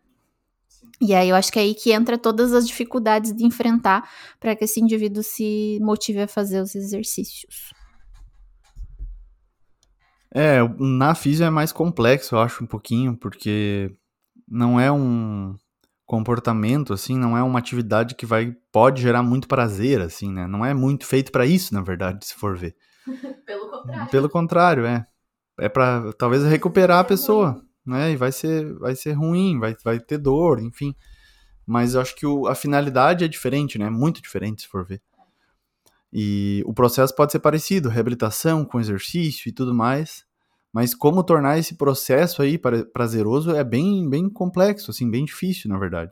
E 0.99 1.13
aí 1.13 1.29
eu 1.29 1.35
acho 1.35 1.51
que 1.51 1.59
é 1.59 1.61
aí 1.61 1.75
que 1.75 1.91
entra 1.91 2.17
todas 2.17 2.53
as 2.53 2.67
dificuldades 2.67 3.33
de 3.33 3.45
enfrentar 3.45 4.09
para 4.39 4.55
que 4.55 4.63
esse 4.63 4.79
indivíduo 4.79 5.21
se 5.21 5.79
motive 5.81 6.21
a 6.21 6.27
fazer 6.27 6.59
os 6.59 6.73
exercícios. 6.73 7.71
É, 10.33 10.59
na 10.79 11.15
física 11.15 11.47
é 11.47 11.49
mais 11.49 11.71
complexo, 11.71 12.35
eu 12.35 12.39
acho, 12.39 12.63
um 12.63 12.67
pouquinho, 12.67 13.15
porque 13.15 13.95
não 14.47 14.79
é 14.79 14.91
um 14.91 15.55
comportamento, 16.05 16.93
assim, 16.93 17.17
não 17.17 17.37
é 17.37 17.43
uma 17.43 17.59
atividade 17.59 18.15
que 18.15 18.25
vai 18.25 18.55
pode 18.71 19.01
gerar 19.01 19.21
muito 19.21 19.47
prazer, 19.47 20.01
assim, 20.01 20.31
né? 20.31 20.47
Não 20.47 20.65
é 20.65 20.73
muito 20.73 21.05
feito 21.05 21.31
para 21.31 21.45
isso, 21.45 21.73
na 21.73 21.81
verdade, 21.81 22.25
se 22.25 22.33
for 22.33 22.57
ver. 22.57 22.75
Pelo 23.45 23.69
contrário. 23.69 24.09
Pelo 24.09 24.29
contrário, 24.29 24.85
é. 24.85 25.05
É 25.59 25.67
para 25.69 26.13
talvez 26.13 26.43
recuperar 26.43 26.99
a 26.99 27.03
pessoa, 27.03 27.63
né? 27.85 28.11
E 28.11 28.15
vai 28.15 28.31
ser, 28.31 28.73
vai 28.75 28.95
ser 28.95 29.13
ruim, 29.13 29.59
vai, 29.59 29.75
vai 29.83 29.99
ter 29.99 30.17
dor, 30.17 30.59
enfim. 30.59 30.95
Mas 31.65 31.95
eu 31.95 32.01
acho 32.01 32.15
que 32.15 32.25
o, 32.25 32.47
a 32.47 32.55
finalidade 32.55 33.25
é 33.25 33.27
diferente, 33.27 33.77
né? 33.77 33.89
Muito 33.89 34.21
diferente, 34.21 34.61
se 34.61 34.67
for 34.67 34.85
ver. 34.85 35.01
E 36.11 36.63
o 36.65 36.73
processo 36.73 37.13
pode 37.13 37.31
ser 37.31 37.39
parecido, 37.39 37.89
reabilitação 37.89 38.63
com 38.63 38.79
exercício 38.79 39.49
e 39.49 39.51
tudo 39.51 39.73
mais, 39.73 40.25
mas 40.71 40.93
como 40.93 41.23
tornar 41.23 41.57
esse 41.57 41.75
processo 41.75 42.41
aí 42.41 42.57
prazeroso 42.93 43.51
é 43.55 43.63
bem, 43.63 44.09
bem 44.09 44.29
complexo, 44.29 44.91
assim, 44.91 45.09
bem 45.09 45.25
difícil, 45.25 45.69
na 45.69 45.77
verdade. 45.77 46.11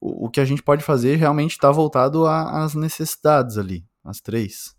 O, 0.00 0.26
o 0.26 0.30
que 0.30 0.40
a 0.40 0.44
gente 0.44 0.62
pode 0.62 0.84
fazer 0.84 1.16
realmente 1.16 1.52
está 1.52 1.70
voltado 1.70 2.26
às 2.26 2.74
necessidades 2.74 3.56
ali, 3.56 3.84
as 4.04 4.20
três. 4.20 4.76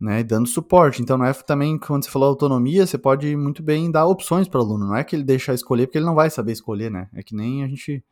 Né, 0.00 0.22
dando 0.24 0.48
suporte. 0.48 1.02
Então, 1.02 1.18
não 1.18 1.26
é 1.26 1.32
também, 1.34 1.78
quando 1.78 2.04
você 2.04 2.10
falou 2.10 2.30
autonomia, 2.30 2.86
você 2.86 2.96
pode 2.96 3.36
muito 3.36 3.62
bem 3.62 3.90
dar 3.90 4.06
opções 4.06 4.48
para 4.48 4.58
o 4.58 4.62
aluno. 4.62 4.86
Não 4.86 4.96
é 4.96 5.04
que 5.04 5.14
ele 5.14 5.22
deixar 5.22 5.52
escolher, 5.52 5.86
porque 5.86 5.98
ele 5.98 6.06
não 6.06 6.14
vai 6.14 6.30
saber 6.30 6.52
escolher, 6.52 6.90
né? 6.90 7.10
É 7.12 7.22
que 7.22 7.34
nem 7.34 7.62
a 7.62 7.68
gente 7.68 8.02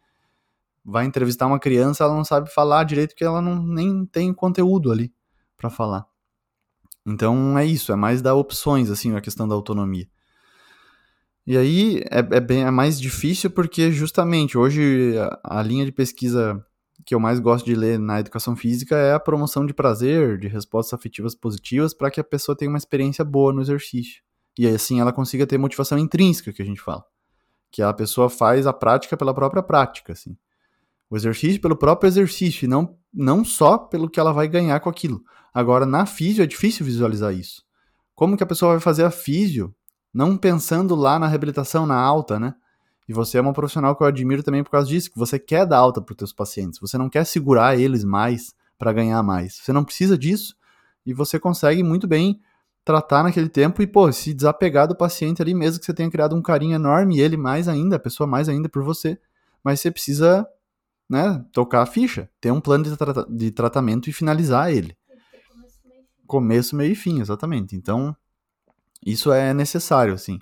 vai 0.84 1.04
entrevistar 1.04 1.46
uma 1.46 1.58
criança, 1.58 2.04
ela 2.04 2.14
não 2.14 2.24
sabe 2.24 2.50
falar 2.50 2.84
direito 2.84 3.10
porque 3.10 3.24
ela 3.24 3.42
não, 3.42 3.62
nem 3.62 4.06
tem 4.06 4.32
conteúdo 4.32 4.90
ali 4.90 5.12
para 5.56 5.68
falar. 5.68 6.06
Então 7.06 7.58
é 7.58 7.66
isso, 7.66 7.92
é 7.92 7.96
mais 7.96 8.22
dar 8.22 8.34
opções, 8.34 8.90
assim, 8.90 9.14
a 9.14 9.20
questão 9.20 9.46
da 9.46 9.54
autonomia. 9.54 10.06
E 11.46 11.56
aí 11.56 12.02
é, 12.10 12.18
é, 12.18 12.40
bem, 12.40 12.64
é 12.64 12.70
mais 12.70 13.00
difícil 13.00 13.50
porque 13.50 13.90
justamente 13.90 14.56
hoje 14.56 15.14
a, 15.18 15.58
a, 15.58 15.62
linha 15.62 15.84
de 15.84 15.92
pesquisa 15.92 16.62
que 17.08 17.14
eu 17.14 17.18
mais 17.18 17.40
gosto 17.40 17.64
de 17.64 17.74
ler 17.74 17.98
na 17.98 18.20
educação 18.20 18.54
física 18.54 18.94
é 18.94 19.14
a 19.14 19.18
promoção 19.18 19.64
de 19.64 19.72
prazer, 19.72 20.36
de 20.36 20.46
respostas 20.46 20.92
afetivas 20.92 21.34
positivas 21.34 21.94
para 21.94 22.10
que 22.10 22.20
a 22.20 22.24
pessoa 22.24 22.54
tenha 22.54 22.70
uma 22.70 22.76
experiência 22.76 23.24
boa 23.24 23.50
no 23.50 23.62
exercício. 23.62 24.22
E 24.58 24.66
aí, 24.66 24.74
assim 24.74 25.00
ela 25.00 25.10
consiga 25.10 25.46
ter 25.46 25.56
motivação 25.56 25.96
intrínseca, 25.96 26.52
que 26.52 26.60
a 26.60 26.64
gente 26.66 26.82
fala. 26.82 27.02
Que 27.70 27.80
a 27.80 27.94
pessoa 27.94 28.28
faz 28.28 28.66
a 28.66 28.74
prática 28.74 29.16
pela 29.16 29.32
própria 29.32 29.62
prática, 29.62 30.12
assim. 30.12 30.36
O 31.08 31.16
exercício 31.16 31.62
pelo 31.62 31.76
próprio 31.76 32.08
exercício, 32.08 32.66
e 32.66 32.68
não, 32.68 32.94
não 33.10 33.42
só 33.42 33.78
pelo 33.78 34.10
que 34.10 34.20
ela 34.20 34.30
vai 34.34 34.46
ganhar 34.46 34.78
com 34.80 34.90
aquilo. 34.90 35.22
Agora, 35.54 35.86
na 35.86 36.04
físio 36.04 36.44
é 36.44 36.46
difícil 36.46 36.84
visualizar 36.84 37.32
isso. 37.32 37.62
Como 38.14 38.36
que 38.36 38.42
a 38.42 38.46
pessoa 38.46 38.72
vai 38.72 38.80
fazer 38.80 39.04
a 39.04 39.10
físio, 39.10 39.74
não 40.12 40.36
pensando 40.36 40.94
lá 40.94 41.18
na 41.18 41.26
reabilitação, 41.26 41.86
na 41.86 41.96
alta, 41.98 42.38
né? 42.38 42.54
E 43.08 43.12
você 43.12 43.38
é 43.38 43.40
uma 43.40 43.54
profissional 43.54 43.96
que 43.96 44.02
eu 44.02 44.06
admiro 44.06 44.42
também 44.42 44.62
por 44.62 44.70
causa 44.70 44.88
disso, 44.88 45.10
que 45.10 45.18
você 45.18 45.38
quer 45.38 45.64
dar 45.64 45.78
alta 45.78 46.00
para 46.00 46.12
os 46.12 46.16
teus 46.16 46.32
pacientes, 46.32 46.78
você 46.78 46.98
não 46.98 47.08
quer 47.08 47.24
segurar 47.24 47.78
eles 47.78 48.04
mais 48.04 48.54
para 48.78 48.92
ganhar 48.92 49.22
mais. 49.22 49.54
Você 49.54 49.72
não 49.72 49.82
precisa 49.82 50.16
disso 50.16 50.54
e 51.06 51.14
você 51.14 51.40
consegue 51.40 51.82
muito 51.82 52.06
bem 52.06 52.40
tratar 52.84 53.22
naquele 53.22 53.48
tempo 53.48 53.82
e, 53.82 53.86
pô, 53.86 54.10
se 54.12 54.32
desapegar 54.32 54.86
do 54.86 54.96
paciente 54.96 55.42
ali, 55.42 55.54
mesmo 55.54 55.80
que 55.80 55.86
você 55.86 55.92
tenha 55.92 56.10
criado 56.10 56.36
um 56.36 56.42
carinho 56.42 56.74
enorme 56.74 57.16
e 57.16 57.20
ele 57.20 57.36
mais 57.36 57.68
ainda, 57.68 57.96
a 57.96 57.98
pessoa 57.98 58.26
mais 58.26 58.48
ainda 58.48 58.68
por 58.68 58.82
você, 58.82 59.18
mas 59.62 59.80
você 59.80 59.90
precisa 59.90 60.46
né, 61.08 61.44
tocar 61.52 61.82
a 61.82 61.86
ficha, 61.86 62.30
ter 62.40 62.50
um 62.50 62.60
plano 62.60 62.84
de, 62.84 62.96
tra 62.96 63.26
de 63.28 63.50
tratamento 63.50 64.08
e 64.08 64.12
finalizar 64.12 64.70
ele. 64.70 64.96
Começo, 66.26 66.76
meio 66.76 66.92
e 66.92 66.94
fim, 66.94 67.20
exatamente. 67.20 67.74
Então, 67.74 68.14
isso 69.04 69.32
é 69.32 69.54
necessário, 69.54 70.12
assim. 70.12 70.38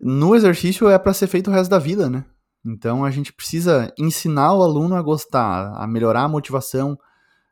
No 0.00 0.36
exercício 0.36 0.88
é 0.88 0.98
para 0.98 1.12
ser 1.12 1.26
feito 1.26 1.50
o 1.50 1.52
resto 1.52 1.70
da 1.70 1.78
vida, 1.78 2.08
né? 2.08 2.24
Então 2.64 3.04
a 3.04 3.10
gente 3.10 3.32
precisa 3.32 3.92
ensinar 3.98 4.54
o 4.54 4.62
aluno 4.62 4.94
a 4.94 5.02
gostar, 5.02 5.72
a 5.74 5.86
melhorar 5.86 6.22
a 6.22 6.28
motivação, 6.28 6.98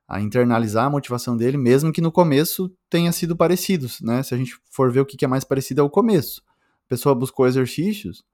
a 0.06 0.20
internalizar 0.20 0.86
a 0.86 0.90
motivação 0.90 1.36
dele, 1.36 1.56
mesmo 1.56 1.92
que 1.92 2.00
no 2.00 2.12
começo 2.12 2.72
tenha 2.88 3.10
sido 3.10 3.36
parecido, 3.36 3.88
né? 4.02 4.22
Se 4.22 4.34
a 4.34 4.38
gente 4.38 4.56
for 4.70 4.92
ver 4.92 5.00
o 5.00 5.06
que 5.06 5.24
é 5.24 5.28
mais 5.28 5.44
parecido 5.44 5.80
é 5.80 5.84
o 5.84 5.90
começo. 5.90 6.42
A 6.86 6.88
pessoa 6.88 7.14
buscou 7.14 7.46
exercícios, 7.46 8.24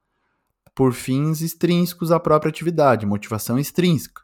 por 0.75 0.93
fins 0.93 1.41
extrínsecos 1.41 2.11
à 2.11 2.19
própria 2.19 2.51
atividade, 2.51 3.07
motivação 3.07 3.59
extrínseca. 3.59 4.23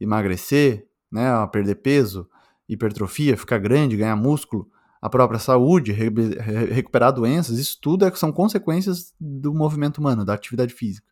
Emagrecer, 0.00 0.86
né, 1.10 1.30
perder 1.50 1.76
peso, 1.76 2.28
hipertrofia, 2.68 3.36
ficar 3.36 3.58
grande, 3.58 3.96
ganhar 3.96 4.16
músculo, 4.16 4.68
a 5.06 5.10
própria 5.10 5.38
saúde, 5.38 5.92
re 5.92 6.08
recuperar 6.70 7.12
doenças, 7.12 7.58
isso 7.58 7.78
tudo 7.80 8.04
é, 8.04 8.10
são 8.16 8.32
consequências 8.32 9.14
do 9.20 9.54
movimento 9.54 9.98
humano, 9.98 10.24
da 10.24 10.34
atividade 10.34 10.74
física, 10.74 11.06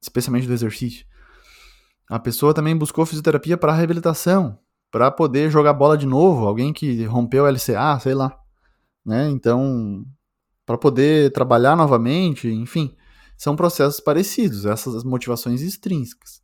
especialmente 0.00 0.46
do 0.46 0.52
exercício. 0.52 1.06
A 2.10 2.18
pessoa 2.18 2.52
também 2.52 2.76
buscou 2.76 3.06
fisioterapia 3.06 3.56
para 3.56 3.72
reabilitação, 3.72 4.58
para 4.90 5.10
poder 5.10 5.50
jogar 5.50 5.74
bola 5.74 5.96
de 5.96 6.06
novo, 6.06 6.46
alguém 6.46 6.72
que 6.72 7.04
rompeu 7.04 7.44
o 7.44 7.46
LCA, 7.46 8.00
sei 8.00 8.14
lá, 8.14 8.36
né? 9.04 9.28
Então, 9.30 10.04
para 10.66 10.76
poder 10.76 11.32
trabalhar 11.32 11.76
novamente, 11.76 12.48
enfim 12.48 12.96
são 13.38 13.54
processos 13.54 14.00
parecidos, 14.00 14.66
essas 14.66 15.04
motivações 15.04 15.62
extrínsecas. 15.62 16.42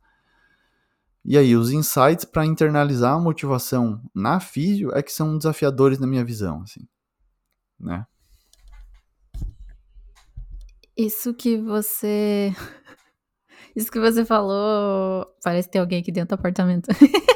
E 1.27 1.37
aí, 1.39 1.55
os 1.55 1.71
insights 1.71 2.23
para 2.23 2.45
internalizar 2.45 3.15
a 3.15 3.19
motivação 3.19 3.99
na 4.13 4.39
físio 4.39 4.95
é 4.95 5.01
que 5.01 5.11
são 5.11 5.37
desafiadores 5.37 5.97
na 5.97 6.05
minha 6.05 6.23
visão, 6.23 6.61
assim, 6.61 6.87
né? 7.79 8.05
Isso 10.95 11.33
que 11.33 11.57
você 11.57 12.53
Isso 13.75 13.91
que 13.91 13.99
você 13.99 14.23
falou, 14.23 15.25
parece 15.43 15.69
ter 15.69 15.79
alguém 15.79 15.99
aqui 15.99 16.11
dentro 16.11 16.29
do 16.29 16.39
apartamento. 16.39 16.89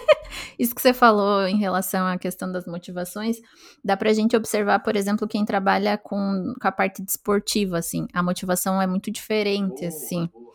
Isso 0.58 0.76
que 0.76 0.82
você 0.82 0.94
falou 0.94 1.48
em 1.48 1.58
relação 1.58 2.06
à 2.06 2.18
questão 2.18 2.52
das 2.52 2.66
motivações, 2.66 3.38
dá 3.84 3.98
pra 3.98 4.14
gente 4.14 4.38
observar, 4.38 4.80
por 4.80 4.96
exemplo, 4.96 5.28
quem 5.28 5.44
trabalha 5.44 5.98
com, 5.98 6.54
com 6.62 6.68
a 6.68 6.72
parte 6.72 7.02
desportiva, 7.02 7.78
assim. 7.80 8.06
A 8.14 8.22
motivação 8.22 8.82
é 8.82 8.86
muito 8.86 9.10
diferente, 9.10 9.80
boa, 9.80 9.88
assim. 9.88 10.28
Boa. 10.28 10.54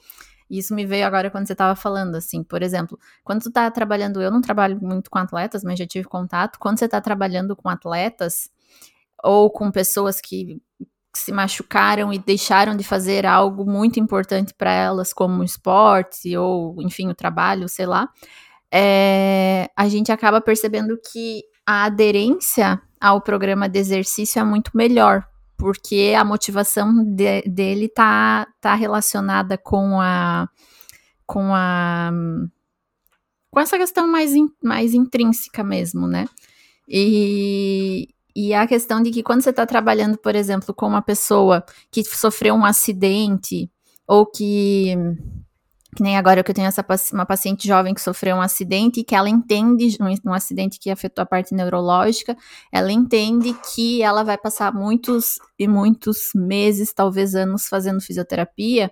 Isso 0.59 0.75
me 0.75 0.87
veio 0.87 1.07
agora 1.07 1.31
quando 1.31 1.47
você 1.47 1.53
estava 1.53 1.75
falando, 1.75 2.17
assim, 2.17 2.43
por 2.43 2.63
exemplo, 2.63 2.99
quando 3.23 3.43
tu 3.43 3.51
tá 3.51 3.71
trabalhando, 3.71 4.21
eu 4.21 4.31
não 4.31 4.41
trabalho 4.41 4.79
muito 4.81 5.11
com 5.11 5.19
atletas, 5.19 5.65
mas 5.65 5.79
já 5.79 5.87
tive 5.87 6.07
contato, 6.07 6.59
quando 6.59 6.79
você 6.79 6.89
tá 6.89 7.01
trabalhando 7.01 7.57
com 7.57 7.69
atletas 7.69 8.51
ou 9.23 9.51
com 9.51 9.71
pessoas 9.71 10.21
que 10.21 10.61
se 11.17 11.33
machucaram 11.33 12.13
e 12.13 12.19
deixaram 12.19 12.77
de 12.77 12.85
fazer 12.85 13.25
algo 13.25 13.65
muito 13.65 14.01
importante 14.01 14.53
para 14.53 14.73
elas, 14.73 15.13
como 15.13 15.41
o 15.41 15.45
esporte 15.45 16.37
ou, 16.37 16.81
enfim, 16.83 17.09
o 17.09 17.15
trabalho, 17.15 17.69
sei 17.69 17.87
lá, 17.87 18.09
é, 18.73 19.71
a 19.77 19.89
gente 19.89 20.11
acaba 20.11 20.41
percebendo 20.41 20.99
que 20.99 21.43
a 21.67 21.85
aderência 21.85 22.81
ao 23.01 23.21
programa 23.21 23.69
de 23.69 23.79
exercício 23.79 24.41
é 24.41 24.45
muito 24.45 24.73
melhor, 24.75 25.27
porque 25.57 26.15
a 26.19 26.25
motivação 26.25 27.05
de, 27.05 27.43
dele 27.43 27.89
tá, 27.89 28.47
tá 28.61 28.75
relacionada 28.75 29.57
com 29.57 30.01
a 30.01 30.49
com 31.27 31.55
a 31.55 32.11
com 33.55 33.61
essa 33.61 33.79
questão 33.79 34.09
mais, 34.09 34.35
in, 34.35 34.49
mais 34.63 34.95
intrínseca 34.95 35.63
mesmo, 35.63 36.09
né? 36.09 36.27
E, 36.89 38.09
e 38.35 38.53
a 38.53 38.67
questão 38.67 39.01
de 39.01 39.13
que 39.13 39.23
quando 39.23 39.43
você 39.43 39.51
está 39.51 39.65
trabalhando, 39.65 40.19
por 40.19 40.35
exemplo, 40.35 40.75
com 40.75 40.89
uma 40.89 41.01
pessoa 41.01 41.65
que 41.91 42.03
sofreu 42.03 42.55
um 42.55 42.65
acidente 42.65 43.71
ou 44.09 44.27
que 44.27 44.97
que 45.95 46.03
nem 46.03 46.17
agora 46.17 46.43
que 46.43 46.51
eu 46.51 46.55
tenho 46.55 46.67
essa 46.67 46.85
uma 47.13 47.25
paciente 47.25 47.67
jovem 47.67 47.95
que 47.95 48.01
sofreu 48.01 48.37
um 48.37 48.41
acidente 48.41 49.01
e 49.01 49.05
que 49.05 49.15
ela 49.15 49.29
entende, 49.29 49.97
um, 50.01 50.31
um, 50.31 50.33
acidente 50.35 50.79
que 50.79 50.91
afetou 50.91 51.23
a 51.23 51.27
parte 51.27 51.55
neurológica, 51.55 52.37
ela 52.73 52.93
entende 52.93 53.55
que 53.75 54.03
ela 54.03 54.23
vai 54.23 54.37
passar 54.37 54.73
muitos 54.75 55.39
e 55.59 55.69
muitos 55.69 56.31
meses, 56.35 56.93
talvez 56.93 57.35
anos, 57.35 57.67
fazendo 57.69 58.01
fisioterapia 58.01 58.91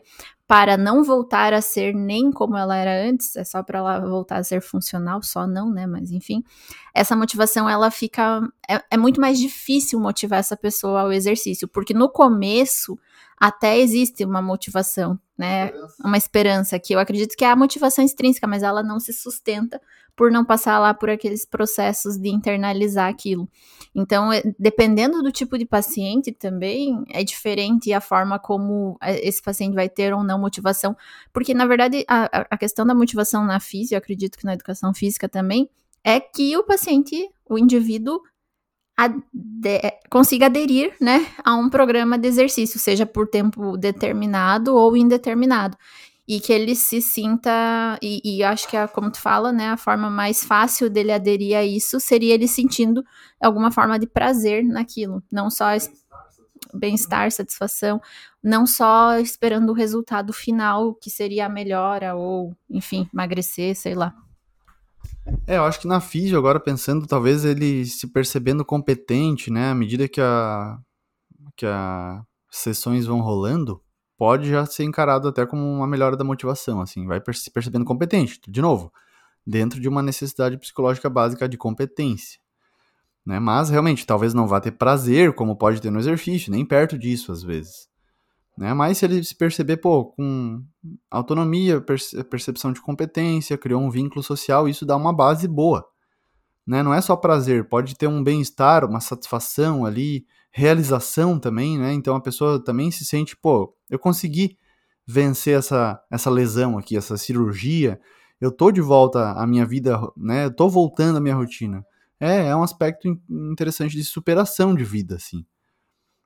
para 0.53 0.77
não 0.77 1.03
voltar 1.03 1.55
a 1.55 1.63
ser 1.63 1.95
nem 1.95 2.31
como 2.31 2.59
ela 2.59 2.77
era 2.77 3.09
antes, 3.09 3.35
é 3.37 3.43
só 3.43 3.63
para 3.63 3.79
ela 3.79 3.99
voltar 4.01 4.37
a 4.37 4.45
ser 4.45 4.61
funcional, 4.61 5.23
só 5.23 5.47
não, 5.47 5.73
né? 5.73 5.87
Mas 5.87 6.11
enfim, 6.11 6.45
essa 6.93 7.17
motivação 7.17 7.67
ela 7.67 7.91
fica. 7.91 8.47
É, 8.69 8.79
é 8.91 8.97
muito 8.99 9.19
mais 9.19 9.39
difícil 9.39 9.99
motivar 9.99 10.41
essa 10.41 10.55
pessoa 10.55 11.01
ao 11.01 11.11
exercício, 11.11 11.67
porque 11.67 11.95
no 11.95 12.07
começo 12.07 12.99
até 13.41 13.79
existe 13.79 14.27
uma 14.27 14.43
motivação, 14.43 15.19
né? 15.39 15.73
Uma 16.05 16.19
esperança, 16.19 16.79
que 16.79 16.95
eu 16.95 16.99
acredito 16.99 17.35
que 17.35 17.47
é 17.47 17.51
a 17.51 17.57
motivação 17.57 18.05
extrínseca, 18.05 18.47
mas 18.47 18.63
ela 18.63 18.83
não 18.83 19.01
se 19.01 19.15
sustenta 19.15 19.81
por 20.17 20.31
não 20.31 20.45
passar 20.45 20.79
lá 20.79 20.93
por 20.93 21.09
aqueles 21.09 21.45
processos 21.45 22.17
de 22.17 22.29
internalizar 22.29 23.09
aquilo. 23.09 23.49
Então, 23.95 24.33
é, 24.33 24.43
dependendo 24.59 25.23
do 25.23 25.33
tipo 25.33 25.57
de 25.59 25.65
paciente 25.65 26.33
também, 26.33 27.03
é 27.11 27.25
diferente 27.25 27.93
a 27.93 28.01
forma 28.01 28.39
como 28.39 28.97
é, 29.03 29.27
esse 29.27 29.43
paciente 29.43 29.75
vai 29.75 29.89
ter 29.89 30.13
ou 30.13 30.23
não 30.23 30.39
motivação, 30.39 30.97
porque 31.33 31.55
na 31.55 31.67
verdade 31.67 32.05
a, 32.09 32.47
a 32.51 32.59
questão 32.59 32.87
da 32.87 32.95
motivação 32.95 33.45
na 33.45 33.61
física, 33.61 33.95
eu 33.95 33.99
acredito 33.99 34.39
que 34.39 34.45
na 34.45 34.55
educação 34.55 34.93
física 34.95 35.29
também, 35.29 35.69
é 36.05 36.21
que 36.21 36.57
o 36.57 36.65
paciente, 36.65 37.31
o 37.49 37.59
indivíduo, 37.59 38.21
ade 38.97 39.23
consiga 40.11 40.47
aderir 40.47 40.95
né, 41.01 41.27
a 41.45 41.55
um 41.55 41.71
programa 41.71 42.19
de 42.19 42.29
exercício, 42.29 42.79
seja 42.79 43.07
por 43.07 43.29
tempo 43.29 43.77
determinado 43.77 44.75
ou 44.77 44.97
indeterminado. 44.97 45.77
E 46.33 46.41
que 46.41 46.51
ele 46.51 46.75
se 46.75 47.03
sinta, 47.03 47.99
e, 48.01 48.23
e 48.25 48.43
acho 48.43 48.67
que, 48.67 48.75
é, 48.75 48.87
como 48.87 49.11
tu 49.11 49.21
fala, 49.21 49.53
né, 49.53 49.69
a 49.69 49.77
forma 49.77 50.09
mais 50.09 50.43
fácil 50.43 50.89
dele 50.89 51.13
aderir 51.13 51.55
a 51.55 51.63
isso 51.63 52.01
seria 52.01 52.33
ele 52.33 52.49
sentindo 52.49 53.05
alguma 53.39 53.71
forma 53.71 53.99
de 53.99 54.07
prazer 54.07 54.65
naquilo, 54.65 55.23
não 55.31 55.51
só 55.51 55.67
bem-estar, 56.73 57.31
satisfação, 57.31 58.01
não 58.43 58.65
só 58.65 59.19
esperando 59.19 59.69
o 59.69 59.75
resultado 59.75 60.33
final, 60.33 60.95
que 60.95 61.11
seria 61.11 61.45
a 61.45 61.51
melhora, 61.51 62.15
ou, 62.15 62.57
enfim, 62.71 63.07
emagrecer, 63.13 63.77
sei 63.77 63.95
lá. 63.95 64.15
É, 65.47 65.59
eu 65.59 65.65
acho 65.65 65.81
que 65.81 65.87
na 65.87 66.01
físio, 66.01 66.39
agora 66.39 66.59
pensando, 66.59 67.07
talvez 67.07 67.45
ele 67.45 67.85
se 67.85 68.07
percebendo 68.07 68.65
competente, 68.65 69.51
né, 69.51 69.71
à 69.71 69.75
medida 69.75 70.09
que 70.09 70.21
a 70.23 70.79
que 71.55 71.67
as 71.67 72.23
sessões 72.51 73.05
vão 73.05 73.21
rolando, 73.21 73.83
pode 74.23 74.49
já 74.49 74.65
ser 74.65 74.85
encarado 74.85 75.27
até 75.27 75.45
como 75.45 75.65
uma 75.65 75.85
melhora 75.85 76.17
da 76.17 76.23
motivação, 76.23 76.81
assim, 76.81 77.05
vai 77.09 77.21
se 77.35 77.51
percebendo 77.51 77.85
competente, 77.85 78.41
de 78.47 78.63
novo, 78.63 78.93
dentro 79.45 79.81
de 79.81 79.89
uma 79.89 80.01
necessidade 80.01 80.57
psicológica 80.59 81.11
básica 81.11 81.49
de 81.49 81.59
competência, 81.59 82.39
né, 83.27 83.41
mas 83.41 83.69
realmente, 83.69 84.07
talvez 84.07 84.33
não 84.33 84.47
vá 84.47 84.61
ter 84.61 84.71
prazer, 84.71 85.35
como 85.35 85.57
pode 85.57 85.83
ter 85.83 85.91
no 85.91 85.99
exercício, 85.99 86.53
nem 86.53 86.65
perto 86.65 86.97
disso, 86.97 87.33
às 87.33 87.43
vezes. 87.43 87.89
Né? 88.57 88.73
Mas 88.73 88.99
se 88.99 89.07
ele 89.07 89.25
se 89.25 89.35
perceber, 89.35 89.79
pô, 89.79 90.05
com 90.05 90.63
autonomia, 91.11 91.81
percepção 91.81 92.73
de 92.73 92.81
competência, 92.81 93.59
criou 93.59 93.83
um 93.83 93.91
vínculo 93.91 94.23
social, 94.23 94.69
isso 94.69 94.87
dá 94.87 94.95
uma 94.97 95.13
base 95.13 95.49
boa. 95.49 95.85
Né? 96.65 96.81
Não 96.81 96.95
é 96.95 97.01
só 97.01 97.17
prazer, 97.17 97.69
pode 97.69 97.97
ter 97.97 98.07
um 98.07 98.23
bem-estar, 98.23 98.85
uma 98.85 99.01
satisfação 99.01 99.85
ali, 99.85 100.25
realização 100.53 101.39
também, 101.39 101.79
né? 101.79 101.93
Então 101.95 102.15
a 102.15 102.21
pessoa 102.21 102.63
também 102.63 102.91
se 102.91 103.05
sente, 103.05 103.37
pô, 103.37 103.75
eu 103.89 103.99
consegui 103.99 104.59
vencer 105.07 105.59
essa, 105.59 106.01
essa 106.11 106.31
lesão 106.31 106.79
aqui, 106.79 106.97
essa 106.97 107.17
cirurgia, 107.17 107.99
eu 108.41 108.53
tô 108.53 108.71
de 108.71 108.81
volta 108.81 109.33
à 109.33 109.47
minha 109.47 109.65
vida, 109.65 109.99
né? 110.17 110.45
Eu 110.45 110.55
tô 110.55 110.69
voltando 110.69 111.17
à 111.17 111.21
minha 111.21 111.35
rotina. 111.35 111.85
É, 112.21 112.49
é 112.49 112.57
um 112.57 112.63
aspecto 112.63 113.09
interessante 113.29 113.97
de 113.97 114.05
superação 114.05 114.75
de 114.75 114.85
vida, 114.85 115.17
assim. 115.17 115.45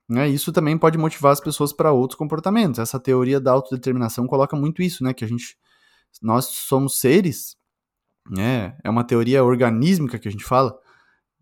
Né? 0.09 0.29
Isso 0.29 0.51
também 0.51 0.77
pode 0.77 0.97
motivar 0.97 1.31
as 1.31 1.39
pessoas 1.39 1.73
para 1.73 1.91
outros 1.91 2.17
comportamentos. 2.17 2.79
Essa 2.79 2.99
teoria 2.99 3.39
da 3.39 3.51
autodeterminação 3.51 4.27
coloca 4.27 4.55
muito 4.55 4.81
isso, 4.81 5.03
né? 5.03 5.13
Que 5.13 5.25
a 5.25 5.27
gente, 5.27 5.57
nós 6.21 6.45
somos 6.45 6.99
seres, 6.99 7.55
né? 8.29 8.77
É 8.83 8.89
uma 8.89 9.03
teoria 9.03 9.43
organísmica 9.43 10.19
que 10.19 10.27
a 10.27 10.31
gente 10.31 10.43
fala, 10.43 10.77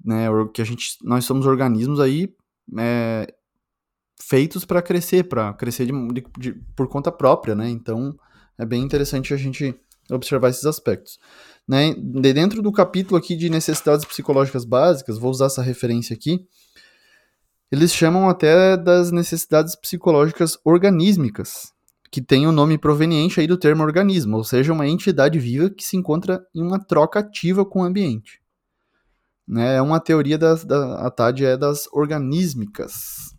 né? 0.03 0.27
Que 0.53 0.61
a 0.61 0.65
gente, 0.65 0.97
nós 1.03 1.25
somos 1.25 1.45
organismos 1.45 1.99
aí 1.99 2.33
é, 2.77 3.33
feitos 4.21 4.65
para 4.65 4.81
crescer, 4.81 5.23
para 5.23 5.53
crescer 5.53 5.85
de, 5.85 5.91
de, 6.13 6.25
de, 6.37 6.53
por 6.75 6.87
conta 6.87 7.11
própria, 7.11 7.55
né? 7.55 7.69
Então 7.69 8.17
é 8.57 8.65
bem 8.65 8.81
interessante 8.81 9.33
a 9.33 9.37
gente 9.37 9.75
observar 10.11 10.49
esses 10.49 10.65
aspectos. 10.65 11.19
Né? 11.67 11.93
De 11.97 12.31
dentro 12.33 12.61
do 12.61 12.71
capítulo 12.71 13.17
aqui 13.17 13.35
de 13.35 13.49
necessidades 13.49 14.05
psicológicas 14.05 14.63
básicas, 14.63 15.17
vou 15.17 15.31
usar 15.31 15.47
essa 15.47 15.61
referência 15.61 16.13
aqui 16.13 16.47
eles 17.71 17.93
chamam 17.93 18.29
até 18.29 18.77
das 18.77 19.11
necessidades 19.11 19.75
psicológicas 19.75 20.57
organísmicas, 20.63 21.73
que 22.11 22.21
tem 22.21 22.45
o 22.45 22.49
um 22.49 22.53
nome 22.53 22.77
proveniente 22.77 23.39
aí 23.39 23.47
do 23.47 23.57
termo 23.57 23.83
organismo, 23.83 24.37
ou 24.37 24.43
seja, 24.43 24.71
uma 24.71 24.87
entidade 24.87 25.39
viva 25.39 25.69
que 25.69 25.83
se 25.83 25.97
encontra 25.97 26.45
em 26.53 26.61
uma 26.61 26.79
troca 26.79 27.19
ativa 27.19 27.65
com 27.65 27.81
o 27.81 27.83
ambiente. 27.83 28.39
Né, 29.47 29.75
é 29.75 29.81
uma 29.81 29.99
teoria 29.99 30.37
das, 30.37 30.65
da 30.65 31.05
a 31.05 31.11
TAD 31.11 31.45
é 31.45 31.57
das 31.57 31.87
organísmicas. 31.91 33.35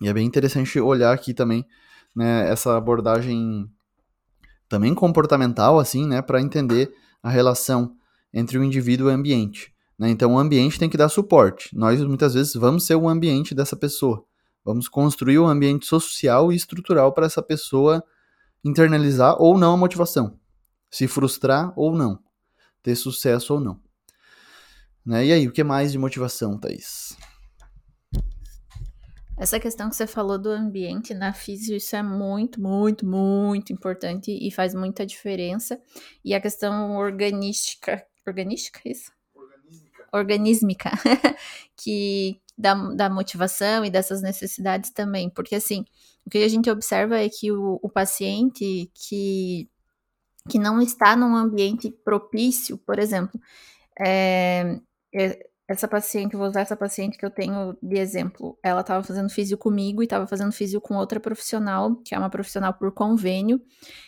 E 0.00 0.08
é 0.08 0.12
bem 0.12 0.26
interessante 0.26 0.80
olhar 0.80 1.12
aqui 1.12 1.32
também 1.32 1.64
né, 2.14 2.50
essa 2.50 2.76
abordagem 2.76 3.70
também 4.68 4.94
comportamental, 4.94 5.78
assim, 5.78 6.06
né, 6.06 6.22
para 6.22 6.40
entender 6.40 6.92
a 7.22 7.30
relação 7.30 7.94
entre 8.32 8.58
o 8.58 8.64
indivíduo 8.64 9.08
e 9.08 9.12
o 9.12 9.14
ambiente. 9.14 9.72
Né? 9.98 10.10
Então 10.10 10.34
o 10.34 10.38
ambiente 10.38 10.78
tem 10.78 10.88
que 10.88 10.96
dar 10.96 11.08
suporte. 11.08 11.76
Nós 11.76 12.02
muitas 12.02 12.34
vezes 12.34 12.54
vamos 12.54 12.86
ser 12.86 12.94
o 12.94 13.08
ambiente 13.08 13.54
dessa 13.54 13.76
pessoa. 13.76 14.24
Vamos 14.64 14.88
construir 14.88 15.38
um 15.38 15.46
ambiente 15.46 15.86
social 15.86 16.52
e 16.52 16.56
estrutural 16.56 17.12
para 17.12 17.26
essa 17.26 17.42
pessoa 17.42 18.02
internalizar 18.64 19.36
ou 19.40 19.58
não 19.58 19.74
a 19.74 19.76
motivação. 19.76 20.38
Se 20.90 21.06
frustrar 21.06 21.72
ou 21.76 21.94
não. 21.94 22.18
Ter 22.82 22.94
sucesso 22.94 23.54
ou 23.54 23.60
não. 23.60 23.80
Né? 25.04 25.26
E 25.26 25.32
aí, 25.32 25.48
o 25.48 25.52
que 25.52 25.64
mais 25.64 25.92
de 25.92 25.98
motivação, 25.98 26.58
Thaís? 26.58 27.16
Essa 29.38 29.58
questão 29.58 29.88
que 29.88 29.96
você 29.96 30.06
falou 30.06 30.38
do 30.38 30.50
ambiente 30.50 31.14
na 31.14 31.32
física, 31.32 31.76
isso 31.76 31.96
é 31.96 32.02
muito, 32.02 32.60
muito, 32.60 33.06
muito 33.06 33.72
importante 33.72 34.30
e 34.30 34.50
faz 34.50 34.74
muita 34.74 35.06
diferença. 35.06 35.80
E 36.22 36.34
a 36.34 36.40
questão 36.40 36.96
organística, 36.96 38.04
organística, 38.26 38.80
isso? 38.84 39.10
organísmica, 40.12 40.90
que 41.76 42.40
da, 42.56 42.74
da 42.74 43.08
motivação 43.08 43.84
e 43.84 43.90
dessas 43.90 44.22
necessidades 44.22 44.90
também. 44.90 45.30
Porque, 45.30 45.54
assim, 45.54 45.84
o 46.26 46.30
que 46.30 46.38
a 46.38 46.48
gente 46.48 46.70
observa 46.70 47.18
é 47.18 47.28
que 47.28 47.50
o, 47.50 47.78
o 47.82 47.88
paciente 47.88 48.90
que, 48.94 49.68
que 50.48 50.58
não 50.58 50.80
está 50.80 51.16
num 51.16 51.34
ambiente 51.34 51.90
propício, 52.04 52.76
por 52.78 52.98
exemplo, 52.98 53.40
é, 53.98 54.62
é, 54.66 54.80
essa 55.70 55.86
paciente, 55.86 56.34
vou 56.34 56.48
usar 56.48 56.62
essa 56.62 56.76
paciente 56.76 57.16
que 57.16 57.24
eu 57.24 57.30
tenho 57.30 57.78
de 57.80 57.96
exemplo. 57.96 58.58
Ela 58.60 58.80
estava 58.80 59.04
fazendo 59.04 59.30
físio 59.30 59.56
comigo 59.56 60.02
e 60.02 60.04
estava 60.04 60.26
fazendo 60.26 60.50
físio 60.50 60.80
com 60.80 60.96
outra 60.96 61.20
profissional, 61.20 61.94
que 62.04 62.12
é 62.12 62.18
uma 62.18 62.28
profissional 62.28 62.74
por 62.74 62.92
convênio, 62.92 63.62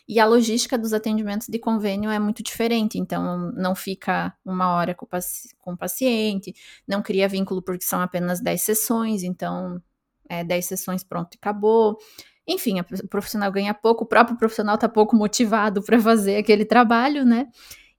e 0.09 0.19
a 0.19 0.27
logística 0.27 0.77
dos 0.77 0.93
atendimentos 0.93 1.47
de 1.47 1.61
convênio 1.61 2.11
é 2.11 2.19
muito 2.19 2.43
diferente, 2.43 2.99
então 2.99 3.53
não 3.53 3.77
fica 3.77 4.35
uma 4.45 4.75
hora 4.75 4.93
com 4.93 5.07
paci 5.07 5.51
com 5.61 5.75
o 5.75 5.77
paciente, 5.77 6.53
não 6.87 7.01
cria 7.01 7.29
vínculo 7.29 7.63
porque 7.63 7.85
são 7.85 8.01
apenas 8.01 8.41
10 8.41 8.61
sessões, 8.61 9.23
então 9.23 9.81
é 10.29 10.43
10 10.43 10.67
sessões, 10.67 11.05
pronto, 11.05 11.37
acabou. 11.41 11.97
Enfim, 12.45 12.81
o 12.81 13.09
profissional 13.09 13.53
ganha 13.53 13.73
pouco, 13.73 14.03
o 14.03 14.07
próprio 14.09 14.37
profissional 14.37 14.75
está 14.75 14.89
pouco 14.89 15.15
motivado 15.15 15.81
para 15.81 15.97
fazer 16.03 16.39
aquele 16.39 16.65
trabalho, 16.65 17.25
né? 17.25 17.47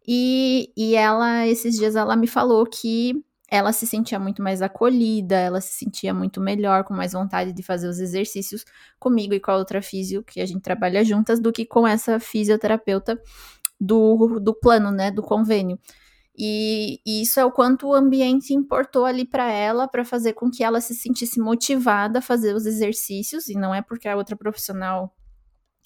E, 0.08 0.72
e 0.76 0.96
ela, 0.96 1.48
esses 1.48 1.76
dias, 1.76 1.96
ela 1.96 2.16
me 2.16 2.28
falou 2.28 2.66
que 2.66 3.24
ela 3.50 3.72
se 3.72 3.86
sentia 3.86 4.20
muito 4.20 4.42
mais 4.42 4.62
acolhida, 4.62 5.36
ela 5.36 5.62
se 5.62 5.74
sentia 5.74 6.14
muito 6.14 6.42
melhor, 6.42 6.84
com 6.84 6.94
mais 6.94 7.14
vontade 7.14 7.54
de 7.54 7.62
fazer 7.62 7.88
os 7.88 8.00
exercícios 8.00 8.66
comigo 9.00 9.34
e 9.34 9.40
com 9.40 9.52
a 9.52 9.58
outra 9.58 9.82
físio, 9.82 10.24
que 10.24 10.42
a 10.42 10.46
gente 10.46 10.62
trabalha 10.62 11.04
juntas, 11.04 11.40
do 11.40 11.52
que 11.52 11.66
com 11.66 11.88
essa 11.88 12.20
fisioterapeuta 12.20 13.22
do, 13.80 14.40
do 14.40 14.54
plano, 14.54 14.92
né, 14.92 15.12
do 15.12 15.22
convênio. 15.22 15.80
E, 16.36 17.00
e 17.06 17.22
isso 17.22 17.40
é 17.40 17.46
o 17.46 17.52
quanto 17.52 17.88
o 17.88 17.94
ambiente 17.94 18.56
importou 18.56 19.06
ali 19.06 19.24
para 19.24 19.52
ela, 19.52 19.88
para 19.88 20.04
fazer 20.04 20.34
com 20.34 20.50
que 20.50 20.64
ela 20.64 20.82
se 20.82 20.96
sentisse 20.96 21.40
motivada 21.40 22.20
a 22.20 22.22
fazer 22.24 22.56
os 22.56 22.66
exercícios, 22.66 23.48
e 23.48 23.54
não 23.54 23.74
é 23.74 23.82
porque 23.82 24.08
a 24.08 24.16
outra 24.16 24.36
profissional 24.36 25.16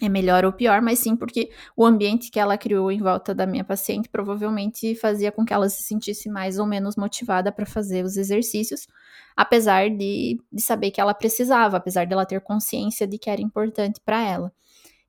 é 0.01 0.07
melhor 0.07 0.45
ou 0.45 0.53
pior, 0.53 0.81
mas 0.81 0.99
sim 0.99 1.15
porque 1.15 1.49
o 1.75 1.83
ambiente 1.83 2.29
que 2.29 2.39
ela 2.39 2.57
criou 2.57 2.91
em 2.91 2.99
volta 2.99 3.33
da 3.33 3.47
minha 3.47 3.63
paciente 3.63 4.07
provavelmente 4.07 4.93
fazia 4.95 5.31
com 5.31 5.43
que 5.43 5.53
ela 5.53 5.67
se 5.69 5.81
sentisse 5.83 6.29
mais 6.29 6.60
ou 6.60 6.67
menos 6.67 6.95
motivada 6.95 7.51
para 7.51 7.65
fazer 7.65 8.05
os 8.05 8.15
exercícios, 8.15 8.88
apesar 9.36 9.89
de, 9.89 10.39
de 10.51 10.62
saber 10.62 10.91
que 10.91 11.01
ela 11.01 11.15
precisava, 11.15 11.77
apesar 11.77 12.05
dela 12.05 12.25
ter 12.25 12.41
consciência 12.41 13.07
de 13.07 13.17
que 13.17 13.29
era 13.29 13.41
importante 13.41 13.99
para 14.05 14.21
ela. 14.21 14.53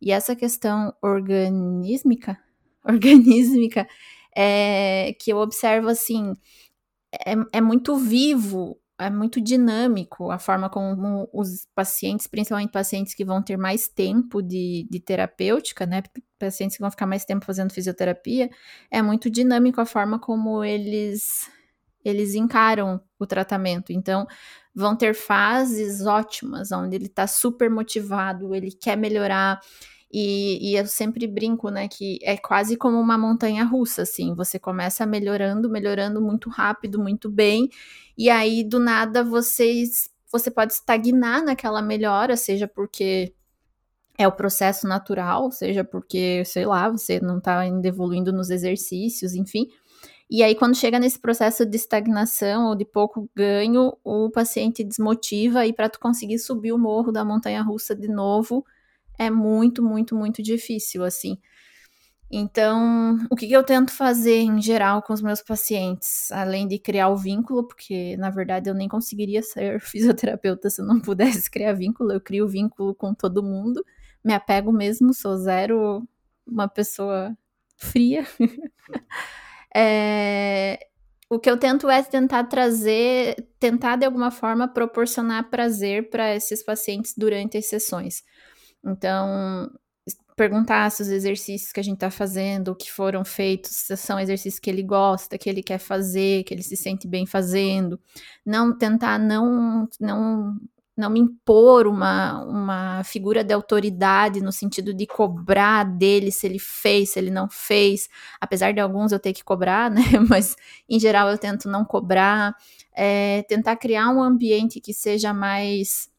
E 0.00 0.10
essa 0.10 0.34
questão 0.34 0.94
organísmica, 1.02 2.38
organísmica, 2.82 3.86
é, 4.34 5.14
que 5.20 5.30
eu 5.32 5.38
observo 5.38 5.88
assim, 5.88 6.34
é, 7.26 7.34
é 7.52 7.60
muito 7.60 7.96
vivo 7.96 8.78
é 8.98 9.08
muito 9.10 9.40
dinâmico 9.40 10.30
a 10.30 10.38
forma 10.38 10.68
como 10.68 11.28
os 11.32 11.66
pacientes, 11.74 12.26
principalmente 12.26 12.72
pacientes 12.72 13.14
que 13.14 13.24
vão 13.24 13.42
ter 13.42 13.56
mais 13.56 13.88
tempo 13.88 14.42
de, 14.42 14.86
de 14.90 15.00
terapêutica, 15.00 15.86
né? 15.86 16.02
Pacientes 16.38 16.76
que 16.76 16.82
vão 16.82 16.90
ficar 16.90 17.06
mais 17.06 17.24
tempo 17.24 17.44
fazendo 17.44 17.72
fisioterapia, 17.72 18.50
é 18.90 19.00
muito 19.00 19.30
dinâmico 19.30 19.80
a 19.80 19.86
forma 19.86 20.18
como 20.18 20.64
eles 20.64 21.48
eles 22.04 22.34
encaram 22.34 23.00
o 23.18 23.26
tratamento. 23.26 23.92
Então, 23.92 24.26
vão 24.74 24.96
ter 24.96 25.14
fases 25.14 26.06
ótimas, 26.06 26.72
onde 26.72 26.96
ele 26.96 27.06
está 27.06 27.26
super 27.26 27.68
motivado, 27.68 28.54
ele 28.54 28.70
quer 28.70 28.96
melhorar, 28.96 29.60
E, 30.10 30.70
e, 30.70 30.76
eu 30.76 30.86
sempre 30.86 31.26
brinco, 31.26 31.68
né, 31.70 31.86
que 31.86 32.18
é 32.22 32.36
quase 32.36 32.76
como 32.76 32.98
uma 32.98 33.18
montanha 33.18 33.64
russa, 33.64 34.02
assim. 34.02 34.34
Você 34.34 34.58
começa 34.58 35.04
melhorando, 35.04 35.68
melhorando 35.68 36.20
muito 36.20 36.48
rápido, 36.48 36.98
muito 36.98 37.30
bem, 37.30 37.68
e 38.16 38.30
aí 38.30 38.64
do 38.64 38.78
nada 38.78 39.22
vocês, 39.22 40.10
você 40.32 40.50
pode 40.50 40.72
estagnar 40.72 41.44
naquela 41.44 41.82
melhora, 41.82 42.36
seja 42.36 42.66
porque 42.66 43.34
é 44.18 44.26
o 44.26 44.32
processo 44.32 44.88
natural, 44.88 45.50
seja 45.52 45.84
porque, 45.84 46.42
sei 46.44 46.66
lá, 46.66 46.88
você 46.90 47.20
não 47.20 47.40
tá 47.40 47.58
ainda 47.60 47.86
evoluindo 47.86 48.32
nos 48.32 48.50
exercícios, 48.50 49.34
enfim. 49.34 49.68
E 50.30 50.42
aí, 50.42 50.54
quando 50.54 50.76
chega 50.76 50.98
nesse 50.98 51.18
processo 51.18 51.64
de 51.64 51.76
estagnação 51.76 52.68
ou 52.68 52.74
de 52.74 52.84
pouco 52.84 53.30
ganho, 53.34 53.96
o 54.04 54.30
paciente 54.30 54.84
desmotiva 54.84 55.64
e 55.66 55.72
para 55.72 55.88
tu 55.88 56.00
conseguir 56.00 56.38
subir 56.38 56.72
o 56.72 56.78
morro 56.78 57.12
da 57.12 57.24
montanha 57.24 57.62
russa 57.62 57.94
de 57.94 58.08
novo 58.08 58.64
é 59.18 59.30
muito, 59.30 59.82
muito, 59.82 60.14
muito 60.14 60.42
difícil, 60.42 61.04
assim. 61.04 61.38
Então, 62.30 63.16
o 63.30 63.36
que, 63.36 63.50
eu 63.50 63.64
tento 63.64 63.90
fazer 63.90 64.40
em 64.40 64.60
geral 64.60 65.02
com 65.02 65.14
os 65.14 65.22
meus 65.22 65.42
pacientes, 65.42 66.30
além 66.30 66.68
de 66.68 66.78
criar 66.78 67.08
o 67.08 67.16
vínculo, 67.16 67.66
porque 67.66 68.16
na 68.18 68.28
verdade 68.28 68.68
eu 68.68 68.74
nem 68.74 68.86
conseguiria 68.86 69.42
ser 69.42 69.80
fisioterapeuta 69.80 70.68
se 70.68 70.82
eu 70.82 70.86
não 70.86 71.00
pudesse 71.00 71.50
criar 71.50 71.72
vínculo, 71.72 72.12
eu 72.12 72.20
crio 72.20 72.46
vínculo 72.46 72.94
com 72.94 73.14
todo 73.14 73.42
mundo, 73.42 73.82
me 74.22 74.34
apego 74.34 74.70
mesmo, 74.72 75.14
sou 75.14 75.36
zero 75.38 76.06
uma 76.46 76.68
pessoa 76.68 77.36
fria. 77.76 78.26
É, 79.74 80.78
o 81.30 81.38
que 81.38 81.50
eu 81.50 81.58
tento 81.58 81.90
é 81.90 82.02
tentar 82.02 82.44
trazer, 82.44 83.36
tentar 83.60 83.96
de 83.96 84.06
alguma 84.06 84.30
forma 84.30 84.66
proporcionar 84.66 85.50
prazer 85.50 86.08
para 86.08 86.34
esses 86.34 86.64
pacientes 86.64 87.12
durante 87.16 87.58
as 87.58 87.66
sessões. 87.66 88.24
Então, 88.84 89.70
perguntar 90.36 90.90
se 90.90 91.02
os 91.02 91.08
exercícios 91.08 91.72
que 91.72 91.80
a 91.80 91.82
gente 91.82 91.94
está 91.96 92.10
fazendo, 92.10 92.74
que 92.74 92.90
foram 92.90 93.24
feitos, 93.24 93.72
são 93.96 94.18
exercícios 94.20 94.60
que 94.60 94.70
ele 94.70 94.82
gosta, 94.82 95.36
que 95.36 95.50
ele 95.50 95.62
quer 95.62 95.78
fazer, 95.78 96.44
que 96.44 96.54
ele 96.54 96.62
se 96.62 96.76
sente 96.76 97.08
bem 97.08 97.26
fazendo. 97.26 98.00
Não 98.46 98.76
tentar 98.76 99.18
não, 99.18 99.88
não 100.00 100.56
não 100.98 101.10
me 101.10 101.20
impor 101.20 101.86
uma, 101.86 102.42
uma 102.44 103.04
figura 103.04 103.44
de 103.44 103.54
autoridade 103.54 104.40
no 104.40 104.50
sentido 104.50 104.92
de 104.92 105.06
cobrar 105.06 105.84
dele 105.84 106.32
se 106.32 106.44
ele 106.44 106.58
fez, 106.58 107.10
se 107.10 107.20
ele 107.20 107.30
não 107.30 107.48
fez, 107.48 108.08
apesar 108.40 108.72
de 108.72 108.80
alguns 108.80 109.12
eu 109.12 109.20
ter 109.20 109.32
que 109.32 109.44
cobrar, 109.44 109.88
né? 109.88 110.02
Mas 110.28 110.56
em 110.88 110.98
geral 110.98 111.30
eu 111.30 111.38
tento 111.38 111.68
não 111.68 111.84
cobrar, 111.84 112.52
é, 112.92 113.44
tentar 113.48 113.76
criar 113.76 114.10
um 114.10 114.20
ambiente 114.20 114.80
que 114.80 114.92
seja 114.92 115.32
mais 115.32 116.10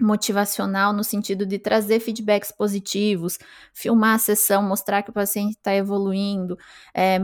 motivacional 0.00 0.92
no 0.92 1.02
sentido 1.02 1.44
de 1.44 1.58
trazer 1.58 2.00
feedbacks 2.00 2.52
positivos, 2.52 3.38
filmar 3.72 4.14
a 4.14 4.18
sessão, 4.18 4.62
mostrar 4.62 5.02
que 5.02 5.10
o 5.10 5.12
paciente 5.12 5.56
está 5.56 5.74
evoluindo, 5.74 6.56
é, 6.94 7.18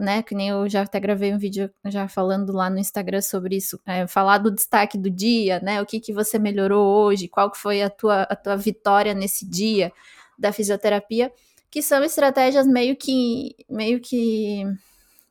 né, 0.00 0.22
que 0.22 0.34
nem 0.34 0.48
eu 0.48 0.68
já 0.68 0.82
até 0.82 0.98
gravei 0.98 1.32
um 1.32 1.38
vídeo 1.38 1.70
já 1.86 2.08
falando 2.08 2.52
lá 2.52 2.68
no 2.68 2.78
Instagram 2.78 3.20
sobre 3.20 3.56
isso, 3.56 3.80
é, 3.86 4.06
falar 4.06 4.38
do 4.38 4.50
destaque 4.50 4.98
do 4.98 5.10
dia, 5.10 5.60
né, 5.60 5.80
o 5.80 5.86
que 5.86 6.00
que 6.00 6.12
você 6.12 6.38
melhorou 6.38 7.04
hoje, 7.04 7.28
qual 7.28 7.50
que 7.50 7.58
foi 7.58 7.82
a 7.82 7.90
tua, 7.90 8.22
a 8.22 8.36
tua 8.36 8.56
vitória 8.56 9.14
nesse 9.14 9.48
dia 9.48 9.92
da 10.38 10.52
fisioterapia, 10.52 11.32
que 11.70 11.82
são 11.82 12.02
estratégias 12.02 12.66
meio 12.66 12.96
que, 12.96 13.54
meio 13.68 14.00
que 14.00 14.64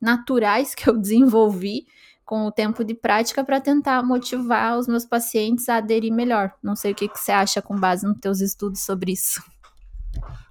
naturais 0.00 0.74
que 0.74 0.88
eu 0.88 0.96
desenvolvi 0.98 1.86
com 2.26 2.44
o 2.44 2.50
tempo 2.50 2.84
de 2.84 2.92
prática 2.92 3.44
para 3.44 3.60
tentar 3.60 4.02
motivar 4.02 4.76
os 4.76 4.88
meus 4.88 5.06
pacientes 5.06 5.68
a 5.68 5.76
aderir 5.76 6.12
melhor. 6.12 6.52
Não 6.60 6.74
sei 6.74 6.90
o 6.90 6.94
que, 6.94 7.08
que 7.08 7.18
você 7.18 7.30
acha 7.30 7.62
com 7.62 7.78
base 7.78 8.04
nos 8.04 8.18
teus 8.18 8.40
estudos 8.40 8.84
sobre 8.84 9.12
isso. 9.12 9.40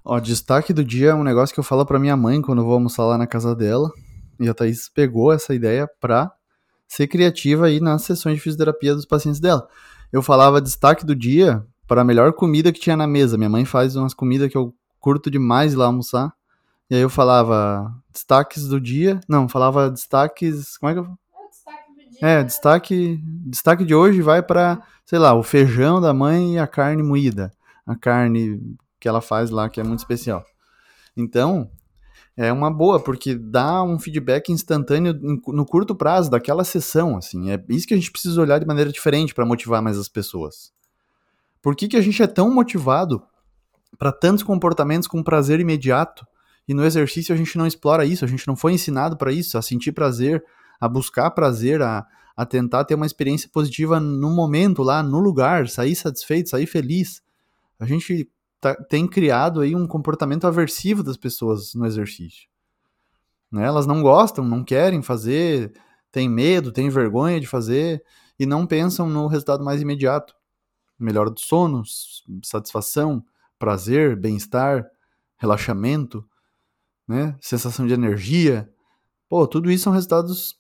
Ó, 0.04 0.20
destaque 0.20 0.72
do 0.72 0.86
dia 0.86 1.10
é 1.10 1.14
um 1.14 1.24
negócio 1.24 1.54
que 1.54 1.60
eu 1.60 1.64
falo 1.64 1.86
para 1.86 2.00
minha 2.00 2.16
mãe 2.16 2.42
quando 2.42 2.64
vou 2.64 2.76
almoçar 2.76 3.04
lá 3.06 3.18
na 3.18 3.28
casa 3.28 3.54
dela. 3.54 3.92
E 4.40 4.48
a 4.48 4.54
Thaís 4.54 4.88
pegou 4.88 5.34
essa 5.34 5.54
ideia 5.54 5.88
para 6.00 6.32
ser 6.88 7.08
criativa 7.08 7.66
aí 7.66 7.82
nas 7.82 8.04
sessões 8.04 8.36
de 8.36 8.42
fisioterapia 8.42 8.96
dos 8.96 9.06
pacientes 9.06 9.42
dela. 9.42 9.68
Eu 10.14 10.22
falava 10.22 10.62
destaque 10.62 11.06
do 11.06 11.16
dia 11.16 11.62
para 11.86 12.02
a 12.02 12.06
melhor 12.06 12.32
comida 12.34 12.72
que 12.72 12.80
tinha 12.80 12.96
na 12.96 13.06
mesa. 13.06 13.38
Minha 13.38 13.50
mãe 13.50 13.66
faz 13.66 13.98
umas 13.98 14.14
comidas 14.14 14.50
que 14.50 14.58
eu 14.58 14.74
curto 14.98 15.30
demais 15.30 15.74
lá 15.74 15.88
almoçar. 15.88 16.34
E 16.90 16.96
aí 16.96 17.02
eu 17.02 17.10
falava 17.10 17.92
destaques 18.14 18.68
do 18.68 18.80
dia. 18.80 19.20
Não, 19.28 19.50
falava 19.50 19.90
destaques. 19.90 20.78
Como 20.78 20.90
é 20.90 20.94
que 20.94 21.00
eu. 21.00 21.18
É, 22.22 22.44
destaque, 22.44 23.20
destaque 23.46 23.84
de 23.84 23.94
hoje 23.94 24.22
vai 24.22 24.42
para, 24.42 24.82
sei 25.06 25.20
lá, 25.20 25.34
o 25.34 25.44
feijão 25.44 26.00
da 26.00 26.14
mãe 26.14 26.56
e 26.56 26.60
a 26.60 26.68
carne 26.68 27.04
moída. 27.04 27.52
A 27.86 27.96
carne 27.96 28.76
que 29.00 29.08
ela 29.08 29.22
faz 29.22 29.50
lá, 29.50 29.70
que 29.70 29.80
é 29.80 29.84
muito 29.84 30.00
especial. 30.00 30.44
Então, 31.16 31.70
é 32.38 32.52
uma 32.52 32.72
boa, 32.72 33.00
porque 33.00 33.36
dá 33.36 33.82
um 33.84 33.98
feedback 33.98 34.52
instantâneo 34.52 35.14
no 35.48 35.66
curto 35.66 35.96
prazo 35.96 36.30
daquela 36.30 36.64
sessão, 36.64 37.18
assim. 37.18 37.52
É 37.52 37.64
isso 37.70 37.88
que 37.88 37.94
a 37.94 37.98
gente 37.98 38.12
precisa 38.12 38.42
olhar 38.42 38.60
de 38.60 38.66
maneira 38.66 38.92
diferente 38.92 39.34
para 39.34 39.46
motivar 39.46 39.82
mais 39.82 39.98
as 39.98 40.10
pessoas. 40.10 40.74
Por 41.62 41.76
que, 41.76 41.88
que 41.88 41.98
a 41.98 42.02
gente 42.02 42.22
é 42.22 42.28
tão 42.28 42.54
motivado 42.54 43.24
para 43.98 44.12
tantos 44.12 44.44
comportamentos 44.44 45.08
com 45.08 45.24
prazer 45.24 45.60
imediato 45.60 46.26
e 46.68 46.74
no 46.74 46.84
exercício 46.84 47.34
a 47.34 47.38
gente 47.38 47.58
não 47.58 47.66
explora 47.66 48.06
isso, 48.06 48.26
a 48.26 48.28
gente 48.28 48.48
não 48.48 48.56
foi 48.56 48.74
ensinado 48.74 49.16
para 49.16 49.32
isso, 49.32 49.58
a 49.58 49.62
sentir 49.62 49.92
prazer, 49.92 50.44
a 50.80 50.88
buscar 50.88 51.32
prazer, 51.32 51.82
a, 51.82 52.06
a 52.36 52.46
tentar 52.46 52.84
ter 52.86 52.96
uma 52.96 53.06
experiência 53.06 53.50
positiva 53.52 54.00
no 54.00 54.30
momento 54.30 54.84
lá, 54.84 55.02
no 55.02 55.20
lugar, 55.20 55.70
sair 55.70 55.96
satisfeito, 55.96 56.50
sair 56.50 56.66
feliz. 56.66 57.22
A 57.80 57.86
gente 57.86 58.30
tá, 58.60 58.76
tem 58.76 59.08
criado 59.08 59.62
aí 59.62 59.76
um 59.76 59.88
comportamento 59.88 60.46
aversivo 60.46 61.02
das 61.02 61.18
pessoas 61.18 61.74
no 61.74 61.86
exercício. 61.86 62.48
Né? 63.52 63.66
Elas 63.66 63.86
não 63.86 64.02
gostam, 64.02 64.44
não 64.44 64.64
querem 64.64 65.02
fazer, 65.02 65.72
têm 66.12 66.28
medo, 66.28 66.72
têm 66.72 66.90
vergonha 66.90 67.40
de 67.40 67.48
fazer 67.48 68.04
e 68.38 68.46
não 68.46 68.68
pensam 68.68 69.08
no 69.08 69.28
resultado 69.28 69.64
mais 69.64 69.82
imediato. 69.82 70.36
Melhora 71.00 71.30
do 71.30 71.40
sono, 71.40 71.84
satisfação, 72.44 73.24
prazer, 73.60 74.16
bem-estar, 74.16 74.86
relaxamento, 75.38 76.26
né? 77.08 77.38
sensação 77.40 77.86
de 77.86 77.94
energia. 77.94 78.70
Pô, 79.30 79.48
tudo 79.48 79.72
isso 79.72 79.86
são 79.86 79.94
resultados 79.94 80.58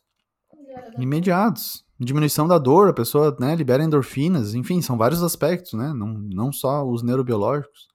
imediatos. 0.97 1.84
Diminuição 1.99 2.47
da 2.47 2.57
dor, 2.57 2.89
a 2.89 2.93
pessoa 2.93 3.36
né, 3.39 3.55
libera 3.55 3.84
endorfinas, 3.84 4.53
enfim, 4.53 4.82
são 4.82 4.97
vários 4.97 5.23
aspectos, 5.23 5.73
né? 5.73 5.93
Não, 5.93 6.07
não 6.07 6.51
só 6.51 6.86
os 6.86 7.01
neurobiológicos. 7.01 7.88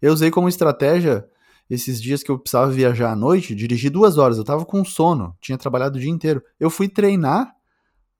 Eu 0.00 0.12
usei 0.12 0.30
como 0.30 0.48
estratégia 0.48 1.28
esses 1.68 2.00
dias 2.00 2.22
que 2.22 2.30
eu 2.30 2.38
precisava 2.38 2.70
viajar 2.70 3.12
à 3.12 3.16
noite, 3.16 3.54
dirigi 3.54 3.90
duas 3.90 4.16
horas, 4.16 4.38
eu 4.38 4.44
tava 4.44 4.64
com 4.64 4.84
sono, 4.84 5.36
tinha 5.40 5.58
trabalhado 5.58 5.98
o 5.98 6.00
dia 6.00 6.10
inteiro. 6.10 6.42
Eu 6.58 6.70
fui 6.70 6.88
treinar 6.88 7.52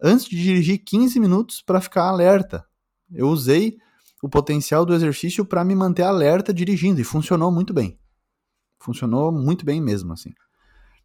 antes 0.03 0.26
de 0.26 0.36
dirigir 0.36 0.82
15 0.84 1.18
minutos 1.20 1.62
para 1.62 1.80
ficar 1.80 2.09
alerta. 2.09 2.64
Eu 3.11 3.28
usei 3.28 3.78
o 4.22 4.28
potencial 4.28 4.84
do 4.84 4.94
exercício 4.94 5.44
para 5.44 5.64
me 5.64 5.74
manter 5.74 6.03
alerta 6.03 6.53
dirigindo 6.53 7.01
e 7.01 7.05
funcionou 7.05 7.53
muito 7.53 7.72
bem. 7.72 7.99
Funcionou 8.80 9.32
muito 9.32 9.64
bem 9.64 9.80
mesmo, 9.80 10.12
assim. 10.12 10.32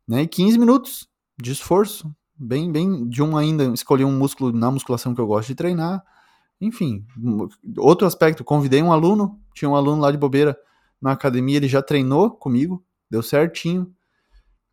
Né? 0.08 0.24
E 0.24 0.28
15 0.28 0.58
minutos 0.58 1.08
de 1.42 1.52
esforço, 1.52 2.14
bem, 2.42 2.72
bem 2.72 3.08
de 3.08 3.22
um 3.22 3.38
ainda 3.38 3.66
escolhi 3.66 4.04
um 4.04 4.18
músculo 4.18 4.52
na 4.52 4.72
musculação 4.72 5.14
que 5.14 5.22
eu 5.22 5.28
gosto 5.28 5.50
de 5.50 5.56
treinar. 5.56 6.04
Enfim, 6.60 7.06
outro 7.78 8.08
aspecto, 8.08 8.44
convidei 8.44 8.82
um 8.82 8.92
aluno, 8.92 9.40
tinha 9.54 9.70
um 9.70 9.76
aluno 9.76 10.02
lá 10.02 10.12
de 10.12 10.18
bobeira 10.18 10.58
na 11.00 11.12
academia, 11.12 11.58
ele 11.58 11.68
já 11.68 11.82
treinou 11.82 12.32
comigo, 12.32 12.84
deu 13.10 13.22
certinho. 13.22 13.94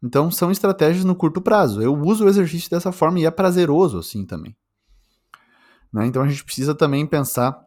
Então 0.03 0.31
são 0.31 0.51
estratégias 0.51 1.05
no 1.05 1.15
curto 1.15 1.41
prazo. 1.41 1.83
Eu 1.83 1.95
uso 1.95 2.25
o 2.25 2.29
exercício 2.29 2.71
dessa 2.71 2.91
forma 2.91 3.21
e 3.21 3.27
é 3.27 3.31
prazeroso 3.31 3.99
assim 3.99 4.25
também. 4.25 4.57
Né? 5.93 6.07
Então 6.07 6.23
a 6.23 6.29
gente 6.29 6.45
precisa 6.45 6.75
também 6.75 7.07
pensar 7.07 7.59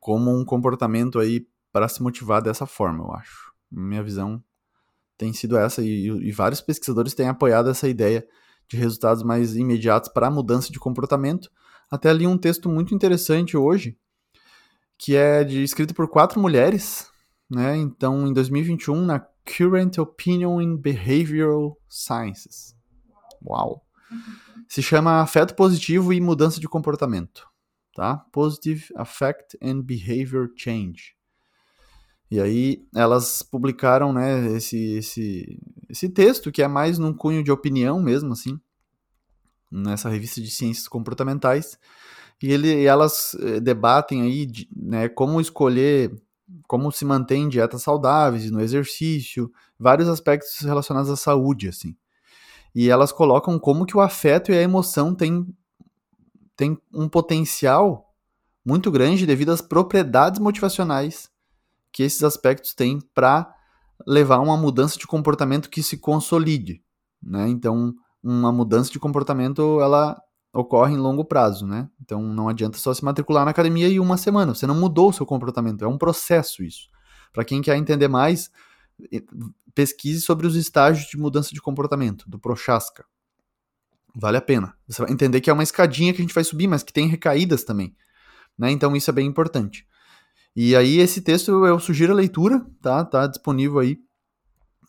como 0.00 0.36
um 0.36 0.44
comportamento 0.44 1.18
aí 1.18 1.46
para 1.72 1.88
se 1.88 2.02
motivar 2.02 2.42
dessa 2.42 2.66
forma, 2.66 3.04
eu 3.04 3.12
acho. 3.12 3.52
Minha 3.70 4.02
visão 4.02 4.42
tem 5.16 5.32
sido 5.32 5.56
essa 5.56 5.82
e, 5.82 6.06
e 6.06 6.32
vários 6.32 6.60
pesquisadores 6.60 7.14
têm 7.14 7.28
apoiado 7.28 7.70
essa 7.70 7.88
ideia 7.88 8.26
de 8.72 8.76
resultados 8.78 9.22
mais 9.22 9.54
imediatos 9.54 10.10
para 10.10 10.28
a 10.28 10.30
mudança 10.30 10.72
de 10.72 10.78
comportamento. 10.78 11.50
Até 11.90 12.08
ali 12.08 12.26
um 12.26 12.38
texto 12.38 12.70
muito 12.70 12.94
interessante 12.94 13.56
hoje, 13.56 13.98
que 14.96 15.14
é 15.14 15.44
de, 15.44 15.62
escrito 15.62 15.94
por 15.94 16.08
quatro 16.08 16.40
mulheres, 16.40 17.10
né? 17.50 17.76
Então, 17.76 18.26
em 18.26 18.32
2021, 18.32 19.04
na 19.04 19.20
Current 19.44 19.98
Opinion 19.98 20.60
in 20.60 20.76
Behavioral 20.76 21.76
Sciences. 21.86 22.74
Uau! 23.44 23.84
Se 24.68 24.80
chama 24.80 25.20
Afeto 25.20 25.54
Positivo 25.54 26.12
e 26.14 26.20
Mudança 26.20 26.58
de 26.58 26.68
Comportamento, 26.68 27.46
tá? 27.94 28.18
Positive 28.32 28.86
Affect 28.96 29.58
and 29.62 29.82
Behavior 29.82 30.48
Change. 30.56 31.14
E 32.32 32.40
aí 32.40 32.82
elas 32.94 33.42
publicaram, 33.42 34.10
né, 34.10 34.56
esse, 34.56 34.94
esse, 34.94 35.60
esse 35.86 36.08
texto 36.08 36.50
que 36.50 36.62
é 36.62 36.66
mais 36.66 36.98
num 36.98 37.12
cunho 37.12 37.44
de 37.44 37.52
opinião 37.52 38.00
mesmo, 38.00 38.32
assim, 38.32 38.58
nessa 39.70 40.08
revista 40.08 40.40
de 40.40 40.50
ciências 40.50 40.88
comportamentais. 40.88 41.78
E, 42.42 42.50
ele, 42.50 42.68
e 42.68 42.86
elas 42.86 43.34
eh, 43.38 43.60
debatem 43.60 44.22
aí, 44.22 44.50
né, 44.74 45.10
como 45.10 45.42
escolher 45.42 46.10
como 46.66 46.90
se 46.90 47.04
mantém 47.04 47.50
dietas 47.50 47.82
saudáveis, 47.82 48.50
no 48.50 48.62
exercício, 48.62 49.52
vários 49.78 50.08
aspectos 50.08 50.58
relacionados 50.60 51.10
à 51.10 51.16
saúde, 51.16 51.68
assim. 51.68 51.94
E 52.74 52.88
elas 52.88 53.12
colocam 53.12 53.58
como 53.58 53.84
que 53.84 53.94
o 53.94 54.00
afeto 54.00 54.50
e 54.50 54.54
a 54.56 54.62
emoção 54.62 55.14
têm, 55.14 55.54
têm 56.56 56.78
um 56.94 57.10
potencial 57.10 58.10
muito 58.64 58.90
grande 58.90 59.26
devido 59.26 59.52
às 59.52 59.60
propriedades 59.60 60.40
motivacionais 60.40 61.30
que 61.92 62.02
esses 62.02 62.22
aspectos 62.24 62.74
têm 62.74 63.00
para 63.14 63.52
levar 64.06 64.36
a 64.36 64.40
uma 64.40 64.56
mudança 64.56 64.98
de 64.98 65.06
comportamento 65.06 65.68
que 65.70 65.82
se 65.82 65.98
consolide, 65.98 66.82
né? 67.22 67.48
Então, 67.48 67.94
uma 68.22 68.52
mudança 68.52 68.90
de 68.90 68.98
comportamento, 68.98 69.80
ela 69.80 70.20
ocorre 70.52 70.94
em 70.94 70.98
longo 70.98 71.24
prazo, 71.24 71.66
né? 71.66 71.88
Então 72.00 72.22
não 72.22 72.48
adianta 72.48 72.78
só 72.78 72.92
se 72.92 73.04
matricular 73.04 73.44
na 73.44 73.50
academia 73.50 73.88
e 73.88 73.98
uma 73.98 74.16
semana, 74.16 74.54
você 74.54 74.66
não 74.66 74.74
mudou 74.74 75.08
o 75.08 75.12
seu 75.12 75.24
comportamento, 75.24 75.84
é 75.84 75.88
um 75.88 75.96
processo 75.96 76.62
isso. 76.62 76.88
Para 77.32 77.44
quem 77.44 77.62
quer 77.62 77.76
entender 77.76 78.08
mais, 78.08 78.50
pesquise 79.74 80.20
sobre 80.20 80.46
os 80.46 80.54
estágios 80.54 81.08
de 81.08 81.16
mudança 81.16 81.54
de 81.54 81.60
comportamento 81.60 82.28
do 82.28 82.38
Prochaska. 82.38 83.04
Vale 84.14 84.36
a 84.36 84.42
pena. 84.42 84.76
Você 84.86 85.00
vai 85.00 85.10
entender 85.10 85.40
que 85.40 85.48
é 85.48 85.52
uma 85.52 85.62
escadinha 85.62 86.12
que 86.12 86.20
a 86.20 86.24
gente 86.24 86.34
vai 86.34 86.44
subir, 86.44 86.66
mas 86.66 86.82
que 86.82 86.92
tem 86.92 87.08
recaídas 87.08 87.64
também, 87.64 87.96
né? 88.58 88.70
Então 88.70 88.94
isso 88.94 89.08
é 89.08 89.12
bem 89.12 89.26
importante. 89.26 89.86
E 90.54 90.76
aí 90.76 90.98
esse 90.98 91.20
texto 91.20 91.64
eu 91.64 91.78
sugiro 91.80 92.12
a 92.12 92.16
leitura, 92.16 92.64
tá? 92.80 93.04
Tá 93.04 93.26
disponível 93.26 93.78
aí 93.78 93.98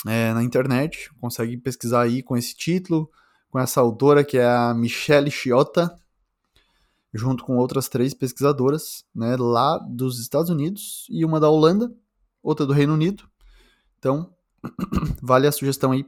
é, 0.05 0.33
na 0.33 0.43
internet, 0.43 1.09
consegue 1.19 1.57
pesquisar 1.57 2.01
aí 2.01 2.21
com 2.21 2.35
esse 2.35 2.55
título 2.55 3.09
com 3.53 3.59
essa 3.59 3.79
autora 3.79 4.23
que 4.23 4.35
é 4.35 4.47
a 4.47 4.73
Michelle 4.73 5.29
Chiota, 5.29 5.95
junto 7.13 7.43
com 7.43 7.55
outras 7.55 7.87
três 7.87 8.11
pesquisadoras, 8.11 9.05
né, 9.13 9.35
lá 9.37 9.77
dos 9.77 10.19
Estados 10.19 10.49
Unidos 10.49 11.05
e 11.07 11.23
uma 11.23 11.39
da 11.39 11.51
Holanda, 11.51 11.93
outra 12.41 12.65
do 12.65 12.73
Reino 12.73 12.95
Unido. 12.95 13.29
Então, 13.99 14.33
vale 15.21 15.45
a 15.45 15.51
sugestão 15.51 15.91
aí, 15.91 16.03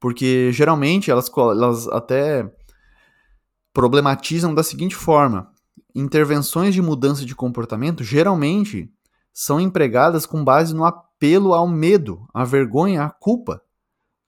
porque 0.00 0.50
geralmente 0.50 1.12
elas, 1.12 1.30
elas 1.36 1.86
até 1.86 2.52
problematizam 3.72 4.52
da 4.52 4.64
seguinte 4.64 4.96
forma: 4.96 5.51
intervenções 5.94 6.74
de 6.74 6.82
mudança 6.82 7.24
de 7.24 7.34
comportamento 7.34 8.02
geralmente 8.02 8.90
são 9.32 9.60
empregadas 9.60 10.26
com 10.26 10.44
base 10.44 10.74
no 10.74 10.84
apelo 10.84 11.54
ao 11.54 11.66
medo, 11.66 12.26
à 12.32 12.44
vergonha, 12.44 13.04
à 13.04 13.10
culpa 13.10 13.62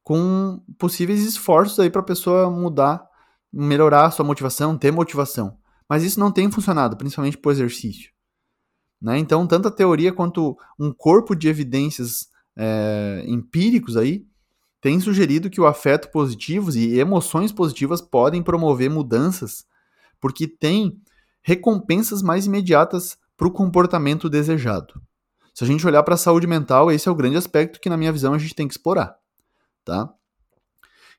com 0.05 0.63
possíveis 0.79 1.25
esforços 1.25 1.81
aí 1.81 1.89
para 1.89 2.03
a 2.03 2.05
pessoa 2.05 2.51
mudar, 2.51 3.09
melhorar 3.51 4.05
a 4.05 4.11
sua 4.11 4.25
motivação, 4.25 4.77
ter 4.77 4.93
motivação. 4.93 5.57
Mas 5.89 6.05
isso 6.05 6.21
não 6.21 6.31
tem 6.31 6.51
funcionado, 6.51 6.97
principalmente 6.97 7.39
para 7.39 7.49
o 7.49 7.53
exercício. 7.53 8.13
Né? 9.01 9.19
Então, 9.19 9.47
tanto 9.47 9.69
a 9.69 9.71
teoria 9.71 10.13
quanto 10.13 10.57
um 10.79 10.93
corpo 10.93 11.35
de 11.35 11.49
evidências 11.49 12.29
é, 12.57 13.25
empíricos 13.27 13.97
aí 13.97 14.27
tem 14.81 15.01
sugerido 15.01 15.49
que 15.49 15.61
o 15.61 15.67
afeto 15.67 16.11
positivo 16.11 16.71
e 16.77 16.99
emoções 16.99 17.51
positivas 17.51 18.03
podem 18.03 18.43
promover 18.43 18.91
mudanças, 18.91 19.65
porque 20.21 20.47
tem 20.47 21.01
recompensas 21.45 22.23
mais 22.23 22.47
imediatas 22.47 23.17
para 23.37 23.47
o 23.47 23.53
comportamento 23.53 24.29
desejado. 24.29 25.01
Se 25.55 25.63
a 25.63 25.67
gente 25.67 25.87
olhar 25.87 26.03
para 26.03 26.15
a 26.15 26.19
saúde 26.19 26.49
mental, 26.49 26.91
esse 26.91 27.09
é 27.09 27.13
o 27.13 27.15
grande 27.15 27.37
aspecto 27.37 27.79
que, 27.79 27.89
na 27.89 27.97
minha 27.97 28.11
visão, 28.11 28.35
a 28.35 28.39
gente 28.39 28.57
tem 28.57 28.67
que 28.67 28.75
explorar 28.75 29.17
tá? 29.85 30.13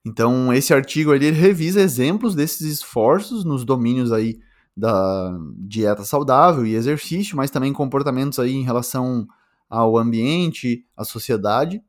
Então, 0.06 0.54
esse 0.54 0.74
artigo 0.74 1.14
ele 1.14 1.32
revisa 1.32 1.80
exemplos 1.82 2.36
desses 2.36 2.62
esforços 2.62 3.44
nos 3.46 3.64
domínios 3.64 4.12
aí 4.12 4.40
da 4.76 5.38
dieta 5.58 6.04
saudável 6.04 6.66
e 6.66 6.76
exercício, 6.76 7.38
mas 7.38 7.50
também 7.50 7.72
comportamentos 7.72 8.40
aí 8.40 8.54
em 8.54 8.64
relação 8.64 9.26
ao 9.70 9.98
ambiente, 9.98 10.86
à 10.96 11.04
sociedade, 11.04 11.82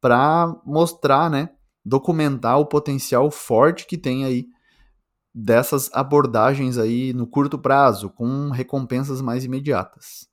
para 0.00 0.54
mostrar, 0.64 1.30
né, 1.30 1.50
documentar 1.84 2.58
o 2.58 2.66
potencial 2.66 3.30
forte 3.30 3.86
que 3.86 3.96
tem 3.96 4.24
aí 4.24 4.46
dessas 5.38 5.90
abordagens 5.92 6.78
aí 6.78 7.12
no 7.12 7.26
curto 7.26 7.58
prazo, 7.58 8.08
com 8.08 8.48
recompensas 8.48 9.20
mais 9.20 9.44
imediatas. 9.44 10.26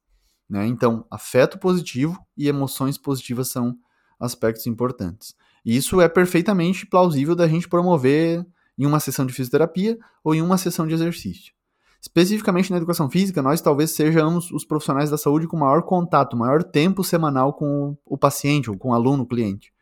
Né? 0.50 0.66
Então, 0.66 1.06
afeto 1.12 1.60
positivo 1.60 2.18
e 2.38 2.48
emoções 2.48 2.98
positivas 2.98 3.50
são 3.50 3.76
aspectos 4.18 4.66
importantes. 4.66 5.36
E 5.66 5.76
isso 5.76 6.00
é 6.00 6.08
perfeitamente 6.08 6.86
plausível 6.86 7.36
da 7.36 7.48
gente 7.50 7.68
promover 7.68 8.46
em 8.78 8.86
uma 8.86 9.02
sessão 9.02 9.26
de 9.26 9.34
fisioterapia 9.34 9.98
ou 10.24 10.34
em 10.34 10.42
uma 10.42 10.58
sessão 10.58 10.88
de 10.88 10.94
exercício. 10.94 11.54
Especificamente 12.02 12.72
na 12.72 12.78
educação 12.78 13.10
física, 13.10 13.42
nós 13.42 13.60
talvez 13.60 13.92
sejamos 13.92 14.52
os 14.52 14.64
profissionais 14.64 15.10
da 15.10 15.18
saúde 15.18 15.48
com 15.48 15.58
maior 15.58 15.84
contato, 15.84 16.38
maior 16.38 16.64
tempo 16.64 17.04
semanal 17.04 17.54
com 17.54 17.98
o 18.06 18.18
paciente 18.18 18.70
ou 18.70 18.78
com 18.78 18.90
o 18.90 18.94
aluno, 18.94 19.26
cliente. 19.26 19.73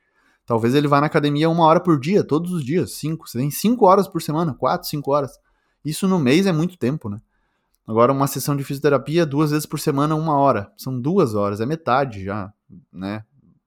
Talvez 0.46 0.76
ele 0.76 0.88
vá 0.88 1.00
na 1.00 1.08
academia 1.08 1.50
uma 1.50 1.66
hora 1.66 1.80
por 1.80 2.00
dia, 2.00 2.24
todos 2.24 2.52
os 2.52 2.64
dias, 2.64 2.94
cinco. 2.94 3.28
Você 3.28 3.38
tem 3.38 3.52
cinco 3.52 3.86
horas 3.86 4.08
por 4.08 4.22
semana, 4.22 4.54
quatro, 4.54 4.88
cinco 4.88 5.12
horas. 5.12 5.32
Isso 5.84 6.08
no 6.08 6.20
mês 6.20 6.46
é 6.46 6.52
muito 6.52 6.78
tempo, 6.78 7.10
né? 7.10 7.22
Agora, 7.88 8.12
uma 8.12 8.28
sessão 8.28 8.56
de 8.56 8.64
fisioterapia, 8.64 9.26
duas 9.26 9.52
vezes 9.52 9.66
por 9.66 9.80
semana, 9.80 10.16
uma 10.16 10.38
hora. 10.38 10.72
São 10.78 11.00
duas 11.00 11.34
horas, 11.34 11.62
é 11.62 11.66
metade 11.66 12.24
já, 12.24 12.52
né? 12.92 13.24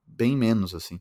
Bem 0.07 0.37
menos, 0.37 0.75
assim 0.75 1.01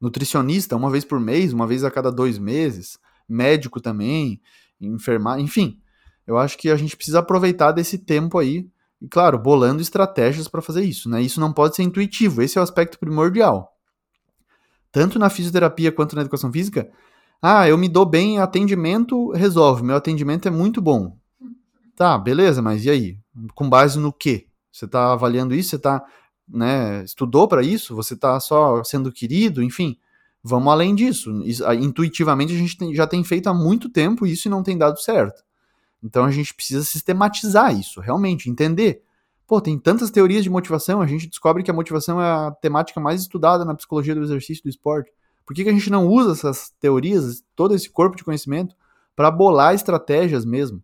nutricionista 0.00 0.74
uma 0.74 0.90
vez 0.90 1.04
por 1.04 1.20
mês, 1.20 1.52
uma 1.52 1.66
vez 1.66 1.84
a 1.84 1.90
cada 1.90 2.10
dois 2.10 2.38
meses, 2.38 2.98
médico 3.28 3.80
também, 3.80 4.40
enfermar, 4.80 5.38
enfim. 5.38 5.78
Eu 6.26 6.38
acho 6.38 6.56
que 6.56 6.70
a 6.70 6.76
gente 6.76 6.96
precisa 6.96 7.18
aproveitar 7.18 7.72
desse 7.72 7.98
tempo 7.98 8.38
aí, 8.38 8.68
e 9.00 9.08
claro, 9.08 9.38
bolando 9.38 9.82
estratégias 9.82 10.48
para 10.48 10.62
fazer 10.62 10.82
isso, 10.82 11.08
né? 11.08 11.20
Isso 11.20 11.40
não 11.40 11.52
pode 11.52 11.76
ser 11.76 11.82
intuitivo, 11.82 12.40
esse 12.42 12.56
é 12.56 12.60
o 12.60 12.64
aspecto 12.64 12.98
primordial. 12.98 13.76
Tanto 14.92 15.18
na 15.18 15.30
fisioterapia 15.30 15.92
quanto 15.92 16.16
na 16.16 16.22
educação 16.22 16.52
física, 16.52 16.90
ah, 17.40 17.68
eu 17.68 17.78
me 17.78 17.88
dou 17.88 18.04
bem, 18.04 18.38
atendimento 18.38 19.30
resolve, 19.30 19.82
meu 19.82 19.96
atendimento 19.96 20.48
é 20.48 20.50
muito 20.50 20.80
bom. 20.80 21.16
Tá, 21.96 22.18
beleza, 22.18 22.60
mas 22.60 22.84
e 22.84 22.90
aí? 22.90 23.18
Com 23.54 23.68
base 23.68 23.98
no 23.98 24.12
quê? 24.12 24.46
Você 24.72 24.84
está 24.84 25.12
avaliando 25.12 25.54
isso? 25.54 25.70
Você 25.70 25.76
está 25.76 26.04
né, 26.52 27.04
estudou 27.04 27.46
para 27.46 27.62
isso, 27.62 27.94
você 27.94 28.14
está 28.14 28.38
só 28.40 28.82
sendo 28.82 29.12
querido, 29.12 29.62
enfim, 29.62 29.96
vamos 30.42 30.72
além 30.72 30.94
disso. 30.94 31.30
Intuitivamente 31.80 32.52
a 32.52 32.56
gente 32.56 32.94
já 32.94 33.06
tem 33.06 33.22
feito 33.22 33.48
há 33.48 33.54
muito 33.54 33.88
tempo 33.88 34.26
isso 34.26 34.48
e 34.48 34.50
não 34.50 34.62
tem 34.62 34.76
dado 34.76 35.00
certo. 35.00 35.42
Então 36.02 36.24
a 36.24 36.30
gente 36.30 36.54
precisa 36.54 36.84
sistematizar 36.84 37.78
isso, 37.78 38.00
realmente, 38.00 38.50
entender. 38.50 39.02
Pô, 39.50 39.60
tem 39.60 39.76
tantas 39.76 40.12
teorias 40.12 40.44
de 40.44 40.48
motivação, 40.48 41.02
a 41.02 41.06
gente 41.08 41.26
descobre 41.26 41.64
que 41.64 41.70
a 41.72 41.74
motivação 41.74 42.22
é 42.22 42.24
a 42.24 42.52
temática 42.52 43.00
mais 43.00 43.22
estudada 43.22 43.64
na 43.64 43.74
psicologia 43.74 44.14
do 44.14 44.22
exercício 44.22 44.62
do 44.62 44.70
esporte. 44.70 45.10
Por 45.44 45.54
que, 45.54 45.64
que 45.64 45.68
a 45.68 45.72
gente 45.72 45.90
não 45.90 46.06
usa 46.06 46.30
essas 46.30 46.70
teorias, 46.78 47.42
todo 47.56 47.74
esse 47.74 47.90
corpo 47.90 48.16
de 48.16 48.22
conhecimento, 48.22 48.76
para 49.16 49.28
bolar 49.28 49.74
estratégias 49.74 50.44
mesmo? 50.44 50.80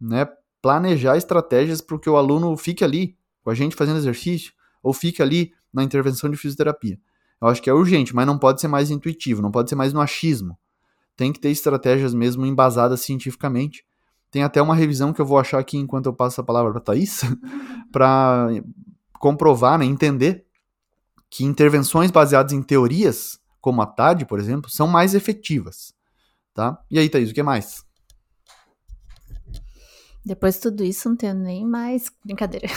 Né? 0.00 0.26
Planejar 0.60 1.16
estratégias 1.16 1.80
para 1.80 1.96
que 1.96 2.10
o 2.10 2.16
aluno 2.16 2.56
fique 2.56 2.82
ali 2.82 3.16
com 3.40 3.50
a 3.50 3.54
gente 3.54 3.76
fazendo 3.76 3.98
exercício, 3.98 4.52
ou 4.82 4.92
fique 4.92 5.22
ali 5.22 5.52
na 5.72 5.84
intervenção 5.84 6.28
de 6.28 6.36
fisioterapia. 6.36 6.98
Eu 7.40 7.46
acho 7.46 7.62
que 7.62 7.70
é 7.70 7.72
urgente, 7.72 8.12
mas 8.16 8.26
não 8.26 8.36
pode 8.36 8.60
ser 8.60 8.66
mais 8.66 8.90
intuitivo, 8.90 9.40
não 9.40 9.52
pode 9.52 9.68
ser 9.68 9.76
mais 9.76 9.92
no 9.92 10.00
achismo. 10.00 10.58
Tem 11.16 11.32
que 11.32 11.38
ter 11.38 11.50
estratégias 11.50 12.12
mesmo 12.12 12.44
embasadas 12.44 13.00
cientificamente. 13.02 13.84
Tem 14.32 14.42
até 14.42 14.62
uma 14.62 14.74
revisão 14.74 15.12
que 15.12 15.20
eu 15.20 15.26
vou 15.26 15.38
achar 15.38 15.58
aqui 15.58 15.76
enquanto 15.76 16.06
eu 16.06 16.14
passo 16.14 16.40
a 16.40 16.44
palavra 16.44 16.72
para 16.72 16.80
Thaís, 16.80 17.20
para 17.92 18.48
comprovar, 19.20 19.78
né, 19.78 19.84
entender 19.84 20.46
que 21.30 21.44
intervenções 21.44 22.10
baseadas 22.10 22.52
em 22.52 22.62
teorias, 22.62 23.38
como 23.60 23.82
a 23.82 23.86
TAD, 23.86 24.24
por 24.24 24.40
exemplo, 24.40 24.70
são 24.70 24.88
mais 24.88 25.14
efetivas. 25.14 25.94
Tá? 26.54 26.82
E 26.90 26.98
aí, 26.98 27.10
Thaís, 27.10 27.30
o 27.30 27.34
que 27.34 27.42
mais? 27.42 27.84
Depois 30.24 30.54
de 30.54 30.62
tudo 30.62 30.82
isso, 30.82 31.10
não 31.10 31.16
tenho 31.16 31.34
nem 31.34 31.66
mais 31.66 32.10
brincadeira. 32.24 32.68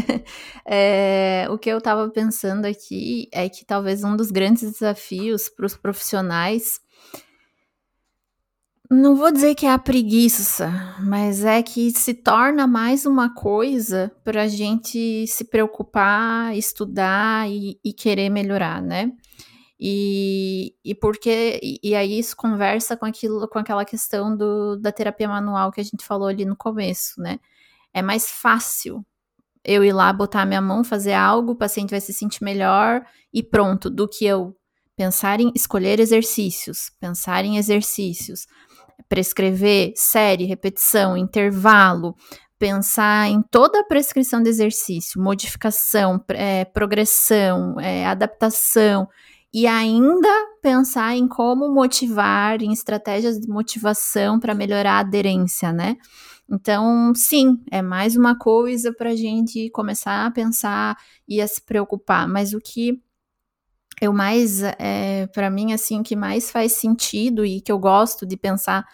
é, 0.64 1.46
o 1.50 1.58
que 1.58 1.68
eu 1.68 1.78
estava 1.78 2.08
pensando 2.08 2.64
aqui 2.64 3.28
é 3.30 3.46
que 3.48 3.64
talvez 3.64 4.04
um 4.04 4.16
dos 4.16 4.30
grandes 4.30 4.70
desafios 4.70 5.50
para 5.50 5.66
os 5.66 5.76
profissionais, 5.76 6.80
não 8.94 9.16
vou 9.16 9.32
dizer 9.32 9.54
que 9.54 9.66
é 9.66 9.72
a 9.72 9.78
preguiça, 9.78 10.70
mas 11.00 11.44
é 11.44 11.62
que 11.62 11.90
se 11.90 12.14
torna 12.14 12.66
mais 12.66 13.04
uma 13.04 13.34
coisa 13.34 14.12
para 14.22 14.42
a 14.42 14.48
gente 14.48 15.26
se 15.26 15.44
preocupar, 15.44 16.56
estudar 16.56 17.50
e, 17.50 17.78
e 17.84 17.92
querer 17.92 18.30
melhorar, 18.30 18.80
né? 18.80 19.12
E, 19.78 20.74
e 20.84 20.94
porque 20.94 21.60
e, 21.82 21.94
aí 21.94 22.18
isso 22.18 22.36
conversa 22.36 22.96
com 22.96 23.04
aquilo 23.04 23.48
com 23.48 23.58
aquela 23.58 23.84
questão 23.84 24.36
do, 24.36 24.76
da 24.76 24.92
terapia 24.92 25.28
manual 25.28 25.72
que 25.72 25.80
a 25.80 25.84
gente 25.84 26.04
falou 26.04 26.28
ali 26.28 26.44
no 26.44 26.56
começo, 26.56 27.20
né? 27.20 27.38
É 27.92 28.00
mais 28.00 28.30
fácil 28.30 29.04
eu 29.64 29.84
ir 29.84 29.92
lá 29.92 30.12
botar 30.12 30.46
minha 30.46 30.60
mão, 30.60 30.84
fazer 30.84 31.14
algo, 31.14 31.52
o 31.52 31.56
paciente 31.56 31.90
vai 31.90 32.00
se 32.00 32.12
sentir 32.12 32.44
melhor 32.44 33.04
e 33.32 33.42
pronto, 33.42 33.90
do 33.90 34.08
que 34.08 34.24
eu 34.24 34.56
pensar 34.96 35.40
em 35.40 35.50
escolher 35.54 35.98
exercícios, 35.98 36.90
pensar 37.00 37.44
em 37.44 37.56
exercícios, 37.56 38.46
prescrever 39.08 39.92
série, 39.96 40.44
repetição, 40.44 41.16
intervalo, 41.16 42.14
pensar 42.58 43.28
em 43.28 43.42
toda 43.42 43.80
a 43.80 43.84
prescrição 43.84 44.42
de 44.42 44.48
exercício, 44.48 45.20
modificação, 45.20 46.22
é, 46.30 46.64
progressão, 46.64 47.78
é, 47.80 48.06
adaptação, 48.06 49.08
e 49.52 49.68
ainda 49.68 50.28
pensar 50.60 51.14
em 51.14 51.28
como 51.28 51.72
motivar, 51.72 52.60
em 52.60 52.72
estratégias 52.72 53.38
de 53.38 53.48
motivação 53.48 54.40
para 54.40 54.52
melhorar 54.52 54.94
a 54.94 54.98
aderência, 54.98 55.72
né? 55.72 55.96
Então, 56.50 57.12
sim, 57.14 57.62
é 57.70 57.80
mais 57.80 58.16
uma 58.16 58.36
coisa 58.36 58.92
para 58.92 59.10
a 59.10 59.16
gente 59.16 59.70
começar 59.70 60.26
a 60.26 60.30
pensar 60.30 60.96
e 61.28 61.40
a 61.40 61.46
se 61.46 61.62
preocupar. 61.62 62.28
Mas 62.28 62.52
o 62.52 62.60
que 62.60 63.00
eu 64.00 64.12
mais, 64.12 64.62
é, 64.62 65.26
para 65.28 65.50
mim, 65.50 65.72
assim, 65.72 66.02
que 66.02 66.16
mais 66.16 66.50
faz 66.50 66.72
sentido 66.72 67.44
e 67.44 67.60
que 67.60 67.70
eu 67.70 67.78
gosto 67.78 68.26
de 68.26 68.36
pensar 68.36 68.86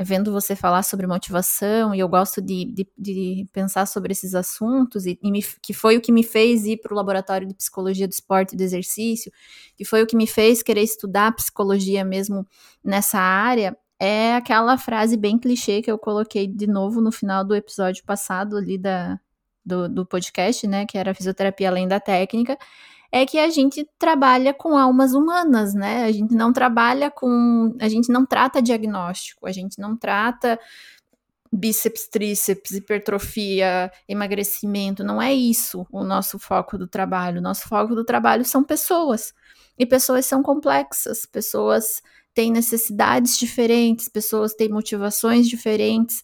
vendo 0.00 0.32
você 0.32 0.56
falar 0.56 0.82
sobre 0.82 1.06
motivação 1.06 1.94
e 1.94 2.00
eu 2.00 2.08
gosto 2.08 2.40
de, 2.40 2.64
de, 2.64 2.88
de 2.96 3.46
pensar 3.52 3.86
sobre 3.86 4.12
esses 4.12 4.34
assuntos 4.34 5.04
e, 5.04 5.18
e 5.22 5.30
me, 5.30 5.42
que 5.60 5.74
foi 5.74 5.96
o 5.96 6.00
que 6.00 6.10
me 6.10 6.22
fez 6.22 6.64
ir 6.64 6.78
para 6.78 6.92
o 6.92 6.96
laboratório 6.96 7.46
de 7.46 7.54
psicologia 7.54 8.08
do 8.08 8.12
esporte 8.12 8.54
e 8.54 8.56
do 8.56 8.62
exercício, 8.62 9.30
que 9.76 9.84
foi 9.84 10.02
o 10.02 10.06
que 10.06 10.16
me 10.16 10.26
fez 10.26 10.62
querer 10.62 10.82
estudar 10.82 11.34
psicologia 11.34 12.04
mesmo 12.04 12.46
nessa 12.82 13.18
área, 13.18 13.76
é 13.98 14.34
aquela 14.34 14.76
frase 14.78 15.16
bem 15.16 15.38
clichê 15.38 15.82
que 15.82 15.90
eu 15.90 15.98
coloquei 15.98 16.46
de 16.46 16.66
novo 16.66 17.00
no 17.00 17.12
final 17.12 17.44
do 17.44 17.54
episódio 17.54 18.04
passado 18.04 18.56
ali 18.56 18.78
da, 18.78 19.20
do, 19.64 19.88
do 19.88 20.06
podcast, 20.06 20.66
né, 20.66 20.86
que 20.86 20.98
era 20.98 21.14
fisioterapia 21.14 21.68
além 21.68 21.86
da 21.86 22.00
técnica, 22.00 22.58
é 23.16 23.24
que 23.24 23.38
a 23.38 23.48
gente 23.48 23.88
trabalha 23.96 24.52
com 24.52 24.76
almas 24.76 25.14
humanas, 25.14 25.72
né? 25.72 26.02
A 26.02 26.10
gente 26.10 26.34
não 26.34 26.52
trabalha 26.52 27.12
com. 27.12 27.72
A 27.80 27.88
gente 27.88 28.10
não 28.10 28.26
trata 28.26 28.60
diagnóstico, 28.60 29.46
a 29.46 29.52
gente 29.52 29.78
não 29.80 29.96
trata 29.96 30.58
bíceps, 31.52 32.08
tríceps, 32.08 32.72
hipertrofia, 32.72 33.88
emagrecimento. 34.08 35.04
Não 35.04 35.22
é 35.22 35.32
isso 35.32 35.86
o 35.92 36.02
nosso 36.02 36.40
foco 36.40 36.76
do 36.76 36.88
trabalho. 36.88 37.38
O 37.38 37.42
nosso 37.42 37.68
foco 37.68 37.94
do 37.94 38.04
trabalho 38.04 38.44
são 38.44 38.64
pessoas. 38.64 39.32
E 39.78 39.86
pessoas 39.86 40.26
são 40.26 40.42
complexas, 40.42 41.24
pessoas 41.24 42.02
têm 42.34 42.50
necessidades 42.50 43.38
diferentes, 43.38 44.08
pessoas 44.08 44.54
têm 44.54 44.68
motivações 44.68 45.48
diferentes. 45.48 46.20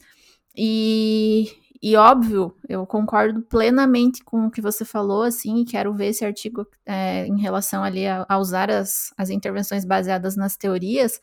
E, 0.56 1.52
e 1.82 1.96
óbvio, 1.96 2.54
eu 2.68 2.86
concordo 2.86 3.40
plenamente 3.40 4.22
com 4.22 4.46
o 4.46 4.50
que 4.50 4.60
você 4.60 4.84
falou, 4.84 5.22
assim, 5.22 5.60
e 5.60 5.64
quero 5.64 5.94
ver 5.94 6.08
esse 6.08 6.22
artigo 6.22 6.66
é, 6.84 7.26
em 7.26 7.40
relação 7.40 7.82
ali 7.82 8.06
a, 8.06 8.26
a, 8.28 8.38
usar 8.38 8.70
as, 8.70 9.14
as 9.16 9.30
intervenções 9.30 9.86
baseadas 9.86 10.36
nas 10.36 10.58
teorias, 10.58 11.18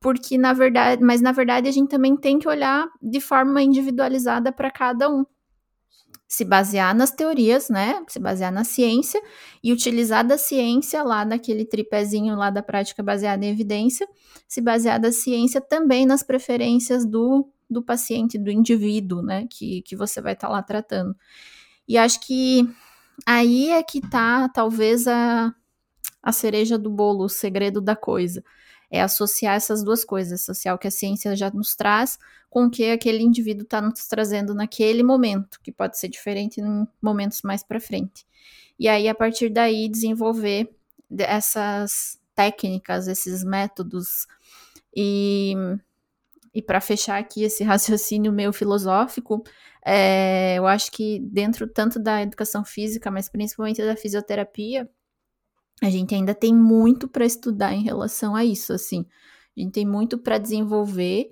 porque 0.00 0.38
na 0.38 0.54
verdade, 0.54 1.02
mas 1.02 1.20
na 1.20 1.32
verdade 1.32 1.68
a 1.68 1.70
gente 1.70 1.90
também 1.90 2.16
tem 2.16 2.38
que 2.38 2.48
olhar 2.48 2.88
de 3.02 3.20
forma 3.20 3.62
individualizada 3.62 4.50
para 4.50 4.70
cada 4.70 5.10
um. 5.10 5.24
Se 6.26 6.46
basear 6.46 6.94
nas 6.94 7.10
teorias, 7.10 7.68
né? 7.68 8.02
Se 8.08 8.18
basear 8.18 8.50
na 8.50 8.64
ciência 8.64 9.22
e 9.62 9.70
utilizar 9.72 10.26
da 10.26 10.38
ciência 10.38 11.02
lá 11.02 11.24
naquele 11.24 11.64
tripézinho 11.64 12.34
lá 12.36 12.48
da 12.48 12.62
prática 12.62 13.02
baseada 13.02 13.44
em 13.44 13.50
evidência, 13.50 14.08
se 14.48 14.62
basear 14.62 14.98
da 14.98 15.12
ciência 15.12 15.60
também 15.60 16.06
nas 16.06 16.22
preferências 16.22 17.04
do 17.04 17.46
do 17.68 17.82
paciente, 17.82 18.38
do 18.38 18.50
indivíduo, 18.50 19.22
né, 19.22 19.46
que, 19.50 19.82
que 19.82 19.96
você 19.96 20.20
vai 20.20 20.34
estar 20.34 20.48
tá 20.48 20.52
lá 20.52 20.62
tratando. 20.62 21.16
E 21.86 21.98
acho 21.98 22.20
que 22.20 22.68
aí 23.26 23.70
é 23.70 23.82
que 23.82 24.00
tá, 24.00 24.48
talvez, 24.48 25.06
a, 25.06 25.54
a 26.22 26.32
cereja 26.32 26.78
do 26.78 26.90
bolo, 26.90 27.24
o 27.24 27.28
segredo 27.28 27.80
da 27.80 27.94
coisa. 27.96 28.42
É 28.90 29.00
associar 29.00 29.56
essas 29.56 29.82
duas 29.82 30.04
coisas, 30.04 30.42
associar 30.42 30.74
o 30.74 30.78
que 30.78 30.86
a 30.86 30.90
ciência 30.90 31.34
já 31.34 31.50
nos 31.50 31.74
traz 31.74 32.18
com 32.48 32.66
o 32.66 32.70
que 32.70 32.90
aquele 32.90 33.22
indivíduo 33.22 33.64
está 33.64 33.80
nos 33.80 34.06
trazendo 34.06 34.54
naquele 34.54 35.02
momento, 35.02 35.58
que 35.60 35.72
pode 35.72 35.98
ser 35.98 36.08
diferente 36.08 36.60
em 36.60 36.86
momentos 37.02 37.42
mais 37.42 37.64
para 37.64 37.80
frente. 37.80 38.24
E 38.78 38.88
aí, 38.88 39.08
a 39.08 39.14
partir 39.14 39.48
daí, 39.48 39.88
desenvolver 39.88 40.72
essas 41.18 42.18
técnicas, 42.34 43.08
esses 43.08 43.42
métodos 43.42 44.26
e 44.94 45.54
e 46.54 46.62
para 46.62 46.80
fechar 46.80 47.18
aqui 47.18 47.42
esse 47.42 47.64
raciocínio 47.64 48.32
meio 48.32 48.52
filosófico, 48.52 49.42
é, 49.84 50.54
eu 50.56 50.66
acho 50.66 50.90
que 50.92 51.20
dentro 51.20 51.66
tanto 51.66 51.98
da 51.98 52.22
educação 52.22 52.64
física, 52.64 53.10
mas 53.10 53.28
principalmente 53.28 53.84
da 53.84 53.96
fisioterapia, 53.96 54.88
a 55.82 55.90
gente 55.90 56.14
ainda 56.14 56.34
tem 56.34 56.54
muito 56.54 57.08
para 57.08 57.26
estudar 57.26 57.74
em 57.74 57.82
relação 57.82 58.36
a 58.36 58.44
isso, 58.44 58.72
assim. 58.72 59.04
A 59.56 59.60
gente 59.60 59.72
tem 59.72 59.86
muito 59.86 60.16
para 60.16 60.38
desenvolver, 60.38 61.28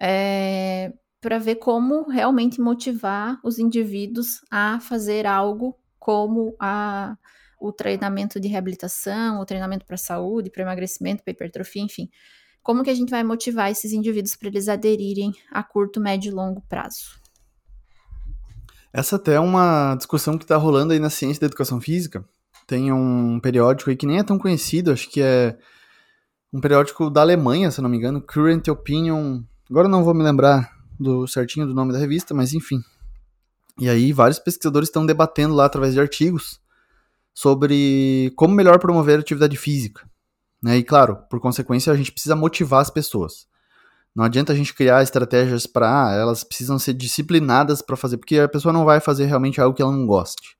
é, 0.00 0.92
para 1.20 1.38
ver 1.38 1.56
como 1.56 2.08
realmente 2.08 2.60
motivar 2.60 3.38
os 3.44 3.58
indivíduos 3.58 4.40
a 4.50 4.80
fazer 4.80 5.26
algo 5.26 5.76
como 5.98 6.54
a, 6.58 7.16
o 7.60 7.72
treinamento 7.72 8.40
de 8.40 8.48
reabilitação, 8.48 9.40
o 9.40 9.44
treinamento 9.44 9.84
para 9.84 9.96
saúde, 9.96 10.50
para 10.50 10.62
emagrecimento, 10.62 11.22
para 11.22 11.32
hipertrofia, 11.32 11.82
enfim. 11.82 12.08
Como 12.62 12.82
que 12.82 12.90
a 12.90 12.94
gente 12.94 13.10
vai 13.10 13.24
motivar 13.24 13.70
esses 13.70 13.92
indivíduos 13.92 14.36
para 14.36 14.48
eles 14.48 14.68
aderirem 14.68 15.32
a 15.50 15.62
curto, 15.62 16.00
médio 16.00 16.30
e 16.30 16.34
longo 16.34 16.62
prazo? 16.68 17.18
Essa 18.92 19.16
até 19.16 19.34
é 19.34 19.40
uma 19.40 19.94
discussão 19.96 20.36
que 20.36 20.44
está 20.44 20.56
rolando 20.56 20.92
aí 20.92 20.98
na 20.98 21.10
ciência 21.10 21.40
da 21.40 21.46
educação 21.46 21.80
física. 21.80 22.24
Tem 22.66 22.92
um 22.92 23.40
periódico 23.40 23.90
aí 23.90 23.96
que 23.96 24.06
nem 24.06 24.18
é 24.18 24.22
tão 24.22 24.38
conhecido, 24.38 24.92
acho 24.92 25.08
que 25.08 25.22
é 25.22 25.56
um 26.52 26.60
periódico 26.60 27.08
da 27.08 27.20
Alemanha, 27.20 27.70
se 27.70 27.80
não 27.80 27.88
me 27.88 27.96
engano, 27.96 28.20
Current 28.20 28.68
Opinion. 28.68 29.42
Agora 29.68 29.88
não 29.88 30.04
vou 30.04 30.12
me 30.12 30.22
lembrar 30.22 30.70
do 30.98 31.26
certinho 31.26 31.66
do 31.66 31.74
nome 31.74 31.92
da 31.92 31.98
revista, 31.98 32.34
mas 32.34 32.52
enfim. 32.52 32.82
E 33.78 33.88
aí 33.88 34.12
vários 34.12 34.38
pesquisadores 34.38 34.88
estão 34.88 35.06
debatendo 35.06 35.54
lá 35.54 35.64
através 35.64 35.94
de 35.94 36.00
artigos 36.00 36.60
sobre 37.32 38.32
como 38.36 38.54
melhor 38.54 38.78
promover 38.78 39.18
a 39.18 39.20
atividade 39.20 39.56
física. 39.56 40.09
Né? 40.62 40.78
E 40.78 40.84
claro, 40.84 41.16
por 41.28 41.40
consequência, 41.40 41.92
a 41.92 41.96
gente 41.96 42.12
precisa 42.12 42.36
motivar 42.36 42.80
as 42.80 42.90
pessoas. 42.90 43.46
Não 44.14 44.24
adianta 44.24 44.52
a 44.52 44.56
gente 44.56 44.74
criar 44.74 45.02
estratégias 45.02 45.66
para 45.66 46.08
ah, 46.08 46.12
elas 46.12 46.42
precisam 46.42 46.78
ser 46.78 46.94
disciplinadas 46.94 47.80
para 47.80 47.96
fazer, 47.96 48.18
porque 48.18 48.38
a 48.38 48.48
pessoa 48.48 48.72
não 48.72 48.84
vai 48.84 49.00
fazer 49.00 49.26
realmente 49.26 49.60
algo 49.60 49.74
que 49.74 49.82
ela 49.82 49.92
não 49.92 50.06
goste. 50.06 50.56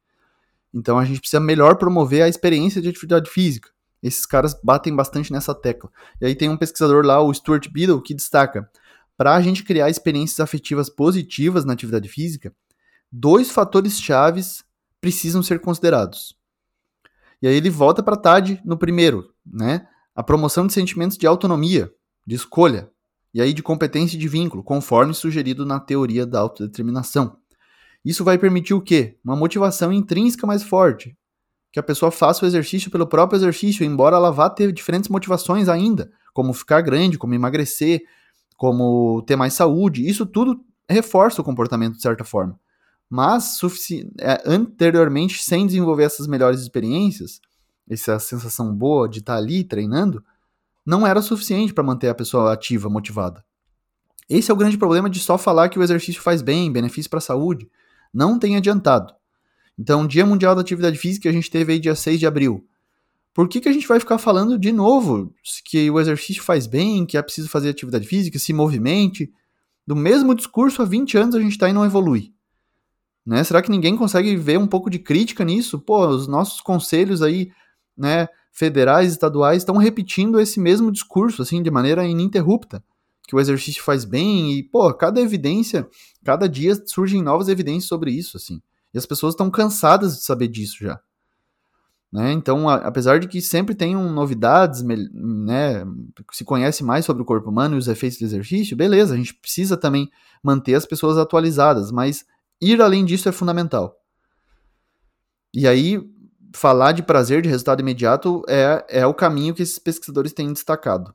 Então 0.72 0.98
a 0.98 1.05
gente 1.05 1.20
precisa 1.20 1.40
melhor 1.40 1.76
promover 1.76 2.22
a 2.22 2.28
experiência 2.28 2.80
de 2.80 2.88
atividade 2.88 3.28
física. 3.28 3.68
Esses 4.03 4.24
caras 4.24 4.59
batem 4.62 4.94
bastante 4.94 5.32
nessa 5.32 5.55
tecla. 5.55 5.90
E 6.20 6.26
aí 6.26 6.34
tem 6.34 6.48
um 6.48 6.57
pesquisador 6.57 7.05
lá, 7.05 7.20
o 7.20 7.34
Stuart 7.34 7.68
Biddle, 7.68 8.01
que 8.01 8.14
destaca: 8.14 8.70
para 9.16 9.34
a 9.34 9.42
gente 9.42 9.64
criar 9.64 9.90
experiências 9.90 10.40
afetivas 10.40 10.88
positivas 10.88 11.64
na 11.64 11.72
atividade 11.72 12.09
física, 12.09 12.55
dois 13.11 13.51
fatores 13.51 14.01
chaves 14.01 14.64
precisam 15.01 15.42
ser 15.42 15.61
considerados. 15.61 16.38
E 17.42 17.48
aí 17.48 17.55
ele 17.55 17.68
volta 17.68 18.03
para 18.03 18.16
tarde 18.16 18.61
no 18.64 18.78
primeiro, 18.78 19.34
né? 19.44 19.86
A 20.14 20.22
promoção 20.22 20.66
de 20.66 20.72
sentimentos 20.72 21.16
de 21.16 21.26
autonomia, 21.26 21.90
de 22.26 22.34
escolha, 22.34 22.90
e 23.32 23.40
aí 23.40 23.52
de 23.52 23.62
competência 23.62 24.16
e 24.16 24.18
de 24.18 24.28
vínculo, 24.28 24.62
conforme 24.62 25.14
sugerido 25.14 25.64
na 25.64 25.78
teoria 25.78 26.26
da 26.26 26.40
autodeterminação. 26.40 27.36
Isso 28.04 28.24
vai 28.24 28.38
permitir 28.38 28.74
o 28.74 28.80
quê? 28.80 29.18
Uma 29.24 29.36
motivação 29.36 29.92
intrínseca 29.92 30.46
mais 30.46 30.62
forte. 30.62 31.16
Que 31.72 31.78
a 31.78 31.82
pessoa 31.82 32.11
faça 32.11 32.44
o 32.44 32.48
exercício 32.48 32.90
pelo 32.90 33.06
próprio 33.06 33.38
exercício, 33.38 33.84
embora 33.84 34.16
ela 34.16 34.32
vá 34.32 34.50
ter 34.50 34.72
diferentes 34.72 35.08
motivações 35.08 35.68
ainda, 35.68 36.11
como 36.32 36.52
ficar 36.52 36.80
grande, 36.80 37.18
como 37.18 37.34
emagrecer, 37.34 38.00
como 38.56 39.22
ter 39.22 39.36
mais 39.36 39.54
saúde. 39.54 40.08
Isso 40.08 40.26
tudo 40.26 40.61
reforça 40.88 41.40
o 41.40 41.44
comportamento 41.44 41.94
de 41.94 42.02
certa 42.02 42.24
forma 42.24 42.58
mas 43.11 43.58
é, 44.20 44.40
anteriormente, 44.46 45.42
sem 45.42 45.66
desenvolver 45.66 46.04
essas 46.04 46.28
melhores 46.28 46.61
experiências, 46.61 47.40
essa 47.91 48.18
sensação 48.18 48.74
boa 48.74 49.09
de 49.09 49.18
estar 49.18 49.34
tá 49.34 49.38
ali 49.38 49.64
treinando, 49.64 50.24
não 50.86 51.07
era 51.07 51.20
suficiente 51.20 51.74
para 51.74 51.84
manter 51.84 52.09
a 52.09 52.14
pessoa 52.14 52.53
ativa, 52.53 52.88
motivada. 52.88 53.45
Esse 54.28 54.51
é 54.51 54.55
o 54.55 54.57
grande 54.57 54.78
problema 54.78 55.11
de 55.11 55.18
só 55.18 55.36
falar 55.36 55.68
que 55.68 55.78
o 55.78 55.82
exercício 55.82 56.22
faz 56.22 56.41
bem, 56.41 56.70
benefício 56.70 57.11
para 57.11 57.18
a 57.18 57.22
saúde. 57.22 57.68
Não 58.14 58.38
tem 58.38 58.57
adiantado. 58.57 59.12
Então, 59.76 60.07
Dia 60.07 60.24
Mundial 60.24 60.55
da 60.55 60.61
Atividade 60.61 60.99
Física 60.99 61.28
a 61.28 61.32
gente 61.32 61.51
teve 61.51 61.72
aí 61.72 61.80
dia 61.80 61.95
6 61.95 62.20
de 62.20 62.26
abril. 62.26 62.64
Por 63.32 63.49
que, 63.49 63.61
que 63.61 63.68
a 63.68 63.72
gente 63.72 63.86
vai 63.86 63.99
ficar 63.99 64.18
falando 64.18 64.59
de 64.59 64.72
novo 64.72 65.32
que 65.64 65.91
o 65.91 66.01
exercício 66.01 66.43
faz 66.43 66.66
bem, 66.66 67.07
que 67.07 67.16
é 67.16 67.22
preciso 67.22 67.49
fazer 67.49 67.70
atividade 67.70 68.07
física, 68.07 68.38
se 68.38 68.53
movimente? 68.53 69.32
Do 69.86 69.97
mesmo 69.97 70.34
discurso 70.34 70.82
há 70.82 70.84
20 70.84 71.16
anos 71.16 71.34
a 71.34 71.41
gente 71.41 71.53
está 71.53 71.68
e 71.68 71.72
não 71.72 71.84
evolui. 71.84 72.32
Né? 73.24 73.43
Será 73.45 73.62
que 73.62 73.70
ninguém 73.70 73.97
consegue 73.97 74.36
ver 74.36 74.59
um 74.59 74.66
pouco 74.66 74.91
de 74.91 74.99
crítica 74.99 75.45
nisso? 75.45 75.78
Pô, 75.78 76.07
os 76.09 76.26
nossos 76.26 76.61
conselhos 76.61 77.22
aí, 77.22 77.51
né, 78.01 78.28
federais, 78.51 79.12
estaduais, 79.12 79.59
estão 79.59 79.76
repetindo 79.76 80.40
esse 80.40 80.59
mesmo 80.59 80.90
discurso, 80.90 81.42
assim, 81.42 81.62
de 81.62 81.70
maneira 81.70 82.05
ininterrupta, 82.07 82.82
que 83.28 83.36
o 83.36 83.40
exercício 83.40 83.82
faz 83.82 84.05
bem 84.05 84.53
e, 84.53 84.62
pô, 84.62 84.92
cada 84.94 85.20
evidência, 85.20 85.86
cada 86.24 86.48
dia 86.48 86.74
surgem 86.86 87.22
novas 87.22 87.48
evidências 87.48 87.84
sobre 87.84 88.11
isso, 88.11 88.36
assim. 88.36 88.61
E 88.92 88.98
as 88.98 89.07
pessoas 89.07 89.34
estão 89.34 89.51
cansadas 89.51 90.16
de 90.16 90.24
saber 90.24 90.48
disso 90.48 90.78
já. 90.80 90.98
Né? 92.12 92.32
Então, 92.32 92.68
a, 92.68 92.76
apesar 92.76 93.20
de 93.20 93.28
que 93.28 93.40
sempre 93.40 93.72
tenham 93.72 94.11
novidades, 94.12 94.82
né, 94.82 95.84
se 96.32 96.44
conhece 96.44 96.82
mais 96.82 97.05
sobre 97.05 97.22
o 97.22 97.26
corpo 97.26 97.51
humano 97.51 97.76
e 97.76 97.78
os 97.78 97.86
efeitos 97.86 98.18
do 98.18 98.24
exercício, 98.24 98.76
beleza, 98.76 99.14
a 99.14 99.16
gente 99.16 99.34
precisa 99.34 99.76
também 99.76 100.11
manter 100.42 100.74
as 100.74 100.86
pessoas 100.86 101.16
atualizadas, 101.16 101.92
mas 101.92 102.24
ir 102.61 102.82
além 102.82 103.05
disso 103.05 103.28
é 103.28 103.32
fundamental. 103.32 103.94
E 105.55 105.68
aí, 105.68 106.01
falar 106.53 106.92
de 106.92 107.03
prazer, 107.03 107.42
de 107.42 107.48
resultado 107.48 107.80
imediato, 107.80 108.42
é, 108.48 108.84
é 108.88 109.07
o 109.07 109.14
caminho 109.14 109.55
que 109.55 109.62
esses 109.62 109.78
pesquisadores 109.78 110.32
têm 110.32 110.53
destacado. 110.53 111.14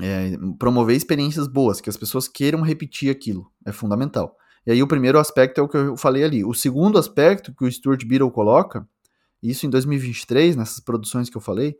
É, 0.00 0.36
promover 0.58 0.96
experiências 0.96 1.48
boas, 1.48 1.80
que 1.80 1.90
as 1.90 1.96
pessoas 1.96 2.28
queiram 2.28 2.62
repetir 2.62 3.10
aquilo, 3.10 3.50
é 3.66 3.72
fundamental. 3.72 4.36
E 4.66 4.70
aí 4.70 4.82
o 4.82 4.86
primeiro 4.86 5.18
aspecto 5.18 5.60
é 5.60 5.64
o 5.64 5.68
que 5.68 5.76
eu 5.76 5.96
falei 5.96 6.22
ali. 6.22 6.44
O 6.44 6.54
segundo 6.54 6.98
aspecto 6.98 7.52
que 7.54 7.64
o 7.64 7.72
Stuart 7.72 8.04
Beadle 8.04 8.30
coloca, 8.30 8.86
isso 9.42 9.66
em 9.66 9.70
2023, 9.70 10.54
nessas 10.54 10.80
produções 10.80 11.28
que 11.30 11.36
eu 11.36 11.40
falei, 11.40 11.76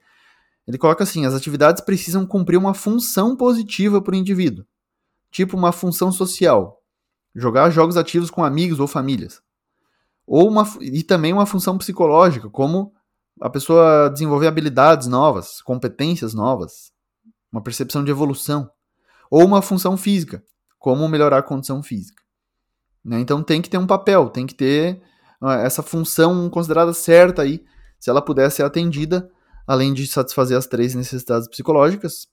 ele 0.66 0.78
coloca 0.78 1.04
assim: 1.04 1.26
as 1.26 1.34
atividades 1.34 1.82
precisam 1.84 2.26
cumprir 2.26 2.56
uma 2.56 2.74
função 2.74 3.36
positiva 3.36 4.00
para 4.00 4.14
o 4.14 4.16
indivíduo, 4.16 4.64
tipo 5.30 5.56
uma 5.56 5.72
função 5.72 6.10
social, 6.10 6.82
jogar 7.34 7.70
jogos 7.70 7.96
ativos 7.96 8.30
com 8.30 8.42
amigos 8.42 8.80
ou 8.80 8.86
famílias, 8.86 9.42
ou 10.32 10.48
uma, 10.48 10.62
e 10.80 11.02
também 11.02 11.32
uma 11.32 11.44
função 11.44 11.76
psicológica, 11.76 12.48
como 12.48 12.92
a 13.40 13.50
pessoa 13.50 14.08
desenvolver 14.08 14.46
habilidades 14.46 15.08
novas, 15.08 15.60
competências 15.60 16.32
novas, 16.32 16.92
uma 17.50 17.60
percepção 17.60 18.04
de 18.04 18.12
evolução, 18.12 18.70
ou 19.28 19.44
uma 19.44 19.60
função 19.60 19.96
física, 19.96 20.40
como 20.78 21.08
melhorar 21.08 21.38
a 21.38 21.42
condição 21.42 21.82
física. 21.82 22.22
Né? 23.04 23.18
Então 23.18 23.42
tem 23.42 23.60
que 23.60 23.68
ter 23.68 23.76
um 23.76 23.88
papel, 23.88 24.30
tem 24.30 24.46
que 24.46 24.54
ter 24.54 25.02
essa 25.64 25.82
função 25.82 26.48
considerada 26.48 26.92
certa 26.92 27.42
aí, 27.42 27.64
se 27.98 28.08
ela 28.08 28.22
puder 28.22 28.48
ser 28.52 28.62
atendida, 28.62 29.28
além 29.66 29.92
de 29.92 30.06
satisfazer 30.06 30.56
as 30.56 30.68
três 30.68 30.94
necessidades 30.94 31.48
psicológicas, 31.48 32.28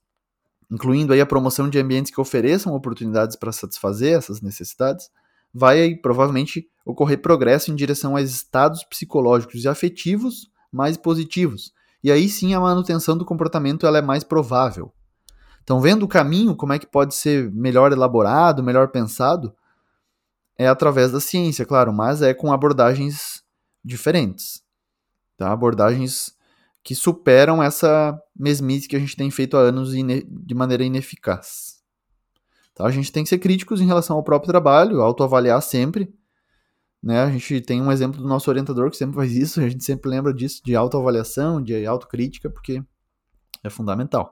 incluindo 0.69 1.13
aí 1.13 1.21
a 1.21 1.25
promoção 1.25 1.67
de 1.67 1.79
ambientes 1.79 2.13
que 2.13 2.21
ofereçam 2.21 2.75
oportunidades 2.75 3.35
para 3.35 3.51
satisfazer 3.51 4.15
essas 4.15 4.39
necessidades, 4.39 5.09
vai 5.57 5.95
provavelmente 5.95 6.67
ocorrer 6.85 7.19
progresso 7.19 7.71
em 7.71 7.75
direção 7.75 8.15
a 8.15 8.21
estados 8.21 8.83
psicológicos 8.83 9.63
e 9.63 9.67
afetivos 9.67 10.51
mais 10.71 10.95
positivos. 10.95 11.73
E 12.03 12.11
aí 12.11 12.29
sim 12.29 12.53
a 12.53 12.59
manutenção 12.59 13.17
do 13.17 13.25
comportamento 13.25 13.87
ela 13.87 13.97
é 13.97 14.01
mais 14.01 14.23
provável. 14.23 14.93
Então, 15.63 15.81
vendo 15.81 16.03
o 16.03 16.07
caminho, 16.07 16.55
como 16.55 16.73
é 16.73 16.79
que 16.79 16.85
pode 16.85 17.15
ser 17.15 17.51
melhor 17.51 17.91
elaborado, 17.91 18.63
melhor 18.63 18.89
pensado, 18.89 19.53
é 20.57 20.67
através 20.67 21.11
da 21.11 21.19
ciência, 21.19 21.65
claro, 21.65 21.91
mas 21.91 22.21
é 22.21 22.33
com 22.33 22.53
abordagens 22.53 23.43
diferentes. 23.83 24.63
Tá? 25.35 25.51
Abordagens 25.51 26.33
que 26.83 26.95
superam 26.95 27.61
essa 27.61 28.17
mesmice 28.33 28.87
que 28.87 28.95
a 28.95 28.99
gente 28.99 29.17
tem 29.17 29.29
feito 29.29 29.57
há 29.57 29.61
anos 29.61 29.91
de 29.91 30.55
maneira 30.55 30.85
ineficaz. 30.85 31.76
Tá? 32.77 32.85
A 32.85 32.91
gente 32.91 33.11
tem 33.11 33.23
que 33.23 33.29
ser 33.29 33.39
críticos 33.39 33.81
em 33.81 33.87
relação 33.87 34.15
ao 34.15 34.23
próprio 34.23 34.47
trabalho, 34.47 35.01
autoavaliar 35.01 35.59
sempre. 35.63 36.13
Né? 37.01 37.23
A 37.23 37.31
gente 37.31 37.59
tem 37.61 37.81
um 37.81 37.91
exemplo 37.91 38.21
do 38.21 38.27
nosso 38.27 38.49
orientador 38.51 38.91
que 38.91 38.97
sempre 38.97 39.15
faz 39.15 39.31
isso, 39.35 39.59
a 39.61 39.67
gente 39.67 39.83
sempre 39.83 40.09
lembra 40.09 40.31
disso, 40.31 40.61
de 40.63 40.75
autoavaliação, 40.75 41.61
de 41.61 41.85
autocrítica, 41.87 42.51
porque 42.51 42.83
é 43.63 43.69
fundamental. 43.69 44.31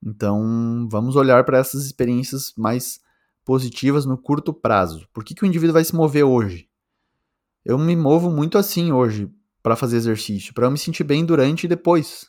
Então, 0.00 0.88
vamos 0.88 1.16
olhar 1.16 1.44
para 1.44 1.58
essas 1.58 1.84
experiências 1.84 2.52
mais 2.56 3.00
positivas 3.44 4.06
no 4.06 4.16
curto 4.16 4.54
prazo. 4.54 5.08
Por 5.12 5.24
que, 5.24 5.34
que 5.34 5.42
o 5.42 5.46
indivíduo 5.46 5.74
vai 5.74 5.84
se 5.84 5.94
mover 5.94 6.24
hoje? 6.24 6.68
Eu 7.64 7.76
me 7.76 7.96
movo 7.96 8.30
muito 8.30 8.56
assim 8.56 8.92
hoje 8.92 9.28
para 9.62 9.76
fazer 9.76 9.96
exercício, 9.96 10.54
para 10.54 10.66
eu 10.66 10.70
me 10.70 10.78
sentir 10.78 11.04
bem 11.04 11.24
durante 11.24 11.64
e 11.64 11.68
depois 11.68 12.26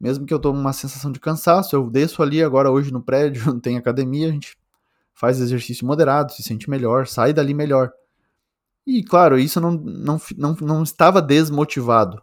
mesmo 0.00 0.26
que 0.26 0.34
eu 0.34 0.38
tome 0.38 0.58
uma 0.58 0.72
sensação 0.72 1.10
de 1.10 1.18
cansaço, 1.18 1.74
eu 1.74 1.88
desço 1.90 2.22
ali 2.22 2.42
agora 2.42 2.70
hoje 2.70 2.92
no 2.92 3.02
prédio, 3.02 3.46
não 3.46 3.58
tem 3.60 3.76
academia, 3.76 4.28
a 4.28 4.32
gente 4.32 4.56
faz 5.14 5.40
exercício 5.40 5.86
moderado, 5.86 6.32
se 6.32 6.42
sente 6.42 6.68
melhor, 6.68 7.06
sai 7.06 7.32
dali 7.32 7.54
melhor. 7.54 7.92
E 8.86 9.02
claro, 9.02 9.38
isso 9.38 9.60
não, 9.60 9.72
não, 9.72 10.20
não, 10.36 10.56
não 10.60 10.82
estava 10.82 11.20
desmotivado. 11.20 12.22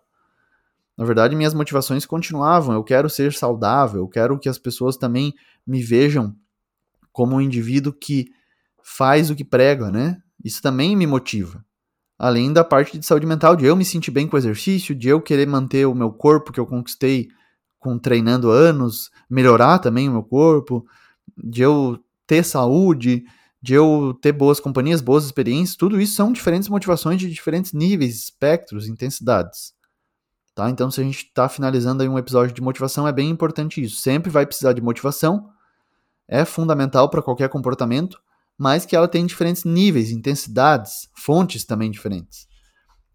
Na 0.97 1.03
verdade, 1.03 1.35
minhas 1.35 1.53
motivações 1.53 2.05
continuavam. 2.05 2.73
Eu 2.73 2.83
quero 2.83 3.09
ser 3.09 3.33
saudável, 3.33 4.01
eu 4.01 4.07
quero 4.07 4.39
que 4.39 4.47
as 4.47 4.59
pessoas 4.59 4.95
também 4.95 5.33
me 5.65 5.81
vejam 5.81 6.35
como 7.11 7.35
um 7.35 7.41
indivíduo 7.41 7.91
que 7.91 8.27
faz 8.81 9.29
o 9.29 9.35
que 9.35 9.43
prega, 9.43 9.89
né? 9.91 10.21
Isso 10.43 10.61
também 10.61 10.95
me 10.95 11.07
motiva. 11.07 11.65
Além 12.17 12.53
da 12.53 12.63
parte 12.63 12.97
de 12.97 13.05
saúde 13.05 13.25
mental, 13.25 13.55
de 13.55 13.65
eu 13.65 13.75
me 13.75 13.83
sentir 13.83 14.11
bem 14.11 14.27
com 14.27 14.35
o 14.35 14.39
exercício, 14.39 14.93
de 14.93 15.09
eu 15.09 15.19
querer 15.19 15.47
manter 15.47 15.85
o 15.85 15.95
meu 15.95 16.11
corpo 16.11 16.53
que 16.53 16.59
eu 16.59 16.65
conquistei 16.65 17.29
com 17.83 17.99
treinando 17.99 18.49
anos, 18.49 19.11
melhorar 19.29 19.79
também 19.79 20.09
o 20.09 20.13
meu 20.13 20.23
corpo, 20.23 20.85
de 21.37 21.61
eu 21.61 21.99
ter 22.25 22.43
saúde, 22.43 23.25
de 23.61 23.73
eu 23.73 24.17
ter 24.21 24.31
boas 24.31 24.59
companhias, 24.59 25.01
boas 25.01 25.25
experiências, 25.25 25.75
tudo 25.75 25.99
isso 25.99 26.15
são 26.15 26.31
diferentes 26.31 26.69
motivações 26.69 27.19
de 27.19 27.29
diferentes 27.29 27.73
níveis, 27.73 28.15
espectros, 28.15 28.87
intensidades. 28.87 29.73
Tá? 30.55 30.69
Então, 30.69 30.89
se 30.89 31.01
a 31.01 31.03
gente 31.03 31.25
está 31.25 31.49
finalizando 31.49 32.03
aí 32.03 32.09
um 32.09 32.17
episódio 32.17 32.53
de 32.53 32.61
motivação, 32.61 33.07
é 33.07 33.11
bem 33.11 33.29
importante 33.29 33.81
isso. 33.83 33.97
Sempre 33.97 34.29
vai 34.29 34.45
precisar 34.45 34.73
de 34.73 34.81
motivação, 34.81 35.49
é 36.27 36.45
fundamental 36.45 37.09
para 37.09 37.21
qualquer 37.21 37.49
comportamento, 37.49 38.19
mas 38.57 38.85
que 38.85 38.95
ela 38.95 39.07
tem 39.07 39.25
diferentes 39.25 39.63
níveis, 39.63 40.11
intensidades, 40.11 41.09
fontes 41.15 41.65
também 41.65 41.89
diferentes. 41.89 42.47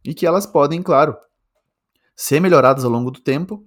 E 0.04 0.14
que 0.14 0.26
elas 0.26 0.46
podem, 0.46 0.82
claro, 0.82 1.16
ser 2.16 2.40
melhoradas 2.40 2.84
ao 2.84 2.90
longo 2.90 3.10
do 3.10 3.20
tempo, 3.20 3.64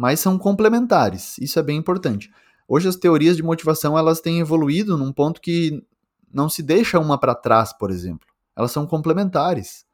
mas 0.00 0.18
são 0.18 0.38
complementares. 0.38 1.36
Isso 1.36 1.58
é 1.58 1.62
bem 1.62 1.76
importante. 1.76 2.32
Hoje 2.66 2.88
as 2.88 2.96
teorias 2.96 3.36
de 3.36 3.42
motivação 3.42 3.98
elas 3.98 4.18
têm 4.18 4.40
evoluído 4.40 4.96
num 4.96 5.12
ponto 5.12 5.42
que 5.42 5.84
não 6.32 6.48
se 6.48 6.62
deixa 6.62 6.98
uma 6.98 7.18
para 7.18 7.34
trás, 7.34 7.70
por 7.74 7.90
exemplo. 7.90 8.26
Elas 8.56 8.72
são 8.72 8.86
complementares. 8.86 9.84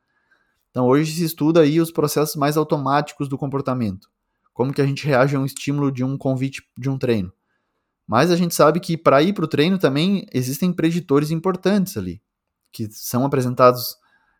Então 0.70 0.86
hoje 0.86 1.10
se 1.10 1.24
estuda 1.24 1.62
aí 1.62 1.80
os 1.80 1.90
processos 1.90 2.36
mais 2.36 2.56
automáticos 2.56 3.28
do 3.28 3.36
comportamento. 3.36 4.08
Como 4.54 4.72
que 4.72 4.80
a 4.80 4.86
gente 4.86 5.04
reage 5.04 5.34
a 5.34 5.40
um 5.40 5.44
estímulo 5.44 5.90
de 5.90 6.04
um 6.04 6.16
convite 6.16 6.62
de 6.78 6.88
um 6.88 6.96
treino. 6.96 7.32
Mas 8.06 8.30
a 8.30 8.36
gente 8.36 8.54
sabe 8.54 8.78
que 8.78 8.96
para 8.96 9.20
ir 9.24 9.32
para 9.32 9.44
o 9.44 9.48
treino 9.48 9.76
também 9.76 10.24
existem 10.32 10.72
preditores 10.72 11.32
importantes 11.32 11.96
ali, 11.96 12.22
que 12.70 12.88
são 12.92 13.26
apresentados 13.26 13.96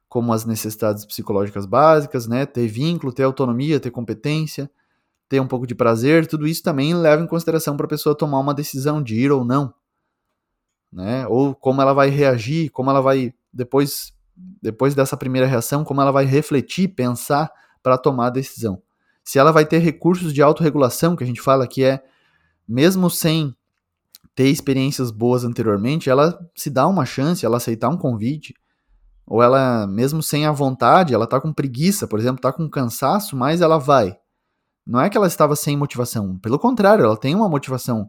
como 0.09 0.33
as 0.33 0.45
necessidades 0.45 1.05
psicológicas 1.05 1.67
básicas, 1.67 2.29
né? 2.29 2.47
Ter 2.47 2.69
vínculo, 2.69 3.13
ter 3.13 3.25
autonomia, 3.25 3.81
ter 3.81 3.91
competência 3.91 4.71
ter 5.29 5.41
um 5.41 5.47
pouco 5.47 5.67
de 5.67 5.75
prazer, 5.75 6.27
tudo 6.27 6.47
isso 6.47 6.63
também 6.63 6.95
leva 6.95 7.23
em 7.23 7.27
consideração 7.27 7.77
para 7.77 7.87
a 7.87 7.89
pessoa 7.89 8.17
tomar 8.17 8.39
uma 8.39 8.55
decisão 8.55 9.03
de 9.03 9.17
ir 9.17 9.33
ou 9.33 9.45
não. 9.45 9.75
Né? 10.93 11.27
Ou 11.27 11.55
como 11.55 11.83
ela 11.83 11.93
vai 11.93 12.09
reagir, 12.09 12.71
como 12.71 12.91
ela 12.91 13.01
vai, 13.01 13.35
depois, 13.53 14.13
depois 14.63 14.95
dessa 14.95 15.17
primeira 15.17 15.47
reação, 15.47 15.85
como 15.85 16.01
ela 16.01 16.13
vai 16.13 16.25
refletir, 16.25 16.89
pensar 16.89 17.51
para 17.83 17.99
tomar 17.99 18.29
a 18.29 18.31
decisão. 18.31 18.81
Se 19.25 19.39
ela 19.39 19.51
vai 19.51 19.67
ter 19.67 19.79
recursos 19.79 20.33
de 20.33 20.41
autorregulação, 20.41 21.17
que 21.17 21.25
a 21.25 21.27
gente 21.27 21.41
fala 21.41 21.67
que 21.67 21.83
é, 21.83 22.03
mesmo 22.67 23.11
sem 23.11 23.55
ter 24.35 24.49
experiências 24.49 25.11
boas 25.11 25.45
anteriormente, 25.45 26.09
ela 26.09 26.39
se 26.55 26.71
dá 26.71 26.87
uma 26.87 27.05
chance, 27.05 27.45
ela 27.45 27.57
aceitar 27.57 27.89
um 27.89 27.97
convite, 27.97 28.55
ou 29.27 29.43
ela, 29.43 29.87
mesmo 29.89 30.23
sem 30.23 30.47
a 30.47 30.53
vontade, 30.53 31.13
ela 31.13 31.27
tá 31.27 31.41
com 31.41 31.53
preguiça, 31.53 32.07
por 32.07 32.21
exemplo, 32.21 32.41
tá 32.41 32.53
com 32.53 32.69
cansaço, 32.69 33.37
mas 33.37 33.61
ela 33.61 33.79
vai. 33.79 34.17
Não 34.87 35.01
é 35.01 35.11
que 35.11 35.17
ela 35.17 35.27
estava 35.27 35.57
sem 35.57 35.77
motivação, 35.77 36.39
pelo 36.39 36.61
contrário, 36.61 37.05
ela 37.05 37.17
tem 37.17 37.35
uma 37.35 37.49
motivação 37.49 38.09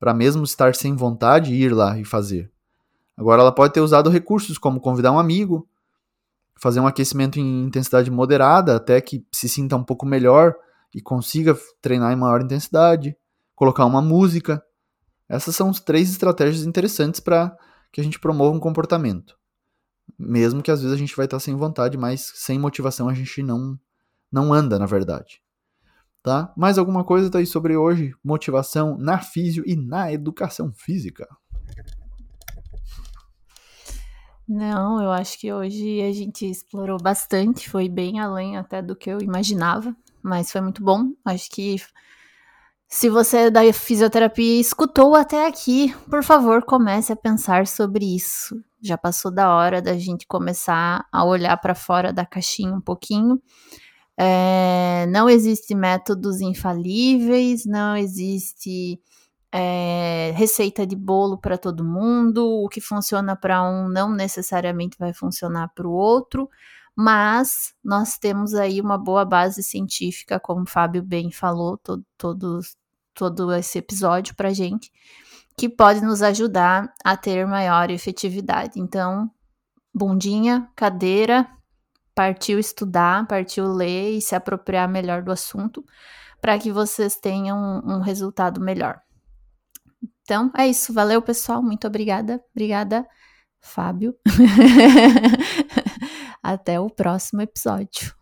para 0.00 0.14
mesmo 0.14 0.42
estar 0.42 0.74
sem 0.74 0.96
vontade 0.96 1.52
ir 1.52 1.74
lá 1.74 1.98
e 1.98 2.04
fazer. 2.04 2.50
Agora 3.14 3.42
ela 3.42 3.52
pode 3.52 3.74
ter 3.74 3.80
usado 3.80 4.08
recursos 4.08 4.56
como 4.56 4.80
convidar 4.80 5.12
um 5.12 5.18
amigo, 5.18 5.68
fazer 6.58 6.80
um 6.80 6.86
aquecimento 6.86 7.38
em 7.38 7.64
intensidade 7.64 8.10
moderada 8.10 8.74
até 8.74 9.00
que 9.02 9.24
se 9.30 9.50
sinta 9.50 9.76
um 9.76 9.84
pouco 9.84 10.06
melhor 10.06 10.54
e 10.94 11.00
consiga 11.02 11.58
treinar 11.82 12.10
em 12.12 12.16
maior 12.16 12.40
intensidade, 12.40 13.14
colocar 13.54 13.84
uma 13.84 14.00
música. 14.00 14.64
Essas 15.28 15.54
são 15.54 15.72
três 15.72 16.10
estratégias 16.10 16.64
interessantes 16.64 17.20
para 17.20 17.54
que 17.92 18.00
a 18.00 18.04
gente 18.04 18.18
promova 18.18 18.56
um 18.56 18.60
comportamento. 18.60 19.36
Mesmo 20.18 20.62
que 20.62 20.70
às 20.70 20.80
vezes 20.80 20.94
a 20.94 20.98
gente 20.98 21.14
vai 21.14 21.26
estar 21.26 21.38
sem 21.38 21.54
vontade, 21.54 21.98
mas 21.98 22.32
sem 22.34 22.58
motivação 22.58 23.10
a 23.10 23.14
gente 23.14 23.42
não 23.42 23.78
não 24.32 24.52
anda, 24.52 24.78
na 24.78 24.86
verdade 24.86 25.43
tá? 26.24 26.50
Mais 26.56 26.78
alguma 26.78 27.04
coisa 27.04 27.30
aí 27.36 27.46
sobre 27.46 27.76
hoje? 27.76 28.14
Motivação 28.24 28.96
na 28.96 29.20
físio 29.20 29.62
e 29.66 29.76
na 29.76 30.10
educação 30.10 30.72
física. 30.72 31.28
Não, 34.48 35.02
eu 35.02 35.10
acho 35.10 35.38
que 35.38 35.52
hoje 35.52 36.00
a 36.00 36.12
gente 36.12 36.46
explorou 36.46 36.98
bastante, 36.98 37.68
foi 37.68 37.88
bem 37.90 38.20
além 38.20 38.56
até 38.56 38.80
do 38.80 38.96
que 38.96 39.10
eu 39.10 39.20
imaginava, 39.20 39.94
mas 40.22 40.50
foi 40.50 40.62
muito 40.62 40.82
bom. 40.82 41.12
Acho 41.24 41.50
que 41.50 41.76
se 42.88 43.10
você 43.10 43.36
é 43.36 43.50
da 43.50 43.70
fisioterapia 43.72 44.60
escutou 44.60 45.14
até 45.14 45.46
aqui, 45.46 45.94
por 46.08 46.22
favor, 46.22 46.64
comece 46.64 47.12
a 47.12 47.16
pensar 47.16 47.66
sobre 47.66 48.16
isso. 48.16 48.58
Já 48.80 48.96
passou 48.96 49.30
da 49.30 49.54
hora 49.54 49.82
da 49.82 49.96
gente 49.98 50.26
começar 50.26 51.06
a 51.12 51.24
olhar 51.24 51.56
para 51.58 51.74
fora 51.74 52.12
da 52.12 52.24
caixinha 52.24 52.74
um 52.74 52.80
pouquinho 52.80 53.40
É, 54.16 55.06
não 55.06 55.28
existe 55.28 55.74
métodos 55.74 56.40
infalíveis, 56.40 57.66
não 57.66 57.96
existe 57.96 59.00
é, 59.52 60.32
receita 60.34 60.86
de 60.86 60.96
bolo 60.96 61.38
para 61.38 61.56
todo 61.56 61.84
mundo, 61.84 62.44
o 62.44 62.68
que 62.68 62.80
funciona 62.80 63.36
para 63.36 63.62
um 63.62 63.88
não 63.88 64.12
necessariamente 64.12 64.96
vai 64.98 65.12
funcionar 65.12 65.68
para 65.74 65.86
o 65.86 65.92
outro, 65.92 66.48
mas 66.96 67.74
nós 67.82 68.18
temos 68.18 68.54
aí 68.54 68.80
uma 68.80 68.98
boa 68.98 69.24
base 69.24 69.62
científica, 69.62 70.40
como 70.40 70.62
o 70.62 70.68
Fábio 70.68 71.02
bem 71.02 71.30
falou, 71.30 71.76
todo, 71.78 72.04
todo, 72.16 72.60
todo 73.14 73.52
esse 73.52 73.78
episódio 73.78 74.34
para 74.34 74.52
gente, 74.52 74.92
que 75.56 75.68
pode 75.68 76.00
nos 76.00 76.22
ajudar 76.22 76.92
a 77.04 77.16
ter 77.16 77.46
maior 77.46 77.90
efetividade. 77.90 78.80
Então, 78.80 79.30
bundinha, 79.94 80.68
cadeira, 80.74 81.48
partiu 82.14 82.58
estudar, 82.58 83.26
partiu 83.26 83.66
ler 83.66 84.16
e 84.16 84.22
se 84.22 84.34
apropriar 84.34 84.88
melhor 84.88 85.22
do 85.22 85.32
assunto, 85.32 85.84
para 86.40 86.58
que 86.58 86.70
vocês 86.70 87.16
tenham 87.16 87.82
um, 87.84 88.00
resultado 88.00 88.60
melhor. 88.60 89.00
Então, 90.22 90.50
é 90.56 90.66
isso. 90.66 90.92
Valeu, 90.92 91.20
pessoal. 91.20 91.62
Muito 91.62 91.86
obrigada. 91.86 92.40
Obrigada, 92.54 93.04
Fábio. 93.60 94.14
Até 96.42 96.78
o 96.78 96.88
próximo 96.88 97.42
episódio. 97.42 98.14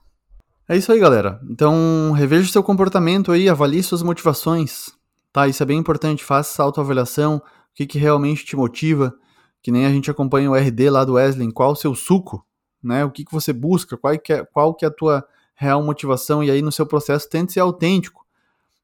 É 0.68 0.76
isso 0.76 0.92
aí, 0.92 0.98
galera. 0.98 1.40
Então, 1.50 2.12
reveja 2.12 2.50
seu 2.50 2.62
comportamento 2.62 3.32
aí, 3.32 3.48
avalie 3.48 3.82
suas 3.82 4.02
motivações. 4.02 4.90
Tá, 5.32 5.48
isso 5.48 5.62
é 5.62 5.66
bem 5.66 5.78
importante. 5.78 6.24
Faça 6.24 6.52
essa 6.52 6.62
autoavaliação. 6.62 7.36
O 7.36 7.42
que, 7.74 7.86
que 7.86 7.98
realmente 7.98 8.44
te 8.44 8.56
motiva. 8.56 9.14
Que 9.62 9.70
nem 9.70 9.86
a 9.86 9.90
gente 9.90 10.10
acompanha 10.10 10.50
o 10.50 10.54
RD 10.54 10.90
lá 10.90 11.04
do 11.04 11.14
Wesley. 11.14 11.52
Qual 11.52 11.72
o 11.72 11.76
seu 11.76 11.94
suco? 11.94 12.44
Né? 12.82 13.04
O 13.04 13.10
que, 13.10 13.24
que 13.24 13.32
você 13.32 13.52
busca? 13.52 13.96
Qual 13.96 14.18
que, 14.18 14.32
é, 14.32 14.44
qual 14.44 14.74
que 14.74 14.84
é 14.84 14.88
a 14.88 14.92
tua 14.92 15.26
real 15.54 15.82
motivação? 15.82 16.42
E 16.42 16.50
aí, 16.50 16.62
no 16.62 16.72
seu 16.72 16.86
processo, 16.86 17.28
tente 17.28 17.52
ser 17.52 17.60
autêntico. 17.60 18.26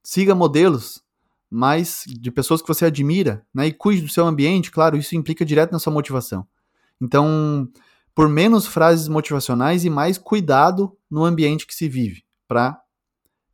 Siga 0.02 0.34
modelos 0.34 1.02
mas 1.50 2.04
de 2.06 2.30
pessoas 2.30 2.60
que 2.60 2.68
você 2.68 2.84
admira, 2.84 3.44
né? 3.54 3.68
E 3.68 3.72
cuide 3.72 4.02
do 4.02 4.08
seu 4.08 4.26
ambiente, 4.26 4.70
claro, 4.70 4.96
isso 4.96 5.16
implica 5.16 5.44
direto 5.44 5.72
na 5.72 5.78
sua 5.78 5.92
motivação. 5.92 6.46
Então, 7.00 7.68
por 8.14 8.28
menos 8.28 8.66
frases 8.66 9.08
motivacionais 9.08 9.84
e 9.84 9.90
mais 9.90 10.18
cuidado 10.18 10.96
no 11.10 11.24
ambiente 11.24 11.66
que 11.66 11.74
se 11.74 11.88
vive, 11.88 12.24
para 12.46 12.80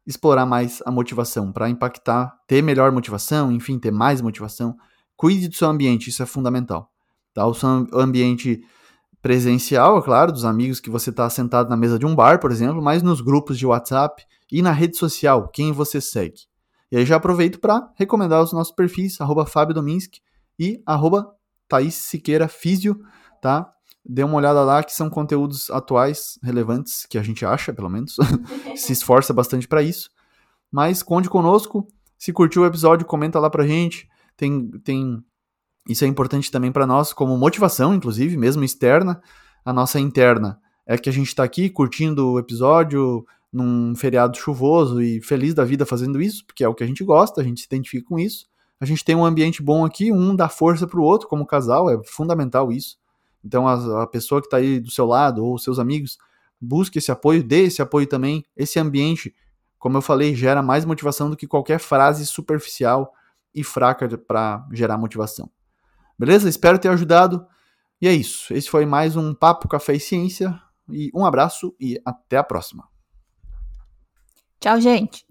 explorar 0.06 0.44
mais 0.44 0.82
a 0.84 0.90
motivação, 0.90 1.52
para 1.52 1.68
impactar, 1.68 2.36
ter 2.46 2.62
melhor 2.62 2.90
motivação, 2.90 3.52
enfim, 3.52 3.78
ter 3.78 3.90
mais 3.90 4.20
motivação. 4.20 4.76
Cuide 5.16 5.48
do 5.48 5.54
seu 5.54 5.68
ambiente, 5.68 6.10
isso 6.10 6.22
é 6.22 6.26
fundamental. 6.26 6.90
Tá? 7.32 7.46
O 7.46 7.54
seu 7.54 7.68
ambiente 7.92 8.64
presencial, 9.24 9.96
é 9.96 10.02
claro, 10.02 10.30
dos 10.30 10.44
amigos 10.44 10.80
que 10.80 10.90
você 10.90 11.08
está 11.08 11.30
sentado 11.30 11.70
na 11.70 11.78
mesa 11.78 11.98
de 11.98 12.04
um 12.04 12.14
bar, 12.14 12.38
por 12.38 12.52
exemplo, 12.52 12.82
mas 12.82 13.02
nos 13.02 13.22
grupos 13.22 13.58
de 13.58 13.64
WhatsApp 13.64 14.22
e 14.52 14.60
na 14.60 14.70
rede 14.70 14.98
social, 14.98 15.48
quem 15.48 15.72
você 15.72 15.98
segue. 15.98 16.42
E 16.92 16.98
aí 16.98 17.06
já 17.06 17.16
aproveito 17.16 17.58
para 17.58 17.90
recomendar 17.94 18.42
os 18.42 18.52
nossos 18.52 18.74
perfis, 18.74 19.18
arroba 19.22 19.46
Fábio 19.46 19.74
Dominski 19.74 20.20
e 20.58 20.82
arroba 20.84 21.26
Thaís 21.66 21.94
Siqueira 21.94 22.48
Físio, 22.48 23.00
tá? 23.40 23.72
Dê 24.04 24.22
uma 24.22 24.36
olhada 24.36 24.62
lá 24.62 24.84
que 24.84 24.92
são 24.92 25.08
conteúdos 25.08 25.70
atuais, 25.70 26.38
relevantes, 26.42 27.06
que 27.06 27.16
a 27.16 27.22
gente 27.22 27.46
acha, 27.46 27.72
pelo 27.72 27.88
menos. 27.88 28.16
Se 28.76 28.92
esforça 28.92 29.32
bastante 29.32 29.66
para 29.66 29.82
isso. 29.82 30.10
Mas 30.70 31.02
conte 31.02 31.30
conosco. 31.30 31.88
Se 32.18 32.30
curtiu 32.30 32.60
o 32.60 32.66
episódio, 32.66 33.06
comenta 33.06 33.40
lá 33.40 33.48
pra 33.48 33.66
gente. 33.66 34.06
Tem, 34.36 34.70
tem... 34.80 35.24
Isso 35.88 36.04
é 36.04 36.08
importante 36.08 36.50
também 36.50 36.72
para 36.72 36.86
nós, 36.86 37.12
como 37.12 37.36
motivação, 37.36 37.94
inclusive, 37.94 38.36
mesmo 38.36 38.64
externa. 38.64 39.20
A 39.64 39.72
nossa 39.72 40.00
interna 40.00 40.58
é 40.86 40.96
que 40.96 41.08
a 41.08 41.12
gente 41.12 41.28
está 41.28 41.44
aqui 41.44 41.68
curtindo 41.68 42.32
o 42.32 42.38
episódio, 42.38 43.24
num 43.52 43.94
feriado 43.94 44.36
chuvoso 44.36 45.00
e 45.00 45.20
feliz 45.20 45.54
da 45.54 45.64
vida 45.64 45.86
fazendo 45.86 46.20
isso, 46.20 46.44
porque 46.44 46.64
é 46.64 46.68
o 46.68 46.74
que 46.74 46.82
a 46.82 46.86
gente 46.86 47.04
gosta, 47.04 47.40
a 47.40 47.44
gente 47.44 47.60
se 47.60 47.66
identifica 47.66 48.08
com 48.08 48.18
isso. 48.18 48.46
A 48.80 48.84
gente 48.84 49.04
tem 49.04 49.14
um 49.14 49.24
ambiente 49.24 49.62
bom 49.62 49.84
aqui, 49.84 50.10
um 50.10 50.34
dá 50.34 50.48
força 50.48 50.86
para 50.86 50.98
o 50.98 51.04
outro 51.04 51.28
como 51.28 51.46
casal, 51.46 51.88
é 51.88 52.02
fundamental 52.04 52.72
isso. 52.72 52.98
Então 53.44 53.68
a, 53.68 54.02
a 54.02 54.06
pessoa 54.06 54.40
que 54.40 54.48
está 54.48 54.56
aí 54.56 54.80
do 54.80 54.90
seu 54.90 55.06
lado 55.06 55.44
ou 55.44 55.56
seus 55.56 55.78
amigos, 55.78 56.18
busque 56.60 56.98
esse 56.98 57.12
apoio, 57.12 57.44
dê 57.44 57.64
esse 57.64 57.80
apoio 57.80 58.06
também. 58.06 58.44
Esse 58.56 58.80
ambiente, 58.80 59.32
como 59.78 59.96
eu 59.96 60.02
falei, 60.02 60.34
gera 60.34 60.62
mais 60.62 60.84
motivação 60.84 61.30
do 61.30 61.36
que 61.36 61.46
qualquer 61.46 61.78
frase 61.78 62.26
superficial 62.26 63.12
e 63.54 63.62
fraca 63.62 64.18
para 64.18 64.66
gerar 64.72 64.98
motivação. 64.98 65.48
Beleza? 66.18 66.48
Espero 66.48 66.78
ter 66.78 66.88
ajudado. 66.88 67.46
E 68.00 68.08
é 68.08 68.12
isso. 68.12 68.52
Esse 68.52 68.68
foi 68.68 68.86
mais 68.86 69.16
um 69.16 69.34
Papo 69.34 69.68
Café 69.68 69.94
e 69.94 70.00
Ciência. 70.00 70.58
E 70.90 71.10
um 71.14 71.24
abraço 71.24 71.74
e 71.80 72.00
até 72.04 72.36
a 72.36 72.44
próxima. 72.44 72.88
Tchau, 74.60 74.80
gente. 74.80 75.26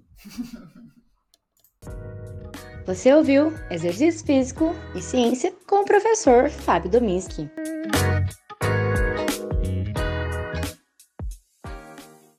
Você 2.85 3.13
ouviu 3.13 3.53
Exercício 3.69 4.25
Físico 4.25 4.75
e 4.93 5.01
Ciência 5.01 5.53
com 5.67 5.81
o 5.81 5.85
professor 5.85 6.49
Fábio 6.49 6.91
Dominski. 6.91 7.49